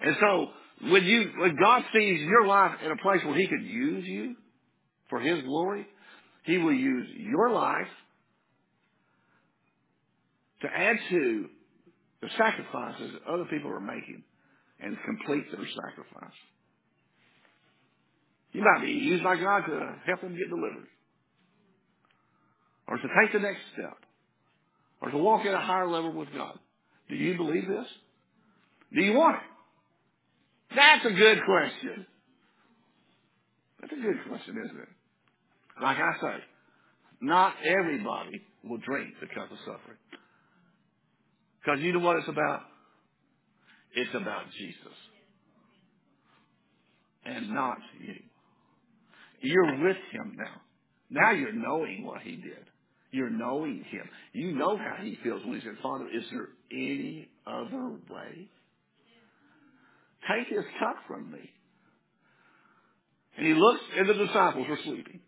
And 0.00 0.16
so, 0.20 0.48
when 0.90 1.04
you, 1.04 1.30
when 1.38 1.56
God 1.56 1.82
sees 1.92 2.20
your 2.20 2.46
life 2.46 2.72
in 2.84 2.90
a 2.90 2.96
place 2.96 3.20
where 3.24 3.36
He 3.36 3.46
could 3.46 3.62
use 3.62 4.06
you 4.06 4.36
for 5.08 5.20
His 5.20 5.42
glory, 5.44 5.86
He 6.44 6.58
will 6.58 6.74
use 6.74 7.08
your 7.16 7.50
life 7.50 7.88
to 10.62 10.68
add 10.68 10.96
to 11.10 11.46
the 12.22 12.28
sacrifices 12.36 13.12
that 13.12 13.32
other 13.32 13.44
people 13.44 13.70
are 13.70 13.80
making 13.80 14.22
and 14.80 14.96
complete 15.04 15.44
their 15.50 15.66
sacrifice. 15.66 16.36
You 18.52 18.62
might 18.62 18.84
be 18.84 18.92
used 18.92 19.22
by 19.22 19.36
God 19.36 19.66
to 19.66 19.94
help 20.06 20.22
them 20.22 20.36
get 20.36 20.48
delivered. 20.48 20.86
Or 22.88 22.96
to 22.96 23.02
take 23.02 23.32
the 23.32 23.40
next 23.40 23.60
step. 23.74 23.98
Or 25.02 25.10
to 25.10 25.18
walk 25.18 25.44
at 25.44 25.52
a 25.52 25.58
higher 25.58 25.88
level 25.88 26.12
with 26.12 26.28
God. 26.34 26.58
Do 27.08 27.16
you 27.16 27.36
believe 27.36 27.68
this? 27.68 27.86
Do 28.94 29.02
you 29.02 29.14
want 29.14 29.36
it? 29.36 30.74
That's 30.76 31.04
a 31.06 31.10
good 31.10 31.38
question. 31.44 32.06
That's 33.80 33.92
a 33.92 33.96
good 33.96 34.28
question, 34.28 34.56
isn't 34.64 34.80
it? 34.80 34.88
Like 35.82 35.98
I 35.98 36.12
say, 36.20 36.36
not 37.20 37.54
everybody 37.64 38.42
will 38.64 38.78
drink 38.78 39.14
the 39.20 39.26
cup 39.26 39.50
of 39.50 39.58
suffering. 39.58 39.98
Because 41.60 41.80
you 41.80 41.92
know 41.92 42.00
what 42.00 42.16
it's 42.16 42.28
about? 42.28 42.60
It's 43.94 44.14
about 44.14 44.44
Jesus 44.58 44.96
and 47.24 47.50
not 47.50 47.78
you. 48.00 48.14
You're 49.40 49.82
with 49.82 49.96
him 50.12 50.36
now. 50.36 50.60
Now 51.10 51.32
you're 51.32 51.52
knowing 51.52 52.04
what 52.04 52.22
he 52.22 52.36
did. 52.36 52.64
You're 53.10 53.30
knowing 53.30 53.84
him. 53.90 54.08
You 54.32 54.52
know 54.52 54.76
how 54.76 54.96
he 55.02 55.18
feels 55.22 55.44
when 55.44 55.54
he 55.54 55.60
said, 55.60 55.76
Father, 55.82 56.06
is 56.12 56.24
there 56.30 56.48
any 56.72 57.28
other 57.46 57.96
way? 58.10 58.48
Take 60.28 60.48
his 60.48 60.64
cup 60.78 60.96
from 61.06 61.30
me. 61.30 61.50
And 63.36 63.46
he 63.46 63.54
looks, 63.54 63.80
and 63.96 64.08
the 64.08 64.14
disciples 64.14 64.66
were 64.68 64.78
sleeping. 64.84 65.20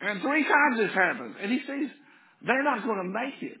And 0.00 0.20
three 0.20 0.44
times 0.44 0.78
this 0.78 0.94
happens. 0.94 1.36
And 1.40 1.50
he 1.50 1.58
sees 1.58 1.90
they're 2.44 2.64
not 2.64 2.84
going 2.84 2.98
to 2.98 3.08
make 3.08 3.42
it 3.42 3.60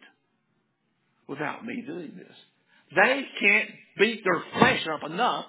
without 1.28 1.64
me 1.64 1.82
doing 1.86 2.12
this. 2.16 2.36
They 2.94 3.22
can't 3.40 3.70
beat 3.98 4.22
their 4.24 4.42
flesh 4.58 4.86
up 4.92 5.08
enough 5.08 5.46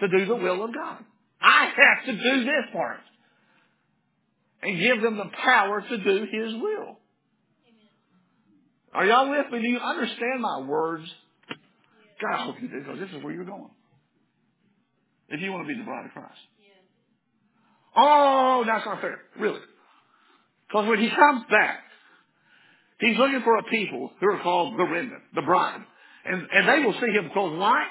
to 0.00 0.08
do 0.08 0.26
the 0.26 0.36
will 0.36 0.64
of 0.64 0.74
God. 0.74 1.04
I 1.40 1.66
have 1.66 2.06
to 2.06 2.12
do 2.12 2.44
this 2.44 2.72
part 2.72 3.00
and 4.62 4.78
give 4.78 5.02
them 5.02 5.16
the 5.16 5.30
power 5.44 5.80
to 5.80 5.98
do 5.98 6.26
His 6.30 6.54
will. 6.54 6.98
Are 8.92 9.06
y'all 9.06 9.30
with 9.30 9.52
me? 9.52 9.60
Do 9.60 9.68
you 9.68 9.78
understand 9.78 10.40
my 10.40 10.60
words? 10.66 11.04
God, 12.20 12.34
I 12.34 12.44
hope 12.44 12.56
you 12.60 12.68
do, 12.68 12.80
because 12.80 12.98
this 12.98 13.10
is 13.10 13.22
where 13.22 13.32
you're 13.32 13.44
going. 13.44 13.70
If 15.28 15.40
you 15.40 15.52
want 15.52 15.68
to 15.68 15.72
be 15.72 15.78
the 15.78 15.84
bride 15.84 16.06
of 16.06 16.12
Christ. 16.12 16.40
Oh, 17.96 18.64
that's 18.66 18.84
not 18.84 19.00
fair. 19.00 19.18
Really. 19.38 19.60
Because 20.68 20.88
when 20.88 21.00
He 21.00 21.10
comes 21.10 21.44
back, 21.50 21.80
He's 23.00 23.16
looking 23.16 23.42
for 23.44 23.56
a 23.58 23.62
people 23.64 24.10
who 24.20 24.26
are 24.26 24.42
called 24.42 24.78
the 24.78 24.84
remnant, 24.84 25.22
the 25.34 25.42
bride. 25.42 25.80
And, 26.24 26.46
and 26.52 26.68
they 26.68 26.84
will 26.84 26.94
see 26.94 27.12
Him 27.12 27.30
close 27.32 27.58
why? 27.58 27.84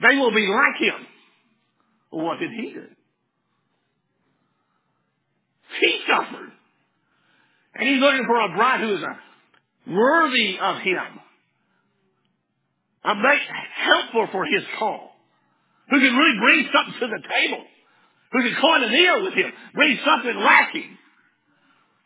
They 0.00 0.16
will 0.16 0.32
be 0.32 0.46
like 0.46 0.80
Him. 0.80 1.06
Well, 2.12 2.26
what 2.26 2.38
did 2.38 2.50
He 2.50 2.72
do? 2.72 2.86
He 5.80 6.00
suffered. 6.06 6.52
And 7.74 7.88
he's 7.88 8.00
looking 8.00 8.24
for 8.26 8.40
a 8.40 8.54
bride 8.54 8.80
who 8.80 8.94
is 8.96 9.02
a 9.02 9.90
worthy 9.90 10.58
of 10.60 10.76
him. 10.78 11.20
Make 13.04 13.40
helpful 13.74 14.28
for 14.30 14.44
his 14.44 14.62
call. 14.78 15.10
Who 15.90 15.98
can 15.98 16.16
really 16.16 16.38
bring 16.40 16.68
something 16.72 17.00
to 17.00 17.06
the 17.06 17.28
table. 17.28 17.64
Who 18.32 18.42
can 18.42 18.56
coin 18.60 18.84
a 18.84 18.90
deal 18.90 19.22
with 19.24 19.34
him. 19.34 19.52
Bring 19.74 19.98
something 20.04 20.36
lacking. 20.36 20.98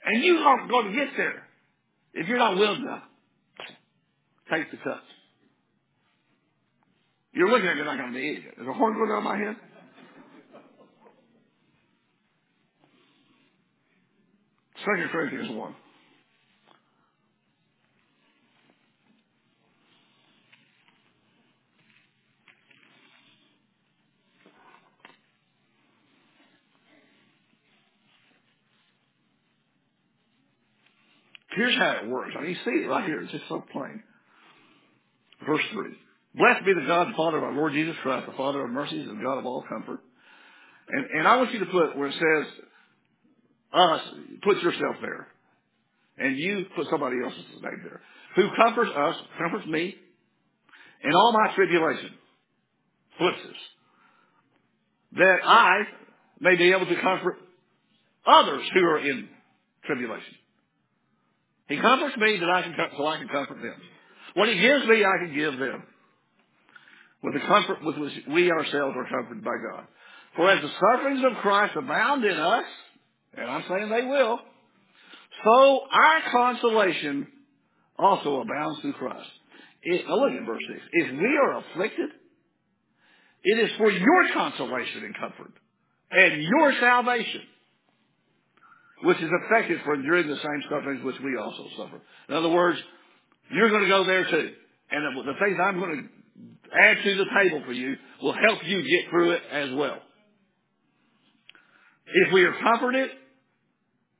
And 0.05 0.25
you 0.25 0.39
aren't 0.39 0.71
going 0.71 0.93
to 0.93 0.93
get 0.93 1.09
there 1.17 1.43
if 2.15 2.29
you're 2.29 2.39
not 2.39 2.57
willing 2.57 2.83
to 2.83 3.03
take 4.51 4.71
the 4.71 4.79
cup. 4.79 5.03
You're 7.33 7.51
looking 7.51 7.69
at 7.69 7.77
me 7.77 7.83
like 7.83 8.01
I'm 8.01 8.15
the 8.15 8.19
idiot. 8.19 8.55
Is 8.61 8.67
a 8.67 8.73
horn 8.73 8.95
going 8.95 9.11
down 9.11 9.25
my 9.25 9.37
head? 9.37 9.57
Second 14.79 15.09
Corinthians 15.11 15.51
1. 15.51 15.75
Here's 31.57 31.77
how 31.77 32.01
it 32.03 32.09
works. 32.09 32.33
I 32.37 32.43
mean, 32.43 32.51
you 32.51 32.57
see 32.65 32.85
it 32.85 32.89
right 32.89 33.07
here. 33.07 33.23
It's 33.23 33.33
just 33.33 33.49
so 33.49 33.65
plain. 33.73 34.03
Verse 35.47 35.63
3. 35.73 35.85
Blessed 36.35 36.67
be 36.67 36.75
the 36.75 36.87
God 36.87 37.07
and 37.09 37.17
Father 37.17 37.39
of 37.39 37.45
our 37.45 37.53
Lord 37.55 37.73
Jesus 37.73 37.97
Christ, 38.03 38.27
the 38.27 38.37
Father 38.37 38.63
of 38.63 38.71
mercies 38.71 39.09
and 39.09 39.23
God 39.23 39.39
of 39.39 39.47
all 39.47 39.65
comfort. 39.67 40.01
And, 40.91 41.07
and 41.19 41.27
I 41.27 41.37
want 41.37 41.53
you 41.53 41.61
to 41.61 41.67
put 41.67 41.97
where 41.97 42.09
it 42.09 42.13
says 42.13 42.53
us, 43.73 44.01
put 44.43 44.63
yourself 44.63 44.97
there. 45.01 45.29
And 46.19 46.37
you 46.37 46.67
put 46.77 46.89
somebody 46.91 47.17
else's 47.25 47.41
name 47.63 47.81
there. 47.83 48.01
Who 48.37 48.49
comforts 48.55 48.91
us, 48.95 49.17
comforts 49.39 49.67
me, 49.67 49.95
in 51.03 51.15
all 51.15 51.33
my 51.33 51.55
tribulation. 51.55 52.11
Thlipsis. 53.19 53.61
That 55.13 55.39
I 55.43 55.81
may 56.39 56.57
be 56.57 56.71
able 56.73 56.87
to 56.87 57.01
comfort 57.01 57.37
others 58.27 58.63
who 58.75 58.81
are 58.81 58.99
in 58.99 59.29
tribulation. 59.87 60.35
He 61.69 61.79
comforts 61.79 62.17
me 62.17 62.39
that 62.39 62.49
I 62.49 62.63
can, 62.63 62.75
so 62.97 63.07
I 63.07 63.19
can 63.19 63.29
comfort 63.29 63.61
them. 63.61 63.75
What 64.35 64.49
he 64.49 64.59
gives 64.61 64.87
me, 64.87 65.05
I 65.05 65.25
can 65.25 65.35
give 65.35 65.59
them. 65.59 65.83
With 67.23 67.35
the 67.35 67.41
comfort 67.41 67.83
with 67.83 67.97
which 67.97 68.13
we 68.29 68.51
ourselves 68.51 68.95
are 68.97 69.09
comforted 69.09 69.43
by 69.43 69.57
God. 69.73 69.87
For 70.37 70.51
as 70.51 70.63
the 70.63 70.69
sufferings 70.69 71.23
of 71.25 71.39
Christ 71.39 71.75
abound 71.77 72.25
in 72.25 72.37
us, 72.37 72.65
and 73.37 73.51
I'm 73.51 73.65
saying 73.69 73.89
they 73.89 74.07
will, 74.07 74.39
so 75.45 75.81
our 75.91 76.21
consolation 76.31 77.27
also 77.99 78.41
abounds 78.41 78.81
through 78.81 78.93
Christ. 78.95 79.29
It, 79.83 80.05
now 80.07 80.17
look 80.17 80.33
at 80.33 80.47
verse 80.47 80.63
6. 80.69 80.81
If 80.93 81.13
we 81.13 81.39
are 81.43 81.59
afflicted, 81.59 82.11
it 83.45 83.59
is 83.59 83.71
for 83.79 83.91
your 83.91 84.33
consolation 84.35 85.05
and 85.05 85.17
comfort 85.17 85.53
and 86.11 86.43
your 86.43 86.73
salvation, 86.81 87.43
which 89.03 89.19
is 89.19 89.31
effective 89.45 89.81
for 89.85 89.95
enduring 89.95 90.29
the 90.29 90.37
same 90.37 90.63
sufferings 90.71 91.05
which 91.05 91.17
we 91.23 91.37
also 91.37 91.67
suffer. 91.77 92.01
In 92.29 92.35
other 92.35 92.49
words, 92.49 92.79
you're 93.51 93.71
going 93.71 93.83
to 93.83 93.89
go 93.89 94.05
there 94.05 94.25
too. 94.25 94.53
And 94.91 95.17
the 95.27 95.33
things 95.41 95.59
I'm 95.63 95.79
going 95.79 96.09
to 96.09 96.79
add 96.81 97.05
to 97.05 97.15
the 97.17 97.27
table 97.43 97.63
for 97.67 97.73
you 97.73 97.97
will 98.23 98.33
help 98.33 98.65
you 98.65 98.83
get 98.83 99.11
through 99.11 99.33
it 99.33 99.43
as 99.51 99.71
well. 99.75 99.99
If 102.07 102.33
we 102.33 102.45
are 102.45 102.55
comforted, 102.63 103.11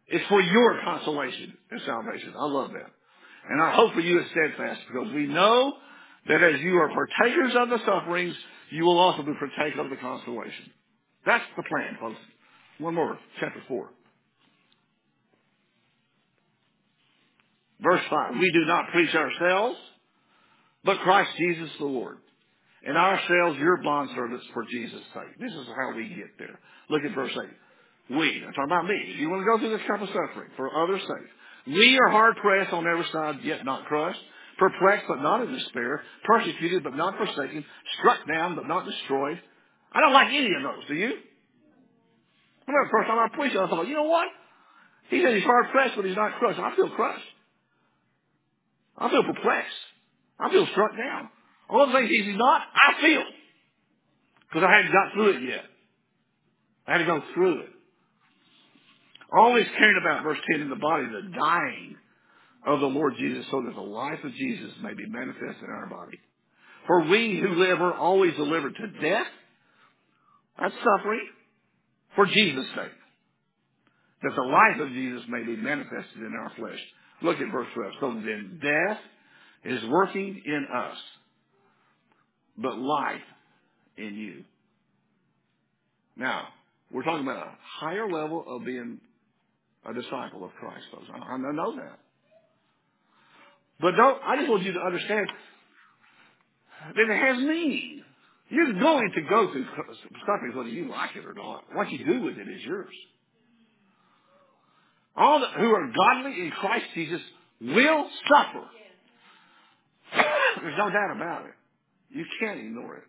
it's 0.09 0.27
for 0.29 0.41
your 0.41 0.81
consolation 0.85 1.57
and 1.71 1.81
salvation. 1.87 2.35
I 2.37 2.47
love 2.47 2.73
that. 2.73 2.91
And 3.49 3.61
our 3.61 3.73
hope 3.73 3.95
for 3.95 4.01
you 4.01 4.21
is 4.21 4.27
steadfast 4.31 4.81
because 4.93 5.13
we 5.13 5.27
know 5.27 5.75
that 6.29 6.43
as 6.43 6.61
you 6.61 6.77
are 6.79 6.89
partakers 6.89 7.55
of 7.57 7.69
the 7.71 7.79
sufferings, 7.87 8.35
you 8.71 8.85
will 8.85 8.99
also 8.99 9.23
be 9.23 9.33
partakers 9.39 9.79
of 9.79 9.91
the 9.91 9.97
consolation. 9.97 10.71
That's 11.25 11.45
the 11.57 11.63
plan, 11.63 11.97
folks. 12.01 12.19
One 12.79 12.95
more, 12.95 13.19
chapter 13.41 13.63
4. 13.69 13.89
Verse 17.81 18.03
5. 18.09 18.35
We 18.39 18.51
do 18.53 18.65
not 18.67 18.91
preach 18.93 19.15
ourselves, 19.15 19.79
but 20.85 20.99
Christ 21.01 21.31
Jesus 21.37 21.71
the 21.79 21.87
Lord. 21.87 22.19
And 22.87 22.97
ourselves 22.97 23.59
your 23.59 23.83
bondservants 23.83 24.47
for 24.55 24.65
Jesus' 24.71 25.03
sake. 25.13 25.39
This 25.41 25.53
is 25.53 25.67
how 25.77 25.97
we 25.97 26.09
get 26.09 26.39
there. 26.39 26.59
Look 26.89 27.03
at 27.03 27.15
verse 27.15 27.33
8. 27.33 28.17
We, 28.17 28.45
I'm 28.47 28.53
talking 28.53 28.71
about 28.71 28.87
me. 28.87 29.17
You 29.19 29.29
want 29.29 29.43
to 29.43 29.47
go 29.47 29.59
through 29.59 29.77
this 29.77 29.87
type 29.89 30.01
of 30.01 30.09
suffering 30.09 30.51
for 30.57 30.71
others' 30.71 31.01
sake. 31.01 31.75
We 31.75 31.99
are 31.99 32.11
hard 32.11 32.37
pressed 32.37 32.73
on 32.73 32.87
every 32.87 33.07
side, 33.13 33.41
yet 33.43 33.65
not 33.65 33.87
crushed. 33.87 34.21
Perplexed, 34.59 35.07
but 35.09 35.21
not 35.21 35.43
in 35.43 35.53
despair. 35.53 36.03
Persecuted, 36.25 36.85
but 36.85 36.97
not 36.97 37.19
forsaken. 37.19 37.65
Struck 37.99 38.27
down, 38.29 38.55
but 38.55 38.69
not 38.69 38.87
destroyed. 38.87 39.41
I 39.93 40.01
don't 40.01 40.13
like 40.13 40.29
any 40.29 40.51
of 40.57 40.63
those, 40.63 40.87
do 40.87 40.95
you? 40.95 41.09
I 41.09 42.71
remember 42.71 42.87
the 42.87 42.91
first 42.93 43.09
time 43.09 43.19
I 43.19 43.29
preached, 43.37 43.57
I 43.57 43.69
thought, 43.69 43.89
you 43.89 43.95
know 43.95 44.05
what? 44.05 44.29
He 45.11 45.23
said 45.23 45.35
he's 45.35 45.45
hard 45.45 45.67
pressed, 45.73 45.97
but 45.97 46.05
he's 46.05 46.17
not 46.17 46.39
crushed. 46.39 46.59
I 46.59 46.75
feel 46.75 46.91
crushed. 46.91 47.25
I 48.99 49.11
feel 49.11 49.23
perplexed. 49.25 49.77
I 50.39 50.51
feel 50.51 50.67
struck 50.73 50.97
down. 50.97 51.29
All 51.69 51.87
the 51.87 51.93
things 51.93 52.11
he's 52.11 52.37
not, 52.37 52.63
I 52.75 53.01
feel. 53.01 53.25
Because 54.49 54.67
I 54.67 54.77
hadn't 54.77 54.93
got 54.93 55.13
through 55.13 55.37
it 55.37 55.43
yet. 55.43 55.65
I 56.87 56.93
had 56.93 56.99
to 56.99 57.05
go 57.05 57.23
through 57.35 57.61
it. 57.63 57.69
Always 59.33 59.67
caring 59.77 60.01
about, 60.01 60.23
verse 60.23 60.39
10, 60.53 60.61
in 60.61 60.71
the 60.71 60.77
body, 60.77 61.07
the 61.07 61.37
dying 61.37 61.97
of 62.65 62.81
the 62.81 62.87
Lord 62.87 63.15
Jesus, 63.19 63.45
so 63.51 63.63
that 63.63 63.75
the 63.75 63.81
life 63.81 64.23
of 64.23 64.33
Jesus 64.35 64.73
may 64.83 64.95
be 64.95 65.07
manifest 65.07 65.59
in 65.63 65.71
our 65.71 65.87
body. 65.87 66.21
For 66.87 67.03
we 67.03 67.41
who 67.41 67.55
live 67.55 67.81
are 67.81 67.95
always 67.95 68.35
delivered 68.37 68.77
to 68.77 68.87
death. 69.01 69.27
That's 70.61 70.75
suffering. 70.75 71.27
For 72.15 72.27
Jesus' 72.27 72.67
sake. 72.77 72.93
That 74.23 74.33
the 74.37 74.43
life 74.43 74.81
of 74.81 74.95
Jesus 74.95 75.23
may 75.29 75.43
be 75.43 75.57
manifested 75.57 76.19
in 76.19 76.33
our 76.39 76.53
flesh. 76.57 76.79
Look 77.23 77.39
at 77.41 77.51
verse 77.51 77.69
12. 77.75 77.93
So 78.01 78.13
then 78.15 78.61
death 78.63 78.99
is 79.65 79.81
working 79.89 80.43
in 80.45 80.67
us, 80.75 80.97
but 82.59 82.79
life 82.79 83.21
in 83.97 84.15
you. 84.15 84.45
Now, 86.17 86.49
we're 86.91 87.03
talking 87.03 87.23
about 87.27 87.47
a 87.47 87.51
higher 87.81 88.11
level 88.11 88.45
of 88.47 88.65
being 88.65 89.01
a 89.89 89.95
disciple 89.95 90.45
of 90.45 90.53
Christ, 90.59 90.85
folks. 90.93 91.07
I, 91.13 91.35
I 91.35 91.37
know 91.37 91.77
that. 91.77 91.99
But 93.81 93.93
don't, 93.97 94.23
I 94.23 94.37
just 94.37 94.49
want 94.49 94.63
you 94.63 94.73
to 94.73 94.81
understand 94.81 95.29
that 96.95 97.03
it 97.03 97.19
has 97.19 97.39
meaning. 97.39 98.03
You're 98.49 98.73
going 98.75 99.11
to 99.15 99.23
go 99.23 99.53
through 99.53 99.67
suffering 100.27 100.57
whether 100.57 100.69
you 100.69 100.89
like 100.89 101.17
it 101.17 101.25
or 101.25 101.35
not. 101.35 101.65
What 101.73 101.91
you 101.91 102.05
do 102.05 102.23
with 102.23 102.39
it 102.39 102.49
is 102.49 102.63
yours. 102.65 102.95
All 105.17 105.41
that, 105.41 105.59
who 105.59 105.71
are 105.71 105.87
godly 105.87 106.41
in 106.43 106.51
Christ 106.51 106.85
Jesus 106.95 107.21
will 107.61 108.09
suffer. 108.29 108.65
There's 110.61 110.79
no 110.79 110.91
doubt 110.91 111.17
about 111.17 111.47
it. 111.47 111.55
You 112.11 112.25
can't 112.41 112.61
ignore 112.61 112.97
it. 112.97 113.05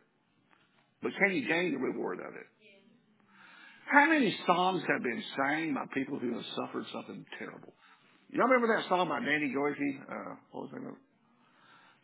But 1.02 1.12
can 1.20 1.36
you 1.36 1.48
gain 1.48 1.74
the 1.74 1.80
reward 1.80 2.20
of 2.20 2.34
it? 2.34 2.48
How 3.92 4.10
many 4.10 4.36
psalms 4.46 4.84
have 4.88 5.02
been 5.02 5.24
sang 5.38 5.74
by 5.74 5.86
people 5.94 6.20
who 6.20 6.34
have 6.34 6.44
suffered 6.56 6.86
something 6.92 7.26
terrible? 7.40 7.74
Y'all 8.30 8.48
remember 8.48 8.76
that 8.76 8.90
song 8.90 9.08
by 9.08 9.20
Danny 9.20 9.54
Gokey? 9.56 10.02
Uh, 10.02 10.36
what 10.52 10.64
was 10.64 10.72
that? 10.74 10.82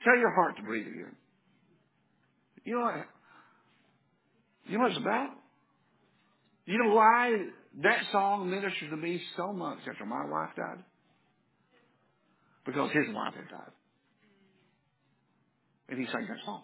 Tell 0.05 0.17
your 0.17 0.33
heart 0.33 0.55
to 0.57 0.63
breathe 0.63 0.87
again. 0.87 1.15
You 2.63 2.75
know 2.75 2.81
what? 2.81 3.05
You 4.65 4.77
know 4.77 4.83
what 4.83 4.91
it's 4.91 5.01
about? 5.01 5.29
You 6.65 6.81
know 6.81 6.93
why 6.95 7.35
that 7.81 8.03
song 8.11 8.49
ministered 8.49 8.91
to 8.91 8.97
me 8.97 9.21
so 9.35 9.51
much 9.51 9.79
after 9.89 10.05
my 10.05 10.25
wife 10.25 10.49
died? 10.55 10.83
Because 12.65 12.91
his 12.91 13.13
wife 13.13 13.33
had 13.33 13.49
died. 13.49 13.71
And 15.89 15.99
he 15.99 16.05
sang 16.05 16.27
that 16.27 16.37
song. 16.45 16.63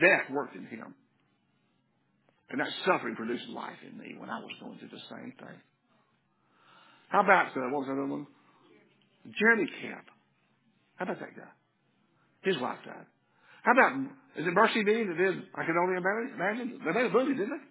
Death 0.00 0.30
worked 0.30 0.56
in 0.56 0.66
him. 0.66 0.94
And 2.50 2.60
that 2.60 2.68
suffering 2.86 3.16
produced 3.16 3.48
life 3.48 3.78
in 3.90 3.98
me 3.98 4.16
when 4.18 4.30
I 4.30 4.38
was 4.38 4.50
going 4.60 4.78
through 4.78 4.88
the 4.88 5.02
same 5.10 5.32
thing. 5.38 5.58
How 7.08 7.20
about, 7.20 7.48
uh, 7.48 7.60
what 7.70 7.80
was 7.80 7.86
that 7.88 7.92
other 7.92 8.06
one? 8.06 8.26
Jeremy 9.38 9.66
Camp. 9.82 10.06
How 10.96 11.04
about 11.04 11.20
that 11.20 11.36
guy? 11.36 11.50
His 12.42 12.58
wife 12.58 12.78
died. 12.84 13.06
How 13.64 13.72
about, 13.72 13.96
is 14.36 14.46
it 14.46 14.54
MercyMe 14.54 14.84
that 14.84 15.42
I 15.54 15.64
can 15.64 15.76
only 15.80 15.96
imagine? 15.96 16.80
They 16.84 16.92
made 16.92 17.06
a 17.06 17.10
movie, 17.10 17.32
didn't 17.32 17.50
they? 17.50 17.64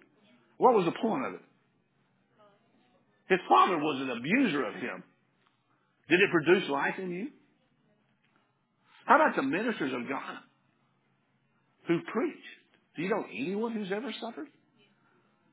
What 0.58 0.74
was 0.74 0.84
the 0.84 0.98
point 1.00 1.24
of 1.24 1.34
it? 1.34 1.40
His 3.28 3.38
father 3.48 3.78
was 3.78 4.02
an 4.02 4.10
abuser 4.10 4.66
of 4.66 4.74
him. 4.74 5.02
Did 6.10 6.20
it 6.20 6.30
produce 6.30 6.68
life 6.68 6.94
in 6.98 7.10
you? 7.10 7.28
How 9.06 9.16
about 9.16 9.36
the 9.36 9.42
ministers 9.42 9.92
of 9.94 10.08
God 10.08 10.36
who 11.86 12.00
preach? 12.12 12.44
Do 12.96 13.02
you 13.02 13.08
know 13.08 13.24
anyone 13.32 13.72
who's 13.72 13.92
ever 13.92 14.12
suffered? 14.20 14.48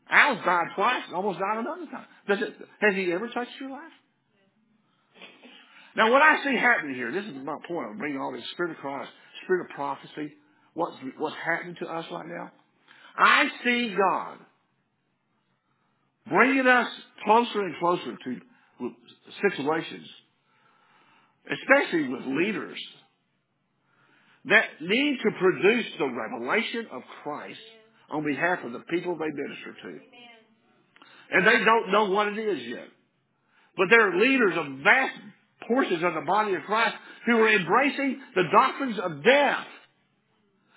Al's 0.10 0.40
died 0.44 0.68
twice, 0.76 1.04
and 1.08 1.16
almost 1.16 1.40
died 1.40 1.60
another 1.60 1.86
time. 1.90 2.06
Does 2.28 2.40
it, 2.42 2.56
has 2.82 2.96
he 2.96 3.14
ever 3.14 3.28
touched 3.30 3.52
your 3.60 3.70
life? 3.70 3.94
Now, 5.96 6.12
what 6.12 6.22
I 6.22 6.44
see 6.44 6.56
happening 6.56 6.96
here, 6.96 7.12
this 7.12 7.26
is 7.26 7.34
my 7.44 7.58
point. 7.68 7.90
I'm 7.92 7.98
bringing 7.98 8.20
all 8.20 8.32
this 8.32 8.44
spirit 8.52 8.78
Christ, 8.78 9.12
spirit 9.44 9.70
of 9.70 9.76
prophecy, 9.76 10.34
what's, 10.74 10.96
what's 11.18 11.36
happening 11.46 11.76
to 11.82 11.88
us 11.88 12.06
right 12.12 12.28
now. 12.28 12.52
I 13.18 13.50
see 13.64 13.96
God 13.96 14.38
bringing 16.30 16.68
us 16.68 16.88
closer 17.26 17.62
and 17.62 17.76
closer 17.80 18.18
to 18.24 18.92
situations, 19.50 20.08
especially 21.50 22.10
with 22.10 22.22
leaders, 22.26 22.80
that 24.46 24.66
need 24.82 25.18
to 25.24 25.32
produce 25.40 25.86
the 26.00 26.08
revelation 26.08 26.88
of 26.92 27.02
Christ 27.24 27.60
on 28.10 28.24
behalf 28.24 28.60
of 28.66 28.72
the 28.72 28.80
people 28.80 29.16
they 29.18 29.30
minister 29.30 29.74
to. 29.84 30.00
And 31.32 31.48
they 31.48 31.64
don't 31.64 31.92
know 31.92 32.10
what 32.10 32.28
it 32.28 32.40
is 32.40 32.68
yet. 32.68 32.88
But 33.78 33.88
they're 33.90 34.18
leaders 34.18 34.54
of 34.58 34.84
vast 34.84 35.20
portions 35.68 36.04
of 36.04 36.14
the 36.14 36.26
body 36.26 36.54
of 36.56 36.64
Christ 36.64 36.96
who 37.26 37.38
are 37.38 37.50
embracing 37.50 38.20
the 38.36 38.44
doctrines 38.52 38.98
of 39.00 39.24
death. 39.24 39.68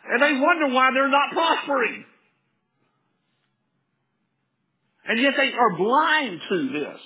And 0.07 0.23
they 0.23 0.41
wonder 0.41 0.69
why 0.75 0.91
they're 0.93 1.09
not 1.09 1.33
prospering. 1.33 2.05
And 5.07 5.21
yet 5.21 5.35
they 5.37 5.53
are 5.53 5.77
blind 5.77 6.41
to 6.49 6.69
this. 6.73 7.01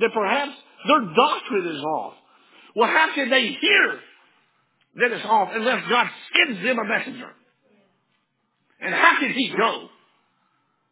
That 0.00 0.10
perhaps 0.14 0.52
their 0.88 1.00
doctrine 1.14 1.76
is 1.76 1.82
off. 1.82 2.14
Well, 2.74 2.88
how 2.88 3.14
can 3.14 3.28
they 3.30 3.48
hear 3.48 3.98
that 4.96 5.12
it's 5.12 5.24
off 5.24 5.50
unless 5.52 5.82
God 5.88 6.06
sends 6.34 6.62
them 6.62 6.78
a 6.78 6.84
messenger? 6.84 7.30
And 8.80 8.94
how 8.94 9.18
can 9.20 9.32
he 9.32 9.52
go 9.56 9.88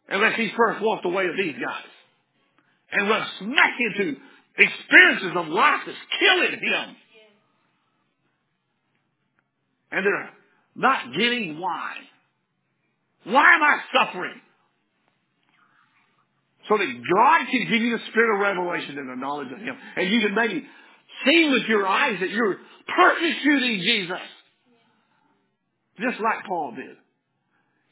unless 0.09 0.35
he 0.37 0.51
first 0.55 0.81
walked 0.81 1.03
the 1.03 1.09
way 1.09 1.25
of 1.27 1.35
these 1.37 1.55
guys? 1.55 1.89
And 2.91 3.09
run 3.09 3.27
smack 3.39 3.73
into 3.79 4.17
experiences 4.59 5.31
of 5.35 5.47
life 5.47 5.81
that's 5.85 5.97
killing 6.19 6.59
him. 6.59 6.95
And 9.91 10.05
they're 10.05 10.29
not 10.75 11.13
getting 11.17 11.59
why. 11.59 11.93
Why 13.23 13.53
am 13.55 13.63
I 13.63 13.79
suffering? 13.93 14.41
So 16.67 16.77
that 16.77 16.85
God 16.85 17.51
can 17.51 17.61
give 17.61 17.81
you 17.81 17.97
the 17.97 18.03
spirit 18.11 18.35
of 18.35 18.41
revelation 18.41 18.97
and 18.97 19.09
the 19.09 19.15
knowledge 19.15 19.51
of 19.51 19.57
Him. 19.59 19.75
And 19.95 20.09
you 20.09 20.21
can 20.21 20.35
maybe 20.35 20.63
see 21.25 21.49
with 21.49 21.63
your 21.67 21.87
eyes 21.87 22.19
that 22.19 22.29
you're 22.29 22.57
persecuting 22.95 23.79
Jesus. 23.81 24.21
Just 25.99 26.19
like 26.21 26.45
Paul 26.47 26.73
did. 26.75 26.95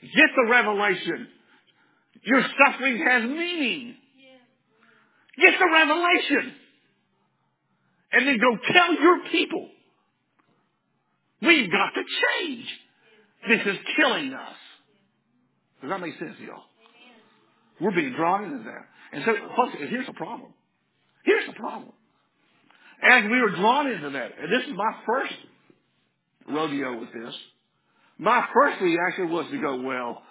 Get 0.01 0.30
the 0.36 0.49
revelation. 0.49 1.28
Your 2.22 2.43
suffering 2.65 3.03
has 3.05 3.24
meaning. 3.24 3.95
Get 5.39 5.53
the 5.59 5.65
revelation. 5.71 6.53
And 8.11 8.27
then 8.27 8.38
go 8.38 8.57
tell 8.73 8.93
your 8.93 9.19
people. 9.31 9.69
We've 11.41 11.71
got 11.71 11.91
to 11.93 12.01
change. 12.01 12.65
This 13.47 13.61
is 13.65 13.77
killing 13.95 14.33
us. 14.33 14.55
Does 15.81 15.89
that 15.89 16.01
make 16.01 16.17
sense 16.17 16.33
to 16.39 16.43
y'all? 16.43 16.63
We're 17.79 17.91
being 17.91 18.13
drawn 18.13 18.45
into 18.45 18.63
that. 18.63 18.88
And 19.13 19.23
so, 19.25 19.33
plus, 19.55 19.69
here's 19.77 20.07
the 20.07 20.13
problem. 20.13 20.51
Here's 21.23 21.45
the 21.45 21.53
problem. 21.53 21.91
As 23.03 23.23
we 23.23 23.39
were 23.41 23.51
drawn 23.51 23.91
into 23.91 24.09
that, 24.09 24.31
and 24.41 24.51
this 24.51 24.67
is 24.67 24.75
my 24.75 24.91
first 25.05 25.33
rodeo 26.49 26.99
with 26.99 27.09
this, 27.13 27.35
my 28.17 28.43
first 28.53 28.81
reaction 28.81 29.29
was 29.29 29.45
to 29.51 29.61
go, 29.61 29.81
well, 29.81 30.23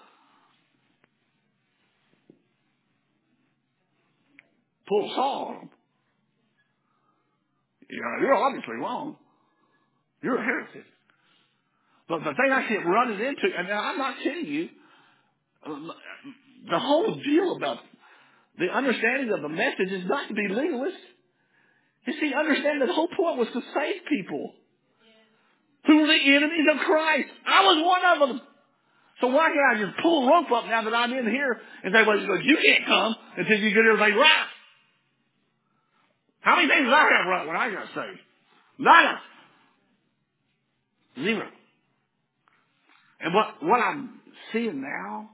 on 4.90 5.54
them. 5.54 5.70
You 7.88 8.00
know, 8.02 8.26
you're 8.26 8.34
obviously 8.34 8.76
wrong. 8.76 9.16
You're 10.22 10.38
a 10.38 10.44
heretic. 10.44 10.84
But 12.08 12.18
the 12.18 12.34
thing 12.34 12.52
I 12.52 12.66
kept 12.68 12.84
running 12.86 13.18
into, 13.18 13.48
and 13.56 13.68
I'm 13.68 13.98
not 13.98 14.16
kidding 14.22 14.46
you, 14.46 14.68
the 16.70 16.78
whole 16.78 17.14
deal 17.14 17.56
about 17.56 17.78
the 18.58 18.70
understanding 18.72 19.32
of 19.32 19.42
the 19.42 19.48
message 19.48 19.90
is 19.90 20.04
not 20.06 20.28
to 20.28 20.34
be 20.34 20.48
legalist. 20.48 20.96
You 22.06 22.14
see, 22.20 22.32
understand 22.34 22.80
that 22.82 22.86
the 22.86 22.94
whole 22.94 23.08
point 23.08 23.38
was 23.38 23.48
to 23.52 23.60
save 23.74 24.06
people 24.08 24.52
who 25.86 26.00
were 26.00 26.06
the 26.06 26.12
enemies 26.14 26.66
of 26.72 26.78
Christ. 26.80 27.28
I 27.46 27.62
was 27.64 27.84
one 27.84 28.22
of 28.22 28.28
them. 28.28 28.40
So 29.20 29.28
why 29.28 29.48
can't 29.48 29.78
I 29.78 29.86
just 29.86 30.02
pull 30.02 30.26
a 30.26 30.30
rope 30.30 30.52
up 30.52 30.66
now 30.66 30.82
that 30.82 30.94
I'm 30.94 31.12
in 31.12 31.26
here 31.26 31.60
and 31.84 31.94
say, 31.94 32.02
well, 32.06 32.18
you 32.18 32.58
can't 32.62 32.86
come 32.86 33.16
until 33.36 33.58
you 33.58 33.70
get 33.70 33.84
everything 33.84 34.18
right? 34.18 34.46
How 36.46 36.54
many 36.54 36.68
things 36.68 36.84
did 36.84 36.92
I 36.92 37.08
have 37.18 37.26
right 37.26 37.46
when 37.48 37.56
I 37.56 37.70
got 37.72 37.86
saved? 37.88 38.20
None. 38.78 39.16
Zero. 41.24 41.48
And 43.18 43.34
what, 43.34 43.64
what 43.64 43.80
I'm 43.80 44.20
seeing 44.52 44.80
now 44.80 45.28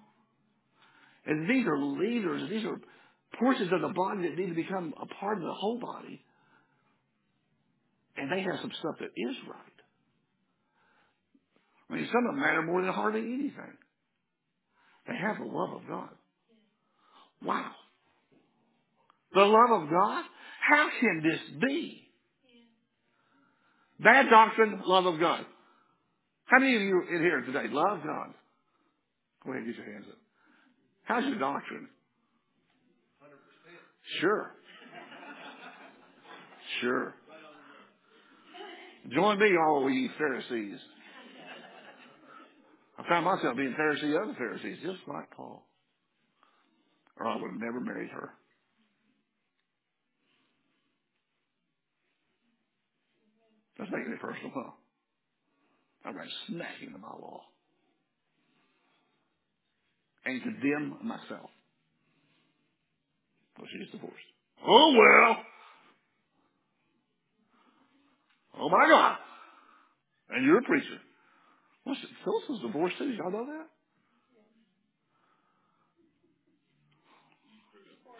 is 1.26 1.46
these 1.46 1.66
are 1.66 1.76
leaders. 1.78 2.48
These 2.48 2.64
are 2.64 2.80
portions 3.38 3.70
of 3.74 3.82
the 3.82 3.92
body 3.92 4.22
that 4.22 4.38
need 4.38 4.48
to 4.48 4.54
become 4.54 4.94
a 5.02 5.04
part 5.04 5.36
of 5.36 5.44
the 5.44 5.52
whole 5.52 5.78
body. 5.78 6.24
And 8.16 8.32
they 8.32 8.40
have 8.40 8.60
some 8.62 8.72
stuff 8.78 8.94
that 9.00 9.10
is 9.14 9.36
right. 9.46 9.58
I 11.90 11.94
mean, 11.94 12.08
some 12.10 12.24
of 12.26 12.34
them 12.34 12.40
matter 12.40 12.62
more 12.62 12.80
than 12.80 12.90
hardly 12.90 13.20
anything. 13.20 13.76
They 15.06 15.16
have 15.16 15.36
the 15.36 15.44
love 15.44 15.74
of 15.74 15.86
God. 15.86 16.08
Wow. 17.44 17.72
The 19.34 19.42
love 19.42 19.82
of 19.82 19.90
God? 19.90 20.24
How 20.68 20.88
can 21.00 21.22
this 21.22 21.40
be? 21.60 22.02
Bad 23.98 24.30
doctrine, 24.30 24.80
love 24.86 25.06
of 25.06 25.18
God. 25.18 25.44
How 26.46 26.58
many 26.58 26.76
of 26.76 26.82
you 26.82 27.02
in 27.10 27.20
here 27.20 27.40
today 27.40 27.64
love 27.70 28.00
God? 28.04 28.34
Go 29.44 29.50
ahead 29.50 29.64
and 29.64 29.66
get 29.66 29.76
your 29.76 29.92
hands 29.92 30.06
up. 30.08 30.18
How's 31.04 31.24
your 31.24 31.38
doctrine? 31.38 31.88
100%. 33.22 34.20
Sure. 34.20 34.50
Sure. 36.80 37.14
Join 39.12 39.38
me, 39.38 39.50
all 39.56 39.90
ye 39.90 40.08
Pharisees. 40.16 40.78
I 42.98 43.08
found 43.08 43.24
myself 43.24 43.56
being 43.56 43.74
Pharisee 43.78 44.20
of 44.20 44.28
the 44.28 44.34
Pharisees, 44.34 44.78
just 44.82 45.00
like 45.08 45.28
Paul. 45.32 45.66
Or 47.18 47.26
I 47.26 47.34
would 47.34 47.50
have 47.50 47.60
never 47.60 47.80
married 47.80 48.10
her. 48.10 48.30
That's 53.82 53.90
making 53.90 54.12
it 54.12 54.20
personal, 54.20 54.52
huh? 54.54 54.70
I'm 56.04 56.16
right 56.16 56.28
smack 56.46 56.70
my 57.00 57.08
law. 57.08 57.40
And 60.24 60.40
condemn 60.40 60.98
myself. 61.02 61.50
Well, 63.58 63.66
she's 63.72 63.90
divorced. 63.90 64.16
Oh 64.64 64.94
well. 64.96 65.36
Oh 68.60 68.68
my 68.68 68.86
God. 68.88 69.16
And 70.30 70.46
you're 70.46 70.58
a 70.58 70.62
preacher. 70.62 70.86
What's 71.82 72.00
it? 72.04 72.10
Phyllis 72.24 72.44
was 72.50 72.60
divorced 72.60 72.98
too. 72.98 73.10
Y'all 73.10 73.32
know 73.32 73.46
that? 73.46 73.66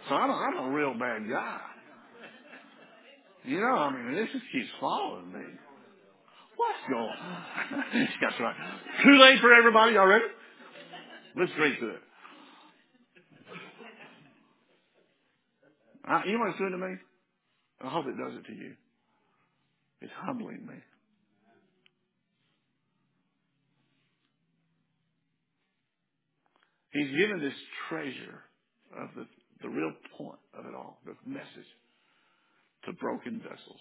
So 0.08 0.16
I'm 0.16 0.30
a, 0.30 0.32
I'm 0.32 0.72
a 0.72 0.76
real 0.76 0.94
bad 0.94 1.22
guy. 1.30 1.60
You 3.44 3.60
know, 3.60 3.74
I 3.74 3.92
mean, 3.92 4.14
this 4.14 4.28
just 4.32 4.44
keeps 4.52 4.68
following 4.80 5.32
me. 5.32 5.44
What's 6.56 6.78
going 6.88 7.02
on? 7.02 7.44
That's 8.20 8.40
right. 8.40 8.54
Too 9.04 9.18
late 9.18 9.40
for 9.40 9.52
everybody. 9.52 9.94
Y'all 9.94 10.06
ready? 10.06 10.24
Let's 11.36 11.50
drink 11.56 11.80
to 11.80 11.88
it. 11.88 12.02
I, 16.04 16.24
you 16.26 16.32
know 16.34 16.40
what 16.40 16.50
it's 16.50 16.58
doing 16.58 16.72
to 16.72 16.78
me? 16.78 16.94
I 17.82 17.88
hope 17.88 18.06
it 18.06 18.16
does 18.16 18.38
it 18.38 18.46
to 18.46 18.52
you. 18.52 18.74
It's 20.00 20.12
humbling 20.24 20.66
me. 20.66 20.74
He's 26.92 27.10
given 27.16 27.40
this 27.40 27.54
treasure 27.88 28.42
of 29.00 29.08
the, 29.16 29.26
the 29.62 29.68
real 29.68 29.92
point 30.18 30.38
of 30.58 30.66
it 30.66 30.74
all, 30.74 30.98
the 31.06 31.14
message 31.26 31.66
to 32.84 32.92
broken 32.94 33.40
vessels. 33.40 33.80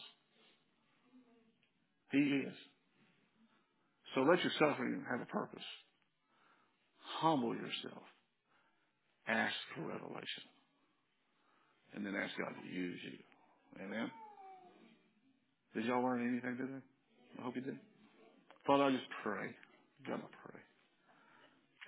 He 2.12 2.18
is. 2.18 2.54
So 4.14 4.22
let 4.22 4.43
your 4.43 4.52
suffering 4.60 5.04
have 5.10 5.22
a 5.22 5.26
purpose. 5.26 5.64
Humble 7.20 7.56
yourself. 7.56 8.04
Ask 9.28 9.56
for 9.76 9.82
revelation. 9.82 10.43
And 11.93 12.06
then 12.06 12.16
ask 12.16 12.32
God 12.38 12.54
to 12.62 12.68
use 12.68 12.99
you. 13.04 13.84
Amen. 13.86 14.12
Did 15.74 15.86
y'all 15.86 16.04
learn 16.04 16.28
anything 16.28 16.58
today? 16.58 16.84
I 17.39 17.43
hope 17.43 17.56
you 17.56 17.62
did. 17.62 17.78
Father, 18.68 18.84
I 18.84 18.91
just 18.91 19.08
pray. 19.24 19.47
God, 20.08 20.20
I 20.20 20.32
pray 20.43 20.60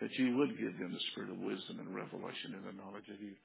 that 0.01 0.11
you 0.19 0.37
would 0.37 0.57
give 0.59 0.77
them 0.79 0.91
the 0.91 1.03
spirit 1.11 1.31
of 1.31 1.37
wisdom 1.39 1.79
and 1.79 1.95
revelation 1.95 2.55
and 2.55 2.65
the 2.67 2.75
knowledge 2.75 3.07
of 3.07 3.21
you. 3.21 3.35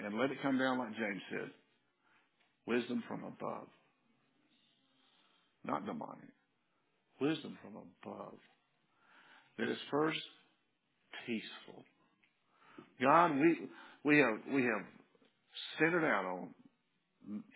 And 0.00 0.18
let 0.18 0.30
it 0.30 0.38
come 0.42 0.58
down 0.58 0.78
like 0.78 0.96
James 0.96 1.22
said. 1.30 1.50
Wisdom 2.66 3.02
from 3.06 3.24
above. 3.24 3.66
Not 5.64 5.86
demonic. 5.86 6.32
Wisdom 7.20 7.58
from 7.62 7.74
above. 7.76 8.38
That 9.58 9.70
is 9.70 9.78
first 9.90 10.18
peaceful. 11.26 11.84
God, 13.00 13.32
we 13.36 13.68
we 14.04 14.18
have 14.18 14.38
we 14.52 14.62
have 14.62 14.84
centered 15.78 16.04
out 16.04 16.24
on 16.24 16.48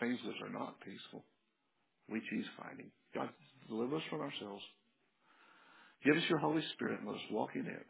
things 0.00 0.18
that 0.24 0.46
are 0.46 0.52
not 0.52 0.80
peaceful. 0.80 1.24
We 2.08 2.20
choose 2.30 2.46
fighting. 2.62 2.90
God, 3.14 3.28
deliver 3.68 3.96
us 3.96 4.02
from 4.08 4.20
ourselves. 4.20 4.62
Give 6.04 6.16
us 6.16 6.22
your 6.28 6.38
Holy 6.38 6.62
Spirit 6.74 7.00
and 7.00 7.08
let 7.08 7.16
us 7.16 7.22
walk 7.30 7.50
in 7.54 7.66
it. 7.66 7.86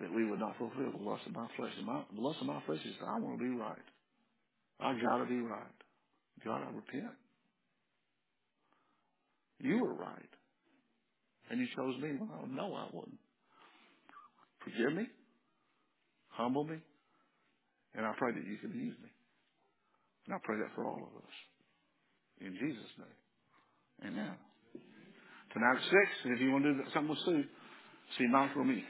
That 0.00 0.12
we 0.12 0.28
would 0.28 0.40
not 0.40 0.58
fulfill 0.58 0.92
the 0.92 1.04
lust 1.04 1.22
of 1.26 1.32
my 1.34 1.46
flesh. 1.56 1.72
And 1.76 1.86
my, 1.86 2.02
the 2.14 2.20
lust 2.20 2.38
of 2.40 2.46
my 2.46 2.60
flesh 2.66 2.80
is 2.84 2.94
I 3.00 3.18
want 3.18 3.38
to 3.38 3.44
be 3.44 3.50
right. 3.50 3.78
I 4.80 4.94
gotta 5.02 5.26
be 5.26 5.40
right. 5.40 5.78
God, 6.44 6.62
I 6.62 6.70
repent. 6.74 7.14
You 9.60 9.78
were 9.78 9.94
right. 9.94 10.30
And 11.50 11.60
you 11.60 11.66
chose 11.76 12.00
me 12.00 12.10
when 12.18 12.30
I 12.30 12.64
I 12.64 12.86
wouldn't. 12.92 13.18
Forgive 14.62 14.96
me. 14.96 15.06
Humble 16.28 16.64
me. 16.64 16.76
And 17.94 18.06
I 18.06 18.12
pray 18.18 18.32
that 18.32 18.46
you 18.46 18.56
can 18.58 18.70
use 18.70 18.94
me. 19.02 19.10
And 20.26 20.34
I 20.34 20.38
pray 20.44 20.56
that 20.58 20.74
for 20.74 20.84
all 20.84 20.96
of 20.96 21.16
us. 21.16 21.34
In 22.40 22.52
Jesus' 22.52 22.92
name. 22.98 24.12
Amen. 24.12 24.34
Tonight 25.52 25.76
at 25.76 25.82
6, 25.82 25.92
and 26.24 26.34
if 26.34 26.40
you 26.40 26.52
want 26.52 26.64
to 26.64 26.74
do 26.74 26.82
something 26.92 27.10
with 27.10 27.18
Sue, 27.24 27.44
see 28.18 28.26
Michael 28.30 28.62
or 28.62 28.64
me. 28.64 28.84